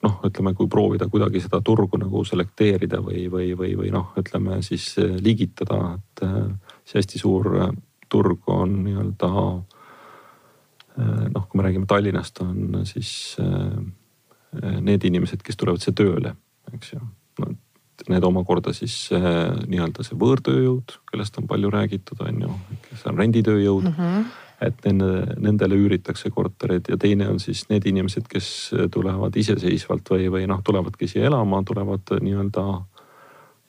noh, 0.03 0.19
ütleme, 0.27 0.53
kui 0.59 0.69
proovida 0.71 1.09
kuidagi 1.11 1.43
seda 1.45 1.61
turgu 1.65 2.01
nagu 2.01 2.25
selekteerida 2.27 3.01
või, 3.05 3.27
või, 3.33 3.53
või, 3.59 3.75
või 3.79 3.93
noh, 3.95 4.13
ütleme 4.19 4.61
siis 4.67 4.89
eh, 5.03 5.17
liigitada, 5.23 5.81
et 5.99 6.25
eh, 6.27 6.39
see 6.89 7.01
hästi 7.01 7.23
suur 7.23 7.51
eh, 7.61 7.75
turg 8.13 8.49
on 8.53 8.83
nii-öelda 8.87 9.33
noh, 10.93 11.45
kui 11.49 11.57
me 11.57 11.65
räägime 11.65 11.87
Tallinnast, 11.89 12.43
on 12.45 12.83
siis 12.85 13.39
need 14.85 15.07
inimesed, 15.09 15.41
kes 15.41 15.57
tulevad 15.57 15.81
siia 15.81 15.97
tööle, 15.97 16.35
eks 16.77 16.97
ju 16.97 17.01
no,. 17.41 17.55
Need 18.09 18.25
omakorda 18.27 18.73
siis 18.75 18.95
nii-öelda 19.13 20.03
see 20.03 20.17
võõrtööjõud, 20.19 20.95
kellest 21.07 21.37
on 21.39 21.45
palju 21.47 21.69
räägitud, 21.71 22.19
on 22.25 22.41
ju, 22.43 22.55
kes 22.89 23.05
on 23.07 23.21
renditööjõud 23.21 23.87
mm. 23.87 23.93
-hmm 23.95 24.25
et 24.63 24.85
nende, 24.87 25.37
nendele 25.43 25.77
üüritakse 25.79 26.31
korterid 26.31 26.89
ja 26.93 26.97
teine 27.01 27.29
on 27.33 27.41
siis 27.43 27.65
need 27.71 27.87
inimesed, 27.91 28.29
kes 28.31 28.49
tulevad 28.95 29.37
iseseisvalt 29.37 30.11
või, 30.15 30.29
või 30.31 30.49
noh, 30.51 30.63
tulevadki 30.65 31.09
siia 31.11 31.27
elama, 31.31 31.63
tulevad 31.67 32.15
nii-öelda 32.23 32.67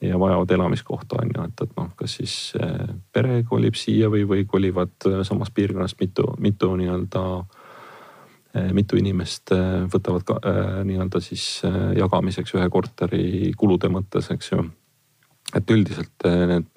ja 0.08 0.20
vajavad 0.20 0.50
elamiskohta 0.50 1.16
on 1.22 1.30
ju, 1.34 1.42
et, 1.44 1.60
et 1.62 1.76
noh, 1.76 1.90
kas 1.96 2.16
siis 2.20 2.34
eh, 2.60 2.94
pere 3.12 3.42
kolib 3.48 3.76
siia 3.78 4.10
või, 4.12 4.24
või 4.28 4.44
kolivad 4.48 5.08
samast 5.26 5.54
piirkonnast 5.54 6.00
mitu, 6.00 6.26
mitu 6.42 6.70
nii-öelda 6.76 7.24
eh, 8.54 8.70
mitu 8.76 8.98
inimest 9.00 9.54
eh, 9.56 9.84
võtavad 9.94 10.26
ka 10.28 10.38
nii-öelda 10.84 11.22
siis 11.24 11.62
jagamiseks 11.98 12.56
ühe 12.58 12.68
korteri 12.70 13.52
kulude 13.56 13.90
mõttes, 13.92 14.30
eks 14.34 14.52
ju. 14.52 14.64
et 15.54 15.70
üldiselt 15.70 16.24
need 16.24 16.70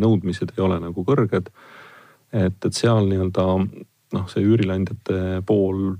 nõudmised 0.00 0.52
ei 0.56 0.64
ole 0.64 0.80
nagu 0.82 1.04
kõrged 1.04 1.50
et, 2.32 2.56
et 2.64 2.74
seal 2.76 3.08
nii-öelda 3.10 3.46
noh, 4.14 4.26
see 4.30 4.42
üürileandjate 4.46 5.42
pool 5.46 5.94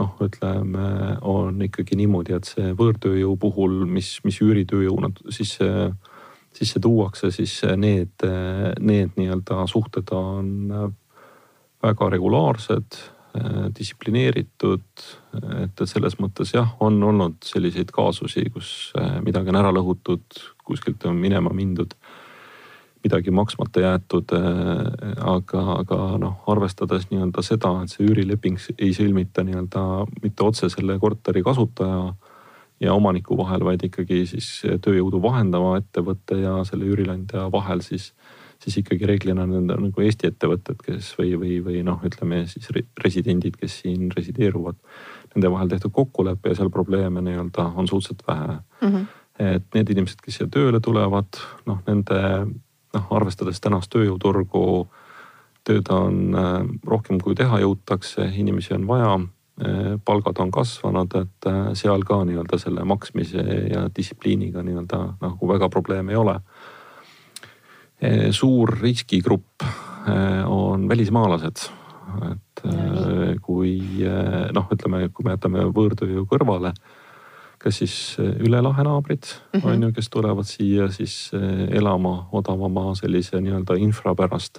noh, 0.00 0.16
ütleme 0.24 1.16
on 1.28 1.60
ikkagi 1.66 1.98
niimoodi, 1.98 2.34
et 2.36 2.48
see 2.48 2.72
võõrtööjõu 2.76 3.36
puhul, 3.40 3.82
mis, 3.90 4.16
mis 4.24 4.40
üüritööjõuna 4.44 5.12
sisse, 5.34 5.68
sisse 6.56 6.82
tuuakse, 6.82 7.32
siis 7.34 7.58
need, 7.76 8.26
need 8.80 9.16
nii-öelda 9.20 9.64
suhted 9.70 10.12
on 10.16 10.68
väga 11.80 12.12
regulaarsed. 12.16 13.02
distsiplineeritud. 13.78 14.80
et, 14.82 15.60
et 15.62 15.82
selles 15.86 16.16
mõttes 16.18 16.50
jah, 16.50 16.72
on 16.82 16.96
olnud 17.02 17.36
selliseid 17.46 17.92
kaasusi, 17.94 18.48
kus 18.50 18.90
midagi 19.22 19.52
on 19.52 19.58
ära 19.60 19.70
lõhutud, 19.70 20.40
kuskilt 20.66 21.06
on 21.06 21.14
minema 21.14 21.52
mindud 21.54 21.94
midagi 23.04 23.30
maksmata 23.30 23.80
jäetud. 23.80 24.32
aga, 25.20 25.60
aga 25.78 26.00
noh, 26.20 26.40
arvestades 26.52 27.08
nii-öelda 27.10 27.42
seda, 27.44 27.72
et 27.82 27.92
see 27.92 28.06
üürileping 28.08 28.58
ei 28.78 28.92
sõlmita 28.96 29.44
nii-öelda 29.46 29.84
mitte 30.22 30.44
otse 30.44 30.68
selle 30.72 30.98
korteri 31.00 31.42
kasutaja 31.42 32.12
ja 32.80 32.94
omaniku 32.94 33.36
vahel, 33.38 33.64
vaid 33.64 33.84
ikkagi 33.84 34.24
siis 34.28 34.48
tööjõudu 34.84 35.20
vahendava 35.22 35.76
ettevõtte 35.80 36.40
ja 36.40 36.60
selle 36.68 36.88
üürileandja 36.88 37.48
vahel, 37.52 37.82
siis, 37.84 38.10
siis 38.62 38.78
ikkagi 38.80 39.08
reeglina 39.08 39.44
need 39.48 39.68
nagu 39.68 40.04
Eesti 40.04 40.30
ettevõtted, 40.30 40.80
kes 40.86 41.12
või, 41.18 41.34
või, 41.40 41.58
või 41.64 41.84
noh, 41.86 42.00
ütleme 42.06 42.46
siis 42.50 42.70
residendid, 43.04 43.58
kes 43.60 43.82
siin 43.82 44.08
resideeruvad. 44.16 44.80
Nende 45.34 45.52
vahel 45.52 45.68
tehtud 45.70 45.92
kokkulepe 45.94 46.50
ja 46.50 46.58
seal 46.58 46.72
probleeme 46.74 47.22
nii-öelda 47.24 47.68
on 47.76 47.88
suhteliselt 47.88 48.24
vähe 48.26 48.56
mm. 48.56 48.88
-hmm. 48.88 49.06
et 49.38 49.76
need 49.76 49.92
inimesed, 49.94 50.24
kes 50.24 50.40
siia 50.40 50.48
tööle 50.50 50.80
tulevad, 50.80 51.38
noh 51.68 51.84
nende 51.86 52.24
noh, 52.94 53.10
arvestades 53.10 53.60
tänast 53.60 53.92
tööjõuturgu, 53.92 54.64
tööd 55.64 55.90
on 55.94 56.22
äh, 56.34 56.54
rohkem 56.86 57.20
kui 57.20 57.34
teha 57.38 57.60
jõutakse, 57.62 58.30
inimesi 58.40 58.74
on 58.74 58.88
vaja 58.90 59.18
Äh, 59.60 59.98
palgad 60.04 60.38
on 60.40 60.50
kasvanud, 60.50 61.12
et 61.20 61.46
äh, 61.46 61.72
seal 61.76 62.00
ka 62.08 62.22
nii-öelda 62.24 62.56
selle 62.56 62.84
maksmise 62.88 63.42
ja 63.68 63.82
distsipliiniga 63.92 64.62
nii-öelda 64.64 65.00
nagu 65.20 65.48
väga 65.48 65.68
probleeme 65.68 66.14
ei 66.14 66.20
ole. 66.20 66.40
Suur 68.32 68.70
riskigrupp 68.80 69.60
on 70.48 70.86
välismaalased, 70.88 71.66
et 72.30 72.62
kui 73.44 73.74
noh, 74.56 74.70
ütleme, 74.72 75.02
kui 75.12 75.26
me 75.26 75.34
jätame 75.34 75.66
võõrtööjõu 75.68 76.24
kõrvale, 76.30 76.70
kas 77.60 77.76
siis 77.82 77.94
üle 78.18 78.62
lahe 78.64 78.82
naabrid 78.84 79.26
mm 79.28 79.60
-hmm. 79.60 79.68
on 79.68 79.82
ju, 79.82 79.92
kes 79.92 80.08
tulevad 80.10 80.48
siia 80.48 80.88
siis 80.88 81.30
elama 81.70 82.28
odavama 82.32 82.94
sellise 82.94 83.40
nii-öelda 83.40 83.76
infra 83.78 84.14
pärast. 84.14 84.58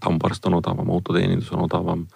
tambarst 0.00 0.46
on 0.46 0.54
odavam, 0.54 0.90
autoteenindus 0.90 1.52
on 1.52 1.62
odavam 1.64 2.06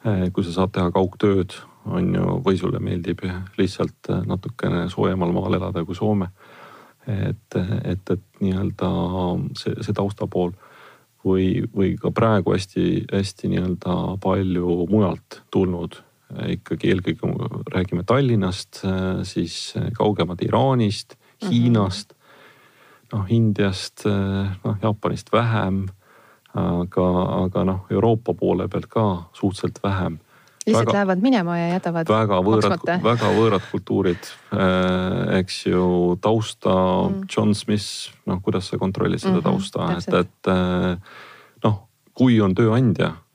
Eh, 0.00 0.30
kui 0.32 0.44
sa 0.46 0.54
saad 0.54 0.70
teha 0.72 0.88
kaugtööd, 0.96 1.52
on 1.84 2.14
ju, 2.14 2.38
või 2.44 2.56
sulle 2.56 2.80
meeldib 2.80 3.20
lihtsalt 3.58 4.08
eh, 4.08 4.22
natukene 4.24 4.86
soojemal 4.88 5.34
maal 5.36 5.58
elada 5.58 5.84
kui 5.84 5.96
Soome. 5.96 6.30
et, 7.10 7.56
et, 7.84 8.10
et 8.12 8.42
nii-öelda 8.44 8.88
see, 9.56 9.72
see 9.82 9.94
taustapool 9.96 10.52
või, 11.24 11.64
või 11.74 11.94
ka 12.00 12.12
praegu 12.14 12.52
hästi-hästi 12.52 13.48
nii-öelda 13.50 13.96
palju 14.20 14.86
mujalt 14.88 15.40
tulnud 15.50 15.96
eh, 15.96 16.09
ikkagi 16.54 16.92
eelkõige 16.92 17.30
räägime 17.74 18.04
Tallinnast, 18.06 18.82
siis 19.26 19.74
kaugemad 19.96 20.42
Iraanist, 20.46 21.16
mhm. 21.42 21.50
Hiinast, 21.50 22.14
noh 23.12 23.32
Indiast, 23.34 24.04
noh 24.06 24.76
Jaapanist 24.82 25.32
vähem 25.32 25.88
aga, 26.56 27.06
aga 27.44 27.64
noh, 27.66 27.86
Euroopa 27.92 28.34
poole 28.34 28.66
pealt 28.70 28.90
ka 28.90 29.06
suhteliselt 29.36 29.80
vähem. 29.84 30.18
lihtsalt 30.66 30.86
väga, 30.86 30.92
lähevad 30.98 31.22
minema 31.22 31.56
ja 31.58 31.68
jätavad 31.76 32.10
väga 32.10 32.40
võõrad, 32.44 32.90
väga 33.04 33.30
võõrad 33.36 33.64
kultuurid 33.70 34.30
äh,, 34.52 35.38
eks 35.40 35.64
ju, 35.66 36.18
tausta 36.20 36.74
mm., 37.08 37.24
John 37.30 37.54
Smith, 37.54 38.12
noh, 38.28 38.42
kuidas 38.44 38.68
sa 38.70 38.78
kontrollid 38.78 39.22
seda 39.22 39.38
mm 39.38 39.40
-hmm, 39.40 39.48
tausta, 39.48 39.88
et, 39.96 40.14
et 40.26 40.52
äh, 40.52 40.96
noh, 41.64 41.80
kui 42.14 42.40
on 42.40 42.54
tööandja 42.54 43.14
äh,, 43.14 43.29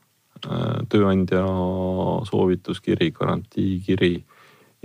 tööandja 0.92 1.42
soovituskiri, 2.28 3.10
garantiikiri, 3.16 4.14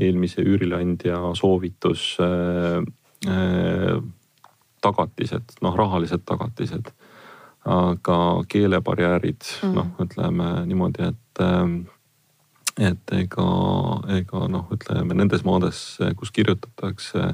eelmise 0.01 0.41
üürileandja 0.41 1.19
soovitus 1.37 2.15
äh,, 2.23 2.81
äh, 3.29 4.01
tagatised, 4.81 5.57
noh, 5.61 5.75
rahalised 5.77 6.23
tagatised 6.25 6.89
aga 7.65 8.43
keelebarjäärid 8.49 9.41
mm, 9.63 9.73
noh, 9.75 9.89
ütleme 10.01 10.49
niimoodi, 10.65 11.11
et, 11.11 11.43
et 12.81 13.13
ega, 13.17 13.49
ega 14.17 14.47
noh, 14.49 14.65
ütleme 14.73 15.17
nendes 15.17 15.45
maades, 15.45 15.83
kus 16.17 16.33
kirjutatakse 16.33 17.33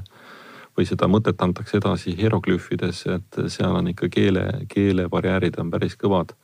või 0.78 0.86
seda 0.86 1.08
mõtet 1.10 1.40
antakse 1.42 1.80
edasi 1.80 2.14
hieroglüüfides, 2.20 3.06
et 3.16 3.40
seal 3.50 3.80
on 3.80 3.88
ikka 3.94 4.12
keele, 4.14 4.44
keelebarjäärid 4.70 5.58
on 5.64 5.72
päris 5.74 5.96
kõvad. 5.98 6.36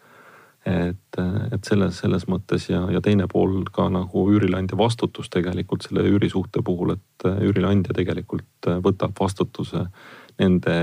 Et, 0.66 1.18
et 1.52 1.68
selles, 1.68 1.98
selles 2.00 2.28
mõttes 2.32 2.70
ja, 2.70 2.86
ja 2.92 3.02
teine 3.04 3.28
pool 3.28 3.64
ka 3.72 3.90
nagu 3.92 4.28
üürileandja 4.32 4.78
vastutus 4.80 5.30
tegelikult 5.30 5.84
selle 5.84 6.06
üürisuhte 6.08 6.64
puhul, 6.64 6.96
et 6.96 7.28
üürileandja 7.28 7.96
tegelikult 7.98 8.70
võtab 8.86 9.18
vastutuse 9.20 9.88
nende 10.40 10.78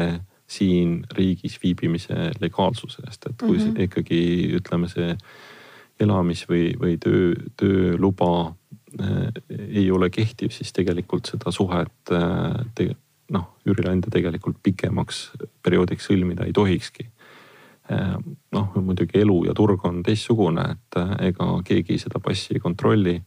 siin 0.51 1.05
riigis 1.17 1.59
viibimise 1.63 2.33
legaalsuse 2.43 3.05
eest, 3.07 3.27
et 3.27 3.39
kui 3.39 3.57
mm 3.57 3.65
-hmm. 3.65 3.83
ikkagi 3.87 4.21
ütleme, 4.59 4.89
see 4.89 5.15
elamis 6.01 6.47
või, 6.49 6.73
või 6.81 6.97
töö, 6.99 7.35
tööluba 7.61 8.31
äh, 9.01 9.31
ei 9.69 9.91
ole 9.91 10.11
kehtiv, 10.11 10.51
siis 10.51 10.73
tegelikult 10.73 11.31
seda 11.31 11.53
suhet 11.55 12.13
äh, 12.13 12.67
te, 12.75 12.91
noh, 13.31 13.47
üürileandja 13.67 14.11
tegelikult 14.11 14.59
pikemaks 14.63 15.31
perioodiks 15.63 16.11
sõlmida 16.11 16.49
ei 16.49 16.53
tohikski. 16.57 17.07
Noh, 18.53 18.75
muidugi 18.77 19.21
elu 19.21 19.45
ja 19.49 19.55
turg 19.57 19.85
on 19.89 20.03
teistsugune, 20.07 20.65
et 20.75 20.99
äh, 21.01 21.15
ega 21.31 21.47
keegi 21.67 21.99
seda 21.99 22.21
passi 22.23 22.55
ei 22.55 22.61
kontrolli. 22.61 23.23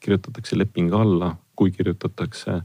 kirjutatakse 0.00 0.58
leping 0.58 0.92
alla, 0.94 1.36
kui 1.56 1.70
kirjutatakse, 1.70 2.60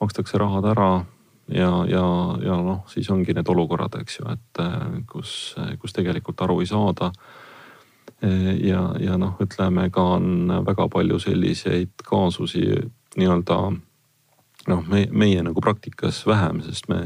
makstakse 0.00 0.38
rahad 0.38 0.64
ära 0.64 1.04
ja, 1.48 1.84
ja, 1.90 2.04
ja 2.44 2.56
noh, 2.62 2.84
siis 2.86 3.10
ongi 3.10 3.34
need 3.34 3.48
olukorrad, 3.48 3.98
eks 4.00 4.18
ju, 4.20 4.26
et 4.30 4.60
äh, 4.62 5.02
kus, 5.10 5.54
kus 5.78 5.92
tegelikult 5.92 6.40
aru 6.40 6.60
ei 6.60 6.66
saada. 6.66 7.12
ja, 8.62 8.94
ja 9.02 9.16
noh, 9.18 9.34
ütleme 9.42 9.88
ka 9.90 10.02
on 10.16 10.46
väga 10.66 10.86
palju 10.88 11.18
selliseid 11.18 12.04
kaasusi 12.06 12.62
nii-öelda 13.18 13.56
noh, 14.68 14.84
me, 14.86 15.06
meie 15.10 15.42
nagu 15.42 15.60
praktikas 15.60 16.22
vähem, 16.26 16.60
sest 16.62 16.86
me 16.88 17.00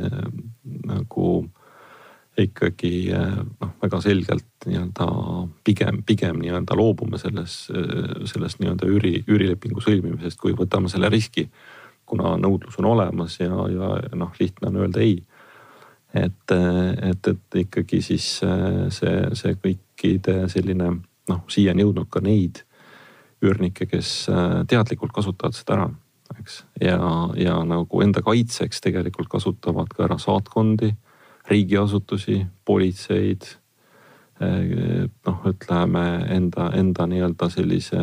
nagu 0.85 1.31
ikkagi 2.39 2.91
noh, 3.13 3.71
väga 3.81 4.01
selgelt 4.05 4.67
nii-öelda 4.67 5.07
pigem, 5.65 6.03
pigem 6.07 6.43
nii-öelda 6.43 6.77
loobume 6.77 7.19
selles, 7.23 7.67
sellest 8.29 8.61
nii-öelda 8.61 8.91
üüri, 8.93 9.15
üürilepingu 9.25 9.81
sõlmimisest, 9.85 10.41
kui 10.41 10.53
võtame 10.59 10.93
selle 10.93 11.09
riski 11.13 11.47
kuna 12.07 12.37
nõudlus 12.41 12.79
on 12.81 12.91
olemas 12.93 13.41
ja, 13.41 13.51
ja 13.51 13.91
noh, 14.15 14.33
lihtne 14.41 14.71
on 14.71 14.81
öelda 14.85 15.03
ei. 15.03 15.19
et, 16.15 16.55
et, 17.11 17.29
et 17.29 17.59
ikkagi 17.63 18.01
siis 18.03 18.29
see, 18.41 19.17
see 19.35 19.59
kõikide 19.61 20.47
selline 20.53 20.93
noh, 21.29 21.43
siia 21.51 21.75
on 21.75 21.83
jõudnud 21.83 22.11
ka 22.11 22.23
neid 22.25 22.63
üürnikke, 23.45 23.89
kes 23.91 24.31
teadlikult 24.71 25.13
kasutavad 25.13 25.57
seda 25.57 25.75
ära, 25.77 25.89
eks. 26.41 26.63
ja, 26.81 26.97
ja 27.37 27.59
nagu 27.69 28.01
enda 28.03 28.23
kaitseks 28.25 28.81
tegelikult 28.87 29.29
kasutavad 29.35 29.91
ka 29.93 30.07
ära 30.07 30.17
saatkondi, 30.23 30.95
riigiasutusi, 31.51 32.41
politseid. 32.65 33.47
noh, 35.27 35.45
ütleme 35.49 36.03
enda, 36.35 36.71
enda 36.77 37.07
nii-öelda 37.09 37.49
sellise 37.49 38.01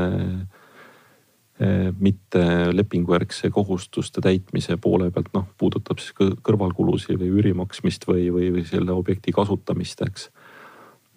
Eh, 1.63 1.93
mitte 1.99 2.39
lepingujärgse 2.73 3.49
kohustuste 3.53 4.21
täitmise 4.25 4.73
poole 4.81 5.11
pealt, 5.13 5.27
noh 5.37 5.45
puudutab 5.61 5.99
siis 6.01 6.15
kõrvalkulusid 6.17 7.19
või 7.21 7.29
üüri 7.29 7.51
maksmist 7.53 8.07
või, 8.09 8.25
või, 8.33 8.47
või 8.55 8.63
selle 8.65 8.89
objekti 8.91 9.31
kasutamist, 9.31 10.01
eks. 10.01 10.25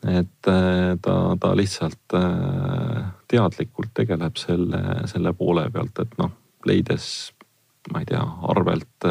et 0.04 0.50
eh, 0.52 0.90
ta, 1.00 1.14
ta 1.40 1.54
lihtsalt 1.56 2.18
eh, 2.20 3.00
teadlikult 3.32 3.94
tegeleb 3.96 4.36
selle, 4.36 4.82
selle 5.08 5.32
poole 5.32 5.64
pealt, 5.72 6.04
et 6.04 6.14
noh, 6.20 6.36
leides, 6.68 7.08
ma 7.90 8.04
ei 8.04 8.12
tea, 8.12 8.20
arvelt. 8.52 9.08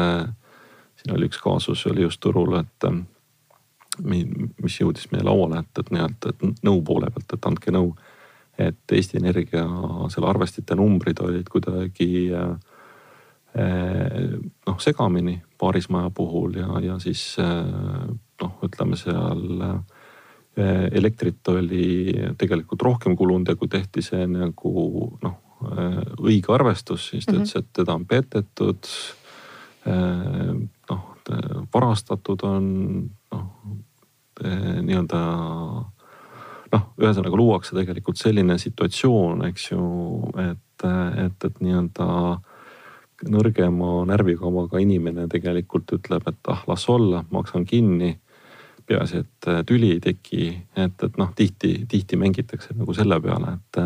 Siin 1.06 1.16
oli 1.16 1.30
üks 1.30 1.38
kaasus 1.38 1.86
oli 1.86 2.02
just 2.02 2.20
turul, 2.20 2.58
et 2.58 2.90
mis 4.04 4.80
jõudis 4.80 5.06
meie 5.12 5.24
lauale, 5.24 5.62
et, 5.62 5.78
et 5.78 5.90
nii-öelda, 5.94 6.34
et 6.34 6.64
nõu 6.66 6.82
poole 6.84 7.08
pealt, 7.14 7.32
et 7.32 7.46
andke 7.48 7.72
nõu 7.72 7.94
et 8.58 8.92
Eesti 8.92 9.18
Energia 9.20 9.64
selle 10.12 10.28
arvestite 10.30 10.76
numbrid 10.76 11.20
olid 11.20 11.48
kuidagi 11.52 12.08
eh, 12.32 12.54
noh 14.66 14.78
segamini 14.82 15.36
paarismaja 15.60 16.10
puhul 16.16 16.56
ja, 16.60 16.70
ja 16.84 16.98
siis 17.02 17.36
eh, 17.42 18.06
noh, 18.42 18.58
ütleme 18.64 18.96
seal 19.00 19.60
elektrit 20.56 21.44
oli 21.52 22.14
tegelikult 22.40 22.80
rohkem 22.82 23.12
kulunud 23.16 23.50
ja 23.52 23.58
kui 23.60 23.68
tehti 23.68 24.00
see 24.00 24.24
nagu 24.24 24.72
noh 25.20 25.42
õige 26.16 26.52
arvestus, 26.52 27.10
siis 27.10 27.26
ta 27.26 27.34
ütles 27.34 27.52
mm 27.52 27.60
-hmm., 27.60 27.64
et 27.64 27.72
teda 27.76 27.94
on 27.94 28.06
petetud. 28.06 28.88
Noh, 29.86 31.04
varastatud 31.74 32.42
on 32.46 32.64
noh 33.32 33.44
nii-öelda 34.42 35.20
noh, 36.72 36.84
ühesõnaga 37.00 37.38
luuakse 37.38 37.76
tegelikult 37.76 38.20
selline 38.20 38.58
situatsioon, 38.60 39.44
eks 39.48 39.70
ju, 39.70 39.86
et, 40.42 40.86
et, 41.24 41.48
et 41.48 41.58
nii-öelda 41.62 42.08
nõrgema 43.32 43.90
närvikavaga 44.10 44.80
inimene 44.82 45.24
tegelikult 45.32 45.96
ütleb, 45.96 46.26
et 46.28 46.52
ah, 46.52 46.62
las 46.68 46.84
olla, 46.92 47.24
maksan 47.32 47.64
kinni. 47.68 48.16
peaasi, 48.86 49.18
et 49.18 49.46
tüli 49.66 49.88
ei 49.96 50.00
teki, 50.00 50.44
et, 50.78 51.00
et 51.02 51.16
noh, 51.18 51.32
tihti, 51.34 51.72
tihti 51.90 52.16
mängitakse 52.16 52.76
nagu 52.78 52.94
selle 52.94 53.16
peale, 53.20 53.56
et 53.56 53.78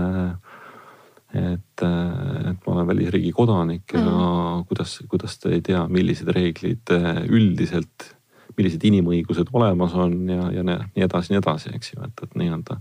et, 1.35 1.83
et 1.83 2.65
ma 2.67 2.73
olen 2.73 2.89
välisriigi 2.89 3.31
kodanik 3.37 3.95
ja 3.95 4.03
mm. 4.03 4.65
kuidas, 4.69 4.97
kuidas 5.11 5.37
te 5.39 5.53
ei 5.55 5.61
tea, 5.63 5.85
millised 5.89 6.29
reeglid 6.35 6.91
üldiselt 7.31 8.09
millised 8.61 8.85
inimõigused 8.91 9.51
olemas 9.57 9.95
on 9.99 10.17
ja, 10.29 10.51
ja 10.55 10.65
nii 10.67 11.07
edasi, 11.07 11.33
nii 11.33 11.41
edasi, 11.41 11.73
eks 11.77 11.95
ju, 11.95 12.03
et, 12.07 12.23
et 12.27 12.37
nii-öelda. 12.41 12.79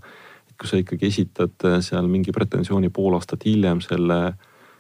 et 0.50 0.56
kui 0.60 0.70
sa 0.70 0.80
ikkagi 0.82 1.10
esitad 1.10 1.68
äh, 1.68 1.80
seal 1.86 2.10
mingi 2.12 2.36
pretensiooni 2.36 2.92
pool 2.94 3.18
aastat 3.18 3.46
hiljem 3.48 3.84
selle 3.86 4.20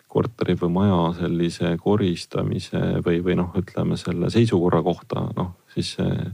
korteri 0.09 0.55
või 0.57 0.73
maja 0.79 0.99
sellise 1.19 1.75
koristamise 1.81 2.81
või, 3.05 3.19
või 3.25 3.37
noh, 3.37 3.53
ütleme 3.59 3.97
selle 4.01 4.31
seisukorra 4.33 4.81
kohta, 4.85 5.27
noh 5.37 5.53
siis 5.73 5.93
see, 5.99 6.29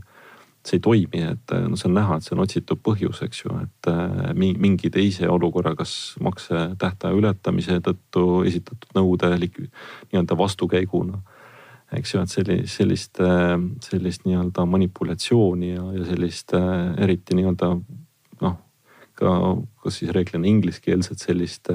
see 0.65 0.79
ei 0.79 0.81
toimi, 0.81 1.21
et 1.29 1.53
no 1.69 1.77
see 1.77 1.89
on 1.89 1.95
näha, 1.99 2.17
et 2.17 2.25
see 2.25 2.33
on 2.35 2.41
otsitud 2.43 2.81
põhjus, 2.85 3.21
eks 3.25 3.43
ju, 3.43 3.53
et 3.61 3.89
äh, 3.91 4.31
mingi 4.35 4.89
teise 4.93 5.29
olukorra, 5.29 5.75
kas 5.77 6.15
makse 6.25 6.71
tähtaja 6.81 7.15
ületamise 7.17 7.77
tõttu 7.85 8.41
esitatud 8.49 8.97
nõude 8.97 9.29
nii-öelda 9.37 10.37
vastukäiguna. 10.39 11.21
Eks 11.95 12.15
ju, 12.15 12.21
et 12.25 12.33
sellist, 12.33 12.73
sellist, 12.79 13.21
äh, 13.21 13.53
sellist 13.85 14.25
nii-öelda 14.25 14.65
manipulatsiooni 14.69 15.75
ja, 15.75 15.85
ja 15.99 16.09
sellist 16.09 16.57
eriti 16.57 17.37
nii-öelda 17.37 17.71
noh, 18.41 18.57
ka 19.15 19.37
kas 19.85 20.01
siis 20.01 20.11
reeglina 20.15 20.49
ingliskeelset 20.49 21.21
sellist 21.21 21.69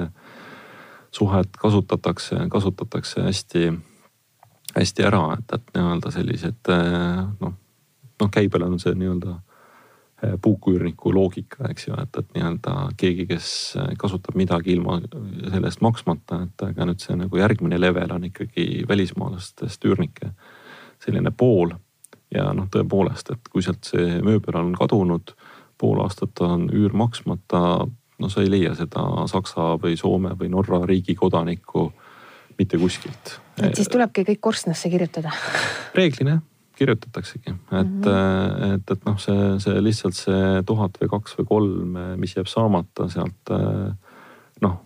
suhet 1.14 1.56
kasutatakse, 1.58 2.42
kasutatakse 2.50 3.22
hästi, 3.22 3.70
hästi 4.74 5.06
ära, 5.06 5.24
et, 5.38 5.54
et 5.54 5.74
nii-öelda 5.78 6.14
sellised 6.14 6.74
noh, 7.38 7.54
noh 8.20 8.30
käibel 8.32 8.66
on 8.66 8.78
see 8.82 8.94
nii-öelda 8.94 9.38
Eh, 10.22 10.34
puuküürniku 10.42 11.14
loogika, 11.14 11.64
eks 11.70 11.86
ju, 11.86 11.94
et, 11.96 12.16
et 12.18 12.34
nii-öelda 12.34 12.72
keegi, 13.00 13.24
kes 13.24 13.46
kasutab 13.98 14.36
midagi 14.36 14.74
ilma 14.74 14.98
selle 15.00 15.70
eest 15.70 15.80
maksmata, 15.80 16.42
et 16.44 16.64
aga 16.66 16.88
nüüd 16.90 17.00
see 17.00 17.16
nagu 17.16 17.40
järgmine 17.40 17.78
level 17.80 18.12
on 18.12 18.26
ikkagi 18.28 18.66
välismaalastest 18.88 19.86
üürnike 19.88 20.34
selline 21.00 21.32
pool. 21.32 21.72
ja 22.34 22.52
noh, 22.54 22.68
tõepoolest, 22.68 23.32
et 23.32 23.48
kui 23.48 23.64
sealt 23.64 23.88
see 23.88 24.20
mööbel 24.22 24.60
on 24.60 24.74
kadunud, 24.76 25.32
pool 25.80 26.04
aastat 26.04 26.44
on 26.44 26.68
üür 26.68 26.92
maksmata, 26.92 27.88
no 28.20 28.28
sa 28.30 28.44
ei 28.44 28.52
leia 28.52 28.74
seda 28.76 29.24
Saksa 29.32 29.72
või 29.80 29.96
Soome 29.96 30.36
või 30.36 30.52
Norra 30.52 30.84
riigi 30.84 31.16
kodanikku 31.16 31.88
mitte 32.60 32.76
kuskilt. 32.76 33.38
et 33.56 33.72
siis 33.72 33.88
tulebki 33.88 34.28
kõik 34.28 34.44
korstnasse 34.50 34.92
kirjutada 34.92 35.32
reeglina 35.96 36.36
jah 36.36 36.49
kirjutataksegi, 36.80 37.52
et 37.52 37.86
mm, 37.86 38.04
-hmm. 38.04 38.74
et, 38.74 38.92
et 38.94 39.04
noh, 39.06 39.18
see, 39.20 39.48
see 39.62 39.82
lihtsalt 39.84 40.16
see 40.16 40.62
tuhat 40.66 40.96
või 41.02 41.10
kaks 41.16 41.36
või 41.38 41.50
kolm, 41.50 41.98
mis 42.20 42.36
jääb 42.36 42.48
saamata 42.48 43.08
sealt 43.12 43.52
noh, 44.64 44.78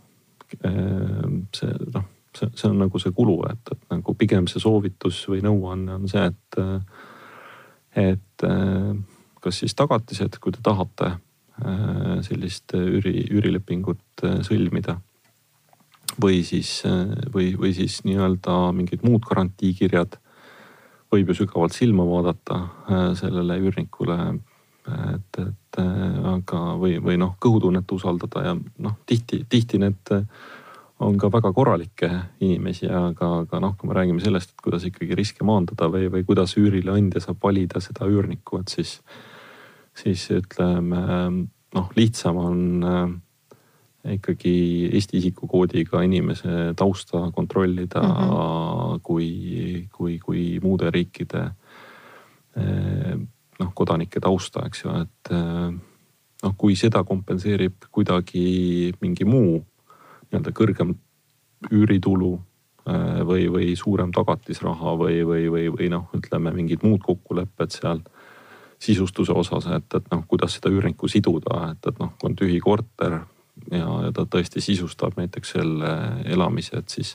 see 1.55 1.70
noh, 1.95 2.09
see, 2.38 2.51
see 2.55 2.70
on 2.70 2.80
nagu 2.82 2.99
see 2.99 3.14
kulu, 3.14 3.38
et, 3.51 3.72
et 3.72 3.86
nagu 3.95 4.14
pigem 4.18 4.49
see 4.51 4.62
soovitus 4.62 5.22
või 5.30 5.42
nõuanne 5.47 5.99
on 5.99 6.11
see, 6.11 6.26
et, 6.26 6.61
et 8.11 8.47
kas 9.45 9.62
siis 9.62 9.74
tagatised, 9.78 10.40
kui 10.42 10.55
te 10.55 10.62
tahate 10.64 11.14
sellist 12.26 12.74
üüri, 12.74 13.28
üürilepingut 13.30 14.24
sõlmida 14.42 14.99
või 16.20 16.42
siis, 16.47 16.82
või, 17.34 17.53
või 17.59 17.72
siis 17.76 18.01
nii-öelda 18.07 18.72
mingid 18.74 19.05
muud 19.07 19.22
garantiikirjad 19.26 20.18
võib 21.14 21.30
ju 21.30 21.38
sügavalt 21.42 21.76
silma 21.76 22.06
vaadata 22.08 22.58
äh, 22.60 23.06
sellele 23.18 23.58
üürnikule. 23.62 24.18
et, 24.84 25.38
et 25.40 25.78
äh, 25.80 26.18
aga, 26.34 26.60
või, 26.80 26.98
või 27.00 27.16
noh, 27.20 27.36
kõhutunnet 27.40 27.92
usaldada 27.96 28.42
ja 28.44 28.52
noh, 28.54 28.98
tihti, 29.06 29.44
tihti 29.48 29.80
need 29.80 30.12
on 31.04 31.16
ka 31.18 31.30
väga 31.32 31.50
korralikke 31.56 32.10
inimesi, 32.44 32.86
aga, 32.86 33.30
aga 33.44 33.60
noh, 33.60 33.74
kui 33.78 33.88
me 33.88 33.96
räägime 33.96 34.22
sellest, 34.22 34.52
et 34.52 34.62
kuidas 34.62 34.84
ikkagi 34.86 35.16
riske 35.16 35.44
maandada 35.46 35.88
või, 35.90 36.10
või 36.12 36.26
kuidas 36.28 36.54
üürileandja 36.60 37.24
saab 37.24 37.40
valida 37.42 37.80
seda 37.82 38.06
üürnikku, 38.10 38.60
et 38.60 38.76
siis, 38.76 38.98
siis 39.96 40.28
ütleme 40.36 41.02
noh, 41.74 41.90
lihtsam 41.96 42.38
on 42.38 42.60
äh, 42.84 43.02
ikkagi 44.05 44.90
Eesti 44.92 45.16
isikukoodiga 45.16 46.02
inimese 46.05 46.74
tausta 46.76 47.30
kontrollida 47.32 48.02
mm 48.02 48.09
-hmm. 48.09 49.00
kui, 49.02 49.88
kui, 49.92 50.18
kui 50.18 50.61
muude 50.62 50.90
riikide 50.90 51.50
eh, 52.57 53.18
noh, 53.59 53.70
kodanike 53.74 54.20
tausta, 54.20 54.66
eks 54.66 54.84
ju, 54.84 54.90
et 55.00 55.30
eh, 55.30 55.74
noh, 56.42 56.55
kui 56.57 56.76
seda 56.76 57.05
kompenseerib 57.05 57.88
kuidagi 57.90 58.92
mingi 59.00 59.24
muu 59.24 59.64
nii-öelda 60.30 60.52
kõrgem 60.52 60.94
üüritulu 61.72 62.34
eh, 62.88 63.20
või, 63.24 63.48
või 63.48 63.76
suurem 63.76 64.12
tagatisraha 64.12 64.96
või, 64.98 65.24
või, 65.26 65.48
või, 65.50 65.68
või 65.78 65.88
noh, 65.88 66.09
ütleme 66.14 66.52
mingid 66.52 66.82
muud 66.82 67.00
kokkulepped 67.02 67.70
seal 67.70 68.00
sisustuse 68.78 69.32
osas, 69.32 69.66
et, 69.66 69.94
et 69.94 70.11
noh, 70.12 70.24
kuidas 70.28 70.55
seda 70.55 70.68
üürnikku 70.68 71.09
siduda, 71.09 71.70
et, 71.70 71.86
et 71.88 71.98
noh, 71.98 72.12
kui 72.18 72.28
on 72.28 72.36
tühi 72.36 72.61
korter 72.61 73.22
ja, 73.70 73.88
ja 74.07 74.12
ta 74.14 74.26
tõesti 74.30 74.62
sisustab 74.64 75.18
näiteks 75.18 75.55
selle 75.57 75.90
elamise, 76.24 76.78
et 76.82 76.88
siis, 76.88 77.14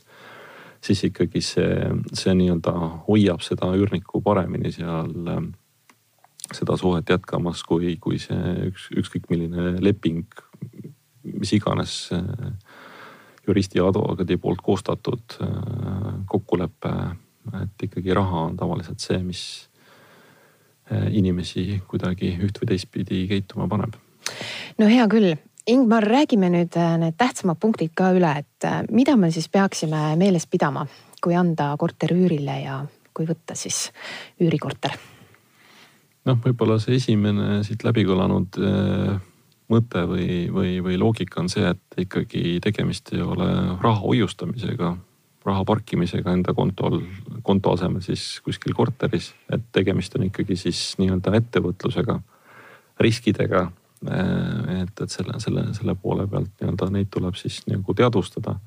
siis 0.84 1.04
ikkagi 1.10 1.42
see, 1.44 1.90
see 2.14 2.36
nii-öelda 2.40 2.76
hoiab 3.08 3.44
seda 3.46 3.72
üürnikku 3.78 4.22
paremini 4.26 4.72
seal 4.76 5.14
seda 6.56 6.78
suhet 6.78 7.10
jätkamas, 7.10 7.64
kui, 7.68 7.96
kui 8.02 8.20
see 8.22 8.70
üks, 8.70 8.90
ükskõik 8.98 9.30
milline 9.30 9.76
leping, 9.84 10.26
mis 11.24 11.54
iganes 11.54 11.96
juristi 13.48 13.80
ja 13.80 13.88
advokaadi 13.90 14.38
poolt 14.38 14.62
koostatud 14.66 15.40
kokkulepe. 16.30 16.94
et 17.64 17.84
ikkagi 17.84 18.14
raha 18.14 18.42
on 18.50 18.58
tavaliselt 18.58 19.00
see, 19.00 19.18
mis 19.24 19.42
inimesi 21.12 21.82
kuidagi 21.88 22.36
üht 22.46 22.60
või 22.62 22.74
teistpidi 22.74 23.28
käituma 23.30 23.68
paneb. 23.68 23.96
no 24.78 24.90
hea 24.90 25.08
küll, 25.10 25.36
Ingmar, 25.70 26.04
räägime 26.04 26.50
nüüd 26.50 26.74
äh, 26.80 26.96
need 26.98 27.14
tähtsamad 27.20 27.60
punktid 27.62 27.92
ka 27.98 28.10
üle, 28.18 28.32
et 28.42 28.66
äh, 28.66 28.82
mida 28.90 29.14
me 29.20 29.30
siis 29.30 29.46
peaksime 29.54 30.16
meeles 30.18 30.48
pidama, 30.50 30.88
kui 31.22 31.36
anda 31.38 31.76
korter 31.78 32.14
üürile 32.16 32.56
ja 32.64 32.80
kui 33.14 33.28
võtta 33.30 33.58
siis 33.60 33.90
üürikorter? 34.42 34.96
noh, 36.26 36.38
võib-olla 36.42 36.80
see 36.82 36.98
esimene 36.98 37.62
siit 37.66 37.86
läbi 37.86 38.02
kõlanud 38.08 38.58
äh, 38.62 39.20
mõte 39.70 40.04
või, 40.10 40.48
või, 40.54 40.72
või 40.86 40.98
loogika 41.02 41.44
on 41.44 41.52
see, 41.54 41.70
et 41.70 42.02
ikkagi 42.06 42.58
tegemist 42.66 43.14
ei 43.14 43.22
ole 43.22 43.50
raha 43.78 44.00
hoiustamisega, 44.02 44.94
raha 45.46 45.66
parkimisega 45.70 46.34
enda 46.34 46.56
kontol, 46.58 47.02
konto 47.46 47.76
asemel 47.78 48.02
siis 48.06 48.40
kuskil 48.46 48.74
korteris, 48.78 49.36
et 49.54 49.70
tegemist 49.76 50.18
on 50.18 50.26
ikkagi 50.32 50.58
siis 50.58 50.82
nii-öelda 51.02 51.36
ettevõtlusega, 51.44 52.18
riskidega 53.06 53.68
et, 54.08 55.02
et 55.02 55.12
selle, 55.12 55.40
selle, 55.44 55.66
selle 55.76 55.96
poole 56.00 56.28
pealt 56.28 56.52
nii-öelda 56.62 56.88
neid 56.94 57.10
tuleb 57.12 57.36
siis 57.36 57.62
nagu 57.68 57.94
teadvustada. 57.94 58.60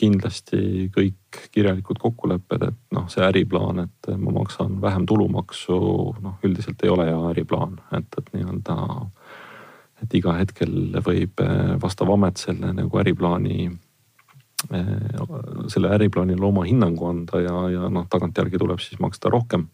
kindlasti 0.00 0.88
kõik 0.94 1.38
kirjalikud 1.52 1.98
kokkulepped, 2.00 2.62
et 2.64 2.76
noh, 2.96 3.04
see 3.12 3.20
äriplaan, 3.20 3.82
et 3.82 4.08
ma 4.16 4.30
maksan 4.32 4.78
vähem 4.80 5.04
tulumaksu, 5.06 5.76
noh 6.24 6.46
üldiselt 6.46 6.80
ei 6.82 6.88
ole 6.88 7.04
hea 7.10 7.18
äriplaan, 7.34 7.74
et, 7.98 8.08
et 8.18 8.30
nii-öelda. 8.32 8.76
et 10.02 10.14
iga 10.16 10.32
hetkel 10.38 10.96
võib 11.04 11.42
äh, 11.44 11.76
vastav 11.82 12.10
amet 12.10 12.40
selle 12.40 12.72
nagu 12.72 13.02
äriplaani 13.02 13.68
äh, 13.68 15.68
selle 15.68 15.92
äriplaanile 15.98 16.46
oma 16.46 16.64
hinnangu 16.64 17.06
anda 17.06 17.44
ja, 17.44 17.68
ja 17.68 17.92
noh, 17.92 18.08
tagantjärgi 18.08 18.58
tuleb 18.58 18.80
siis 18.80 19.00
maksta 19.00 19.28
rohkem. 19.28 19.68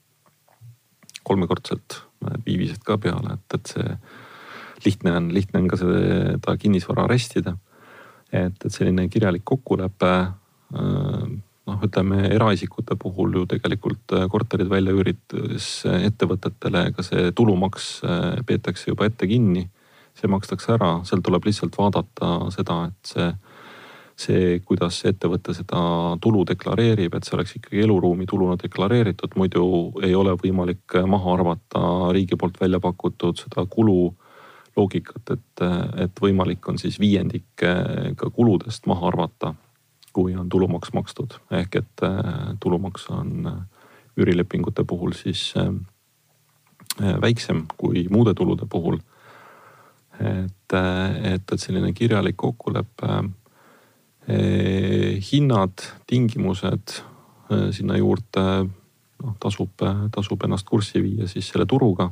kolmekordselt 1.22 2.02
viivised 2.46 2.82
ka 2.86 2.98
peale, 2.98 3.34
et, 3.34 3.54
et 3.54 3.66
see 3.66 3.96
lihtne 4.86 5.16
on, 5.18 5.30
lihtne 5.34 5.62
on 5.62 5.68
ka 5.70 5.80
seda 5.80 6.56
kinnisvara 6.60 7.06
arestida. 7.06 7.56
et, 8.32 8.54
et 8.64 8.72
selline 8.72 9.08
kirjalik 9.08 9.44
kokkulepe 9.46 10.12
äh, 10.14 11.26
noh, 11.66 11.82
ütleme 11.82 12.26
eraisikute 12.34 12.96
puhul 13.00 13.34
ju 13.40 13.46
tegelikult 13.50 14.14
äh, 14.14 14.26
korterid 14.30 14.70
välja 14.70 14.94
üürides 14.94 15.70
ettevõtetele, 15.86 16.90
ka 16.96 17.04
see 17.06 17.30
tulumaks 17.36 17.90
äh, 18.06 18.28
peetakse 18.46 18.92
juba 18.92 19.10
ette 19.10 19.28
kinni. 19.30 19.68
see 20.16 20.30
makstakse 20.32 20.70
ära, 20.72 21.02
seal 21.04 21.20
tuleb 21.20 21.44
lihtsalt 21.44 21.74
vaadata 21.76 22.28
seda, 22.48 22.76
et 22.88 23.08
see, 23.10 23.26
see, 24.16 24.44
kuidas 24.64 25.02
ettevõte 25.04 25.52
seda 25.52 25.80
tulu 26.24 26.40
deklareerib, 26.48 27.12
et 27.12 27.26
see 27.28 27.34
oleks 27.36 27.52
ikkagi 27.58 27.82
eluruumi 27.84 28.24
tuluna 28.24 28.56
deklareeritud, 28.62 29.36
muidu 29.36 29.66
ei 30.00 30.14
ole 30.16 30.32
võimalik 30.40 30.96
maha 31.04 31.34
arvata 31.34 31.82
riigi 32.16 32.38
poolt 32.40 32.56
välja 32.62 32.80
pakutud 32.80 33.36
seda 33.42 33.66
kulu 33.68 34.14
loogikat, 34.76 35.30
et, 35.32 35.62
et 36.04 36.20
võimalik 36.22 36.68
on 36.68 36.78
siis 36.78 36.98
viiendik 37.00 37.46
ka 37.56 38.30
kuludest 38.34 38.86
maha 38.86 39.08
arvata, 39.08 39.54
kui 40.12 40.36
on 40.36 40.48
tulumaks 40.48 40.92
makstud. 40.96 41.38
ehk 41.50 41.76
et 41.80 42.04
tulumaks 42.60 43.08
on 43.10 43.50
üürilepingute 44.16 44.84
puhul 44.84 45.12
siis 45.12 45.54
väiksem 47.00 47.66
kui 47.76 48.06
muude 48.10 48.34
tulude 48.34 48.66
puhul. 48.68 48.98
et, 50.20 50.72
et, 51.32 51.52
et 51.52 51.60
selline 51.60 51.92
kirjalik 51.92 52.36
kokkulepe 52.36 53.22
hinnad, 55.32 55.82
tingimused 56.06 56.96
sinna 57.70 57.96
juurde 57.96 58.44
noh, 59.22 59.34
tasub, 59.40 59.84
tasub 60.14 60.46
ennast 60.46 60.66
kurssi 60.68 61.02
viia 61.02 61.28
siis 61.30 61.48
selle 61.52 61.66
turuga. 61.66 62.10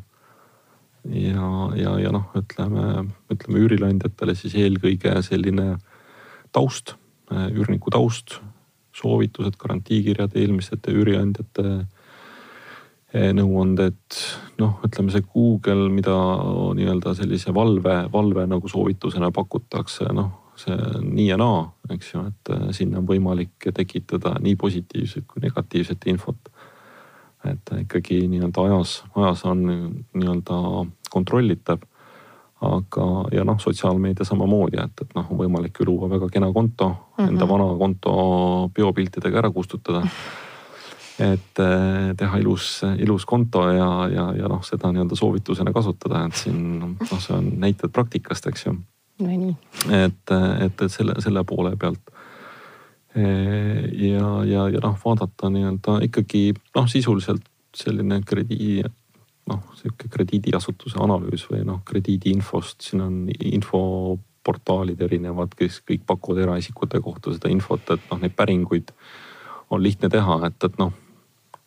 Ja, 1.12 1.48
ja, 1.76 1.96
ja 2.00 2.12
noh, 2.14 2.30
ütleme, 2.38 3.06
ütleme 3.32 3.64
üürileandjatele 3.64 4.34
siis 4.38 4.56
eelkõige 4.60 5.16
selline 5.26 5.74
taust, 6.54 6.94
üürniku 7.30 7.92
taust, 7.94 8.38
soovitused, 8.94 9.56
garantiikirjad 9.58 10.36
eelmiste 10.38 10.78
üüriandjate 10.94 11.84
nõuanded, 13.34 14.16
noh, 14.58 14.78
ütleme 14.86 15.12
see 15.14 15.26
Google, 15.34 15.88
mida 15.92 16.14
nii-öelda 16.78 17.14
sellise 17.18 17.54
valve, 17.54 18.00
valve 18.12 18.46
nagu 18.50 18.70
soovitusena 18.70 19.30
pakutakse, 19.34 20.08
noh 20.14 20.32
see 20.58 20.74
on 20.74 21.08
nii 21.14 21.28
ja 21.28 21.36
naa, 21.38 21.64
eks 21.90 22.12
ju, 22.14 22.22
et 22.30 22.50
sinna 22.76 23.00
on 23.00 23.08
võimalik 23.08 23.68
tekitada 23.74 24.36
nii 24.42 24.56
positiivset 24.60 25.26
kui 25.26 25.42
negatiivset 25.42 26.06
infot 26.10 26.43
et 27.50 27.60
ta 27.64 27.80
ikkagi 27.80 28.22
nii-öelda 28.28 28.68
ajas, 28.68 29.02
ajas 29.16 29.44
on 29.50 29.66
nii-öelda 29.66 30.60
kontrollitav. 31.10 31.82
aga, 32.64 33.06
ja 33.32 33.42
noh, 33.44 33.58
sotsiaalmeedia 33.60 34.24
samamoodi, 34.24 34.78
et, 34.80 35.00
et 35.02 35.10
noh, 35.18 35.26
on 35.28 35.36
võimalik 35.36 35.76
ju 35.80 35.84
luua 35.84 36.08
väga 36.08 36.30
kena 36.32 36.48
konto 36.52 36.88
mm, 36.88 36.96
-hmm. 37.18 37.28
enda 37.28 37.48
vana 37.48 37.66
konto 37.78 38.12
biopiltidega 38.74 39.38
ära 39.38 39.50
kustutada 39.50 40.00
et 41.18 41.60
eh, 41.62 42.14
teha 42.16 42.38
ilus, 42.38 42.82
ilus 42.98 43.24
konto 43.24 43.68
ja, 43.70 44.08
ja, 44.10 44.24
ja 44.38 44.48
noh, 44.50 44.62
seda 44.66 44.90
nii-öelda 44.92 45.16
soovitusena 45.18 45.72
kasutada, 45.72 46.24
et 46.26 46.34
siin 46.38 46.62
noh, 46.80 46.96
see 47.12 47.36
on 47.36 47.52
näited 47.62 47.92
praktikast, 47.94 48.46
eks 48.50 48.66
ju. 48.66 48.74
no 49.22 49.30
nii. 49.30 49.54
et, 49.92 50.34
et, 50.64 50.82
et 50.82 50.90
selle, 50.90 51.14
selle 51.22 51.44
poole 51.46 51.76
pealt 51.76 52.14
ja, 53.14 54.28
ja, 54.44 54.68
ja 54.74 54.80
noh, 54.82 54.96
vaadata 55.04 55.50
nii-öelda 55.52 56.00
ikkagi 56.08 56.48
noh, 56.74 56.88
sisuliselt 56.90 57.44
selline 57.74 58.20
krediidi, 58.26 58.82
noh 59.50 59.62
sihuke 59.78 60.08
krediidiasutuse 60.10 60.98
analüüs 61.02 61.46
või 61.50 61.62
noh, 61.68 61.82
krediidiinfost, 61.86 62.88
siin 62.88 63.04
on 63.04 63.20
infoportaalid 63.30 65.00
erinevad, 65.06 65.54
kes 65.58 65.80
kõik 65.86 66.02
pakuvad 66.06 66.42
eraisikute 66.46 67.00
kohta 67.04 67.34
seda 67.34 67.52
infot, 67.52 67.86
et 67.94 68.10
noh, 68.10 68.20
neid 68.22 68.34
päringuid 68.36 68.94
on 69.70 69.82
lihtne 69.82 70.10
teha, 70.10 70.40
et, 70.48 70.58
et 70.66 70.78
noh 70.82 70.94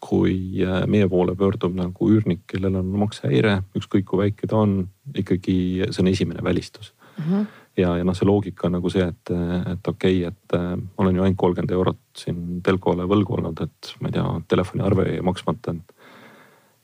kui 0.08 0.62
äh, 0.62 0.84
meie 0.86 1.08
poole 1.10 1.34
pöördub 1.36 1.74
nagu 1.74 2.10
üürnik, 2.14 2.44
kellel 2.52 2.76
on 2.78 2.92
maksehäire, 3.02 3.64
ükskõik 3.78 4.06
kui 4.06 4.20
väike 4.22 4.50
ta 4.50 4.60
on, 4.62 4.84
ikkagi 5.18 5.88
see 5.90 6.04
on 6.04 6.12
esimene 6.12 6.44
välistus 6.46 6.94
mm. 7.18 7.24
-hmm 7.24 7.48
ja, 7.78 7.94
ja 7.98 8.06
noh, 8.08 8.16
see 8.18 8.28
loogika 8.28 8.68
on 8.68 8.78
nagu 8.78 8.92
see, 8.92 9.06
et, 9.06 9.34
et 9.74 9.90
okei 9.92 10.22
okay,, 10.26 10.32
et 10.32 10.58
äh, 10.58 10.70
ma 10.78 11.06
olen 11.06 11.20
ju 11.20 11.26
ainult 11.26 11.42
kolmkümmend 11.42 11.74
eurot 11.78 12.04
siin 12.18 12.62
telkole 12.66 13.08
võlgu 13.10 13.38
olnud, 13.38 13.62
et 13.66 13.92
ma 14.02 14.12
ei 14.12 14.18
tea, 14.18 14.28
telefoniarve 14.54 15.10
jäi 15.12 15.26
maksmata. 15.26 15.76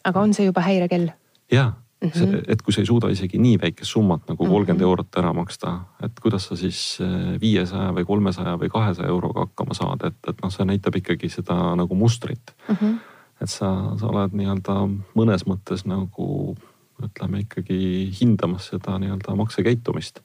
aga 0.04 0.22
on 0.22 0.36
see 0.38 0.50
juba 0.50 0.64
häirekell? 0.66 1.10
ja 1.52 1.72
mm, 1.72 2.10
-hmm. 2.10 2.18
see, 2.18 2.44
et 2.48 2.62
kui 2.62 2.74
sa 2.74 2.82
ei 2.82 2.89
suuda 2.89 3.10
isegi 3.10 3.39
nii 3.41 3.60
väikest 3.62 3.91
summat 3.91 4.28
nagu 4.30 4.46
kolmkümmend 4.46 4.80
mm 4.80 4.86
-hmm. 4.86 4.89
eurot 4.89 5.18
ära 5.18 5.34
maksta, 5.34 5.80
et 6.04 6.20
kuidas 6.20 6.48
sa 6.48 6.56
siis 6.56 7.00
äh, 7.02 7.41
viiesaja 7.41 7.91
või 7.91 8.06
kolmesaja 8.06 8.58
või 8.58 8.70
kahesaja 8.70 9.10
euroga 9.10 9.48
hakkama 9.48 9.74
saad, 9.74 10.06
et, 10.08 10.20
et 10.28 10.44
noh, 10.44 10.52
see 10.52 10.66
näitab 10.66 10.96
ikkagi 10.96 11.30
seda 11.30 11.76
nagu 11.76 11.96
mustrit 11.96 12.54
mm. 12.70 12.76
-hmm. 12.76 13.00
et 13.41 13.50
sa, 13.50 13.98
sa 13.98 14.08
oled 14.08 14.34
nii-öelda 14.34 14.78
mõnes 15.16 15.48
mõttes 15.48 15.86
nagu 15.86 16.56
ütleme 17.04 17.39
ikkagi 17.39 18.12
hindamas 18.22 18.68
seda 18.68 19.00
nii-öelda 19.00 19.36
maksekäitumist 19.36 20.22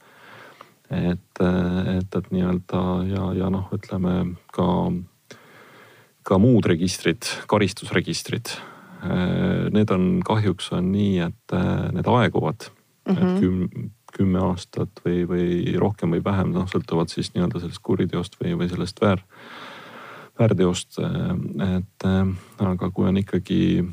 et, 0.91 1.41
et, 1.41 2.17
et 2.17 2.31
nii-öelda 2.33 2.83
ja, 3.11 3.29
ja 3.37 3.51
noh, 3.53 3.69
ütleme 3.75 4.15
ka, 4.55 4.69
ka 6.27 6.41
muud 6.41 6.69
registrid, 6.71 7.29
karistusregistrid. 7.51 8.55
Need 9.75 9.93
on 9.95 10.09
kahjuks 10.27 10.73
on 10.75 10.91
nii, 10.91 11.21
et 11.29 11.55
need 11.95 12.09
aeguvad 12.11 12.67
mm, 12.67 13.15
-hmm. 13.15 13.19
et 13.19 13.23
mhm. 13.23 13.39
küm, 13.39 13.91
kümme 14.17 14.41
aastat 14.43 15.03
või, 15.05 15.23
või 15.29 15.77
rohkem 15.79 16.17
või 16.17 16.25
vähem, 16.25 16.53
noh 16.53 16.67
sõltuvalt 16.67 17.13
siis 17.13 17.31
nii-öelda 17.35 17.61
sellest 17.61 17.83
kuriteost 17.83 18.39
või, 18.41 18.57
või 18.59 18.69
sellest 18.69 19.01
väär, 19.01 19.23
väärteost. 20.39 20.99
et 21.79 22.09
aga 22.59 22.91
kui 22.91 23.09
on 23.09 23.17
ikkagi 23.17 23.85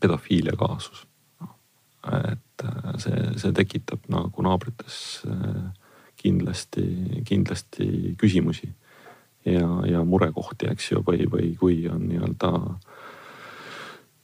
pedofiilia 0.00 0.56
kaasus, 0.58 1.07
et 2.06 2.64
äh, 2.64 2.92
see, 3.02 3.22
see 3.40 3.54
tekitab 3.56 4.06
nagu 4.12 4.44
naabrites 4.44 5.24
äh, 5.26 5.70
kindlasti, 6.18 7.22
kindlasti 7.26 8.14
küsimusi 8.18 8.70
ja, 9.44 9.68
ja 9.86 10.04
murekohti, 10.04 10.70
eks 10.70 10.92
ju, 10.92 11.02
või, 11.06 11.26
või 11.30 11.52
kui 11.58 11.80
on 11.90 12.08
nii-öelda 12.10 12.52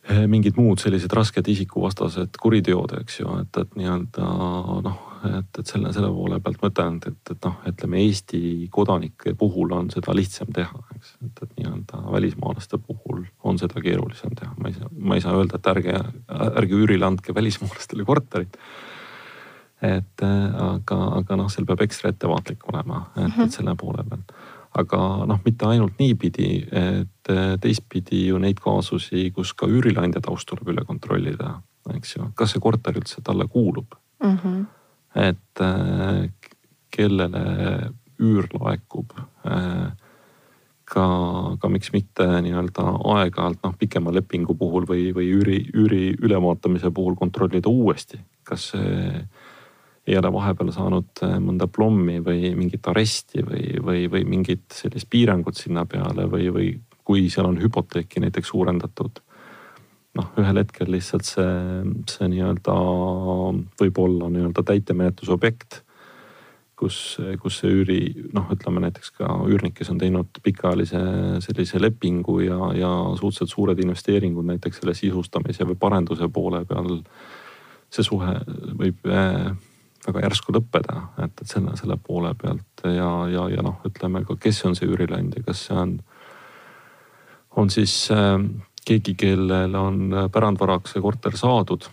mingid 0.05 0.59
muud 0.61 0.83
sellised 0.83 1.13
rasked 1.17 1.47
isikuvastased 1.49 2.37
kuriteod, 2.41 2.93
eks 3.01 3.23
ju, 3.23 3.39
et, 3.41 3.57
et 3.57 3.77
nii-öelda 3.79 4.27
noh, 4.85 4.99
et, 5.25 5.61
et 5.61 5.71
selle, 5.71 5.93
selle 5.97 6.11
poole 6.13 6.41
pealt 6.45 6.61
ma 6.61 6.69
ütlen, 6.69 6.99
et, 7.01 7.07
et, 7.09 7.33
et 7.33 7.47
noh, 7.49 7.55
ütleme 7.71 8.03
Eesti 8.03 8.41
kodanike 8.75 9.33
puhul 9.41 9.73
on 9.77 9.89
seda 9.95 10.13
lihtsam 10.17 10.53
teha, 10.55 10.83
eks. 10.97 11.15
et, 11.25 11.45
et 11.47 11.55
nii-öelda 11.61 12.03
välismaalaste 12.13 12.81
puhul 12.85 13.23
on 13.49 13.61
seda 13.61 13.81
keerulisem 13.85 14.35
teha, 14.37 14.53
ma 14.59 14.69
ei 14.69 14.77
saa, 14.77 14.91
ma 14.93 15.17
ei 15.17 15.25
saa 15.25 15.39
öelda, 15.39 15.61
et 15.61 15.71
ärge, 15.73 15.97
ärge 16.51 16.83
üürile 16.83 17.09
andke 17.09 17.37
välismaalastele 17.37 18.05
korterit. 18.05 18.59
et 19.85 20.23
aga, 20.25 20.99
aga 21.21 21.37
noh, 21.37 21.49
seal 21.53 21.65
peab 21.69 21.81
ekstra 21.85 22.13
ettevaatlik 22.13 22.69
olema, 22.73 23.07
et, 23.17 23.25
et 23.25 23.41
mhm. 23.41 23.57
selle 23.57 23.75
poole 23.81 24.05
pealt 24.09 24.37
aga 24.75 25.01
noh, 25.31 25.39
mitte 25.45 25.69
ainult 25.71 26.01
niipidi, 26.03 26.67
et 26.67 27.33
teistpidi 27.63 28.25
ju 28.29 28.39
neid 28.43 28.59
kaasusi, 28.63 29.29
kus 29.35 29.53
ka 29.55 29.69
üürileandja 29.71 30.23
taust 30.25 30.49
tuleb 30.51 30.73
üle 30.75 30.83
kontrollida, 30.89 31.53
eks 31.95 32.17
ju, 32.17 32.31
kas 32.35 32.55
see 32.55 32.63
korter 32.65 32.97
üldse 32.99 33.23
talle 33.23 33.47
kuulub 33.47 33.95
mm. 34.23 34.39
-hmm 34.39 34.65
et 35.15 35.61
äh, 35.61 36.31
kellele 36.91 37.45
üür 38.23 38.49
laekub. 38.59 39.15
Äh, 39.47 39.93
ka, 40.85 41.05
ka 41.59 41.71
miks 41.73 41.95
mitte 41.95 42.27
nii-öelda 42.45 42.85
aeg-ajalt 43.15 43.63
noh, 43.65 43.75
pikema 43.79 44.13
lepingu 44.15 44.57
puhul 44.59 44.85
või, 44.89 45.09
või 45.17 45.31
üüri, 45.33 45.61
üüri 45.73 46.05
ülevaatamise 46.21 46.93
puhul 46.95 47.17
kontrollida 47.19 47.73
uuesti, 47.73 48.21
kas 48.45 48.69
see 48.75 49.23
ei 50.07 50.19
ole 50.21 50.33
vahepeal 50.33 50.73
saanud 50.75 51.23
äh, 51.25 51.37
mõnda 51.41 51.69
plommi 51.71 52.19
või 52.25 52.55
mingit 52.59 52.87
aresti 52.91 53.45
või, 53.45 53.69
või, 53.85 54.09
või 54.13 54.25
mingit 54.29 54.67
sellist 54.73 55.09
piirangut 55.11 55.57
sinna 55.57 55.87
peale 55.89 56.29
või, 56.31 56.51
või 56.53 56.73
kui 57.05 57.29
seal 57.33 57.49
on 57.49 57.61
hüpoteeki 57.61 58.23
näiteks 58.25 58.53
suurendatud 58.53 59.23
noh, 60.19 60.29
ühel 60.41 60.61
hetkel 60.63 60.93
lihtsalt 60.95 61.27
see, 61.27 61.49
see 62.11 62.29
nii-öelda 62.33 62.77
võib 63.81 63.99
olla 64.03 64.31
nii-öelda 64.33 64.65
täitemenetluse 64.67 65.35
objekt. 65.35 65.81
kus, 66.75 66.97
kus 67.41 67.61
see 67.61 67.71
üüri, 67.71 67.99
noh, 68.35 68.49
ütleme 68.51 68.81
näiteks 68.83 69.13
ka 69.15 69.29
üürnik, 69.47 69.77
kes 69.79 69.93
on 69.93 69.99
teinud 70.01 70.41
pikaajalise 70.43 70.99
sellise 71.45 71.79
lepingu 71.79 72.41
ja, 72.43 72.59
ja 72.75 72.91
suhteliselt 73.15 73.53
suured 73.53 73.79
investeeringud 73.79 74.49
näiteks 74.49 74.83
selle 74.83 74.97
sisustamise 74.99 75.65
või 75.69 75.79
parenduse 75.81 76.29
poole 76.29 76.65
peal. 76.67 76.99
see 77.95 78.03
suhe 78.03 78.35
võib 78.75 79.07
äh, 79.07 79.55
väga 80.07 80.27
järsku 80.27 80.55
lõppeda, 80.55 81.01
et, 81.25 81.41
et 81.41 81.49
selle, 81.49 81.77
selle 81.81 81.97
poole 81.97 82.35
pealt 82.41 82.85
ja, 82.85 83.11
ja, 83.33 83.49
ja 83.53 83.65
noh, 83.65 83.81
ütleme 83.89 84.25
ka, 84.29 84.37
kes 84.41 84.65
on 84.69 84.77
see 84.79 84.89
üürileandja, 84.91 85.45
kas 85.47 85.67
see 85.69 85.77
on, 85.81 85.99
on 87.61 87.71
siis 87.73 87.97
äh, 88.15 88.39
keegi, 88.85 89.17
kellel 89.19 89.77
on 89.81 90.09
pärandvaraks 90.33 90.95
see 90.95 91.05
korter 91.05 91.37
saadud 91.41 91.89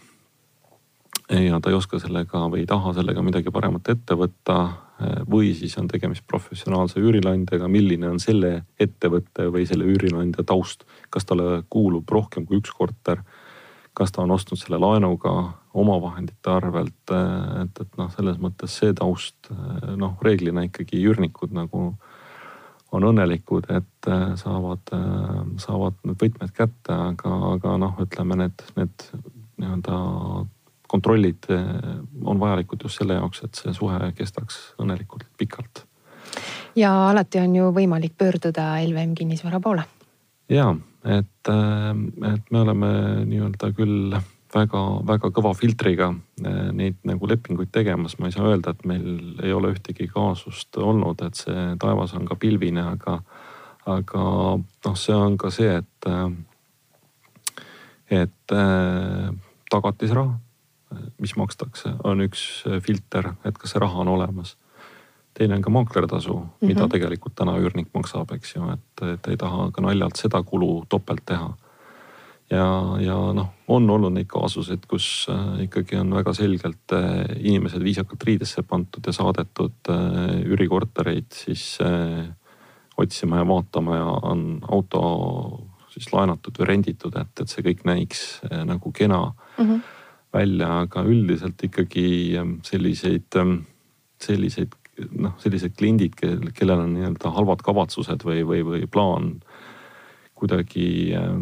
ja 1.39 1.59
ta 1.59 1.71
ei 1.71 1.75
oska 1.75 1.99
sellega 1.99 2.43
või 2.51 2.63
ei 2.63 2.69
taha 2.69 2.93
sellega 2.95 3.23
midagi 3.23 3.51
paremat 3.53 3.89
ette 3.93 4.17
võtta. 4.19 4.57
või 5.31 5.55
siis 5.57 5.77
on 5.81 5.87
tegemist 5.87 6.27
professionaalse 6.27 6.99
üürileandjaga, 6.99 7.67
milline 7.67 8.09
on 8.09 8.19
selle 8.19 8.65
ettevõtte 8.79 9.47
või 9.49 9.65
selle 9.65 9.87
üürileandja 9.89 10.43
taust, 10.45 10.83
kas 11.09 11.25
talle 11.25 11.63
kuulub 11.69 12.09
rohkem 12.09 12.45
kui 12.45 12.57
üks 12.57 12.71
korter. 12.71 13.23
kas 13.93 14.11
ta 14.11 14.21
on 14.21 14.31
ostnud 14.31 14.59
selle 14.59 14.77
laenuga 14.77 15.60
omavahendite 15.73 16.51
arvelt, 16.51 17.11
et, 17.11 17.77
et 17.79 17.99
noh, 17.99 18.09
selles 18.11 18.39
mõttes 18.43 18.73
see 18.81 18.91
taust 18.97 19.47
noh, 19.95 20.17
reeglina 20.25 20.65
ikkagi 20.67 20.99
üürnikud 21.07 21.53
nagu 21.55 21.93
on 22.91 23.05
õnnelikud, 23.07 23.69
et 23.71 24.09
äh, 24.11 24.25
saavad, 24.39 24.91
äh, 24.95 25.37
saavad 25.63 25.95
need 26.07 26.19
võtmed 26.19 26.51
kätte, 26.55 26.95
aga, 26.95 27.35
aga 27.53 27.77
noh, 27.79 27.93
ütleme 28.03 28.37
need, 28.43 28.65
need 28.75 29.05
nii-öelda 29.61 29.99
kontrollid 30.91 31.47
on 32.27 32.39
vajalikud 32.41 32.81
just 32.83 32.99
selle 32.99 33.15
jaoks, 33.15 33.45
et 33.45 33.55
see 33.55 33.71
suhe 33.71 34.09
kestaks 34.17 34.57
õnnelikult 34.81 35.23
pikalt. 35.39 35.85
ja 36.75 36.91
alati 37.11 37.39
on 37.39 37.55
ju 37.55 37.69
võimalik 37.71 38.17
pöörduda 38.17 38.73
LVM 38.83 39.13
kinnisvara 39.15 39.61
poole. 39.63 39.85
ja, 40.49 40.67
et, 41.05 41.51
et 42.33 42.51
me 42.51 42.59
oleme 42.65 42.91
nii-öelda 43.29 43.71
küll 43.77 44.17
väga-väga 44.51 45.31
kõva 45.33 45.53
filtriga 45.57 46.11
eh, 46.43 46.69
neid 46.75 46.99
nagu 47.07 47.29
lepinguid 47.29 47.71
tegemas, 47.73 48.17
ma 48.19 48.29
ei 48.29 48.35
saa 48.35 48.49
öelda, 48.51 48.73
et 48.73 48.85
meil 48.89 49.39
ei 49.43 49.53
ole 49.55 49.73
ühtegi 49.75 50.09
kaasust 50.11 50.77
olnud, 50.81 51.23
et 51.25 51.39
see 51.39 51.65
taevas 51.81 52.15
on 52.17 52.27
ka 52.29 52.37
pilvine, 52.39 52.83
aga, 52.95 53.19
aga 53.89 54.23
noh, 54.59 54.97
see 54.99 55.17
on 55.17 55.37
ka 55.41 55.51
see, 55.53 55.81
et, 55.81 56.09
et 58.21 58.55
eh, 58.57 59.29
tagatisraha, 59.71 60.35
mis 61.23 61.37
makstakse, 61.39 61.93
on 62.03 62.19
üks 62.25 62.65
filter, 62.83 63.31
et 63.47 63.57
kas 63.57 63.71
see 63.71 63.79
raha 63.79 64.03
on 64.03 64.11
olemas 64.11 64.57
teine 65.37 65.55
on 65.55 65.61
ka 65.61 65.69
maaklertasu 65.69 66.33
mm, 66.33 66.43
-hmm. 66.43 66.67
mida 66.67 66.81
mhm. 66.81 66.91
tegelikult 66.91 67.35
täna 67.35 67.57
üürnik 67.57 67.87
maksab, 67.93 68.31
eks 68.35 68.55
ju, 68.55 68.69
et, 68.73 69.03
et 69.13 69.27
ei 69.27 69.37
taha 69.37 69.71
ka 69.71 69.81
naljalt 69.81 70.15
seda 70.19 70.43
kulu 70.43 70.85
topelt 70.89 71.23
teha 71.25 71.53
ja, 72.51 72.67
ja 73.01 73.15
noh, 73.35 73.49
on 73.71 73.89
olnud 73.89 74.13
neid 74.15 74.29
kaasuseid, 74.31 74.83
kus 74.89 75.07
äh, 75.31 75.63
ikkagi 75.67 75.99
on 76.01 76.11
väga 76.15 76.33
selgelt 76.35 76.95
äh, 76.95 77.23
inimesed 77.39 77.83
viisakalt 77.83 78.23
riidesse 78.27 78.63
pandud 78.67 79.07
ja 79.07 79.13
saadetud 79.15 79.91
äh, 79.91 80.41
üürikortereid 80.51 81.31
siis 81.35 81.77
otsima 83.01 83.41
ja 83.41 83.47
vaatama 83.47 83.97
ja 83.97 84.09
on 84.33 84.43
auto 84.69 85.01
siis 85.91 86.11
laenatud 86.13 86.59
või 86.59 86.69
renditud, 86.69 87.15
et, 87.19 87.31
et 87.41 87.51
see 87.51 87.63
kõik 87.65 87.81
näiks 87.87 88.21
nagu 88.67 88.91
kena 88.95 89.23
mm 89.57 89.63
-hmm. 89.65 89.81
välja, 90.33 90.69
aga 90.85 91.03
üldiselt 91.03 91.63
ikkagi 91.63 92.37
selliseid, 92.63 93.35
selliseid 94.21 94.77
noh, 95.19 95.33
sellised 95.41 95.75
kliendid, 95.77 96.15
kellel 96.53 96.83
on 96.83 96.93
nii-öelda 96.95 97.31
halvad 97.35 97.63
kavatsused 97.65 98.23
või, 98.27 98.43
või, 98.47 98.61
või 98.67 98.87
plaan 98.91 99.33
kuidagi, 100.41 100.85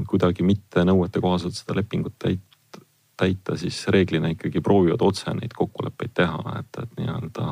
kuidagi 0.10 0.46
mitte 0.46 0.84
nõuete 0.88 1.22
kohaselt 1.24 1.56
seda 1.56 1.78
lepingut 1.80 2.18
täit-, 2.20 2.82
täita, 3.20 3.58
siis 3.60 3.80
reeglina 3.92 4.32
ikkagi 4.34 4.62
proovivad 4.64 5.04
otse 5.04 5.32
neid 5.36 5.56
kokkuleppeid 5.56 6.14
teha, 6.22 6.56
et, 6.60 6.82
et 6.84 7.00
nii-öelda, 7.00 7.48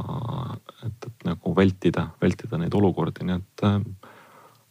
et, 0.88 1.10
et 1.10 1.28
nagu 1.28 1.56
vältida, 1.56 2.10
vältida 2.22 2.60
neid 2.62 2.76
olukordi, 2.78 3.28
nii 3.28 3.40
et. 3.40 3.66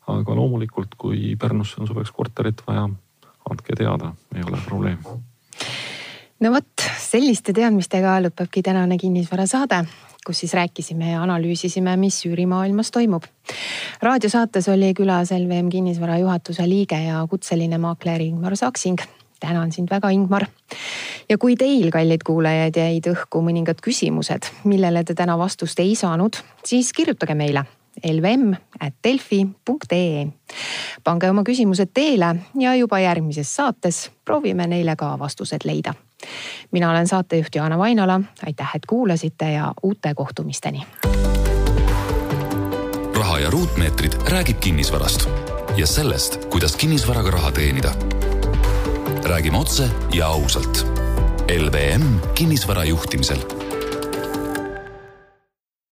aga 0.06 0.34
loomulikult, 0.38 0.92
kui 0.94 1.32
Pärnusse 1.34 1.80
on 1.82 1.88
suveks 1.88 2.12
korterit 2.14 2.60
vaja, 2.66 2.84
andke 3.50 3.74
teada, 3.74 4.12
ei 4.34 4.44
ole 4.46 4.60
probleemi 4.68 5.16
no 6.40 6.52
vot, 6.52 6.84
selliste 7.00 7.54
teadmistega 7.56 8.18
lõpebki 8.26 8.62
tänane 8.62 8.98
kinnisvarasaade 9.00 9.82
kus 10.26 10.42
siis 10.42 10.54
rääkisime 10.54 11.12
ja 11.12 11.22
analüüsisime, 11.22 11.96
mis 11.96 12.18
üürimaailmas 12.26 12.90
toimub. 12.90 13.22
raadiosaates 14.02 14.68
oli 14.68 14.92
külas 14.94 15.30
LVM 15.30 15.68
kinnisvara 15.70 16.18
juhatuse 16.18 16.68
liige 16.68 16.98
ja 17.04 17.26
kutseline 17.30 17.78
maakler 17.78 18.20
Ingmar 18.20 18.56
Saksing 18.56 18.98
tänan 19.40 19.72
sind 19.72 19.88
väga, 19.90 20.10
Ingmar. 20.10 20.46
ja 21.28 21.38
kui 21.38 21.56
teil, 21.56 21.90
kallid 21.90 22.20
kuulajad, 22.26 22.76
jäid 22.76 23.06
õhku 23.10 23.42
mõningad 23.44 23.80
küsimused, 23.84 24.42
millele 24.64 25.04
te 25.04 25.14
täna 25.14 25.38
vastust 25.38 25.80
ei 25.80 25.94
saanud, 25.94 26.36
siis 26.64 26.92
kirjutage 26.92 27.34
meile 27.34 27.64
lvm.delfi.ee. 28.04 29.46
pange 31.04 31.30
oma 31.30 31.42
küsimused 31.42 31.88
teele 31.94 32.36
ja 32.60 32.74
juba 32.74 32.98
järgmises 33.00 33.56
saates 33.56 34.10
proovime 34.24 34.66
neile 34.66 34.96
ka 34.96 35.18
vastused 35.18 35.64
leida 35.64 35.94
mina 36.70 36.90
olen 36.90 37.08
saatejuht 37.08 37.54
Joana 37.54 37.78
Vainola, 37.78 38.20
aitäh, 38.46 38.70
et 38.74 38.86
kuulasite 38.86 39.52
ja 39.52 39.72
uute 39.82 40.14
kohtumisteni. 40.14 40.86
raha 43.16 43.38
ja 43.38 43.50
ruutmeetrid 43.50 44.12
räägib 44.28 44.58
kinnisvarast 44.60 45.28
ja 45.76 45.86
sellest, 45.86 46.44
kuidas 46.50 46.76
kinnisvaraga 46.76 47.30
raha 47.30 47.52
teenida. 47.52 47.94
räägime 49.24 49.58
otse 49.58 49.88
ja 50.14 50.26
ausalt. 50.26 50.86
LVM 51.58 52.18
kinnisvara 52.34 52.84
juhtimisel 52.84 53.55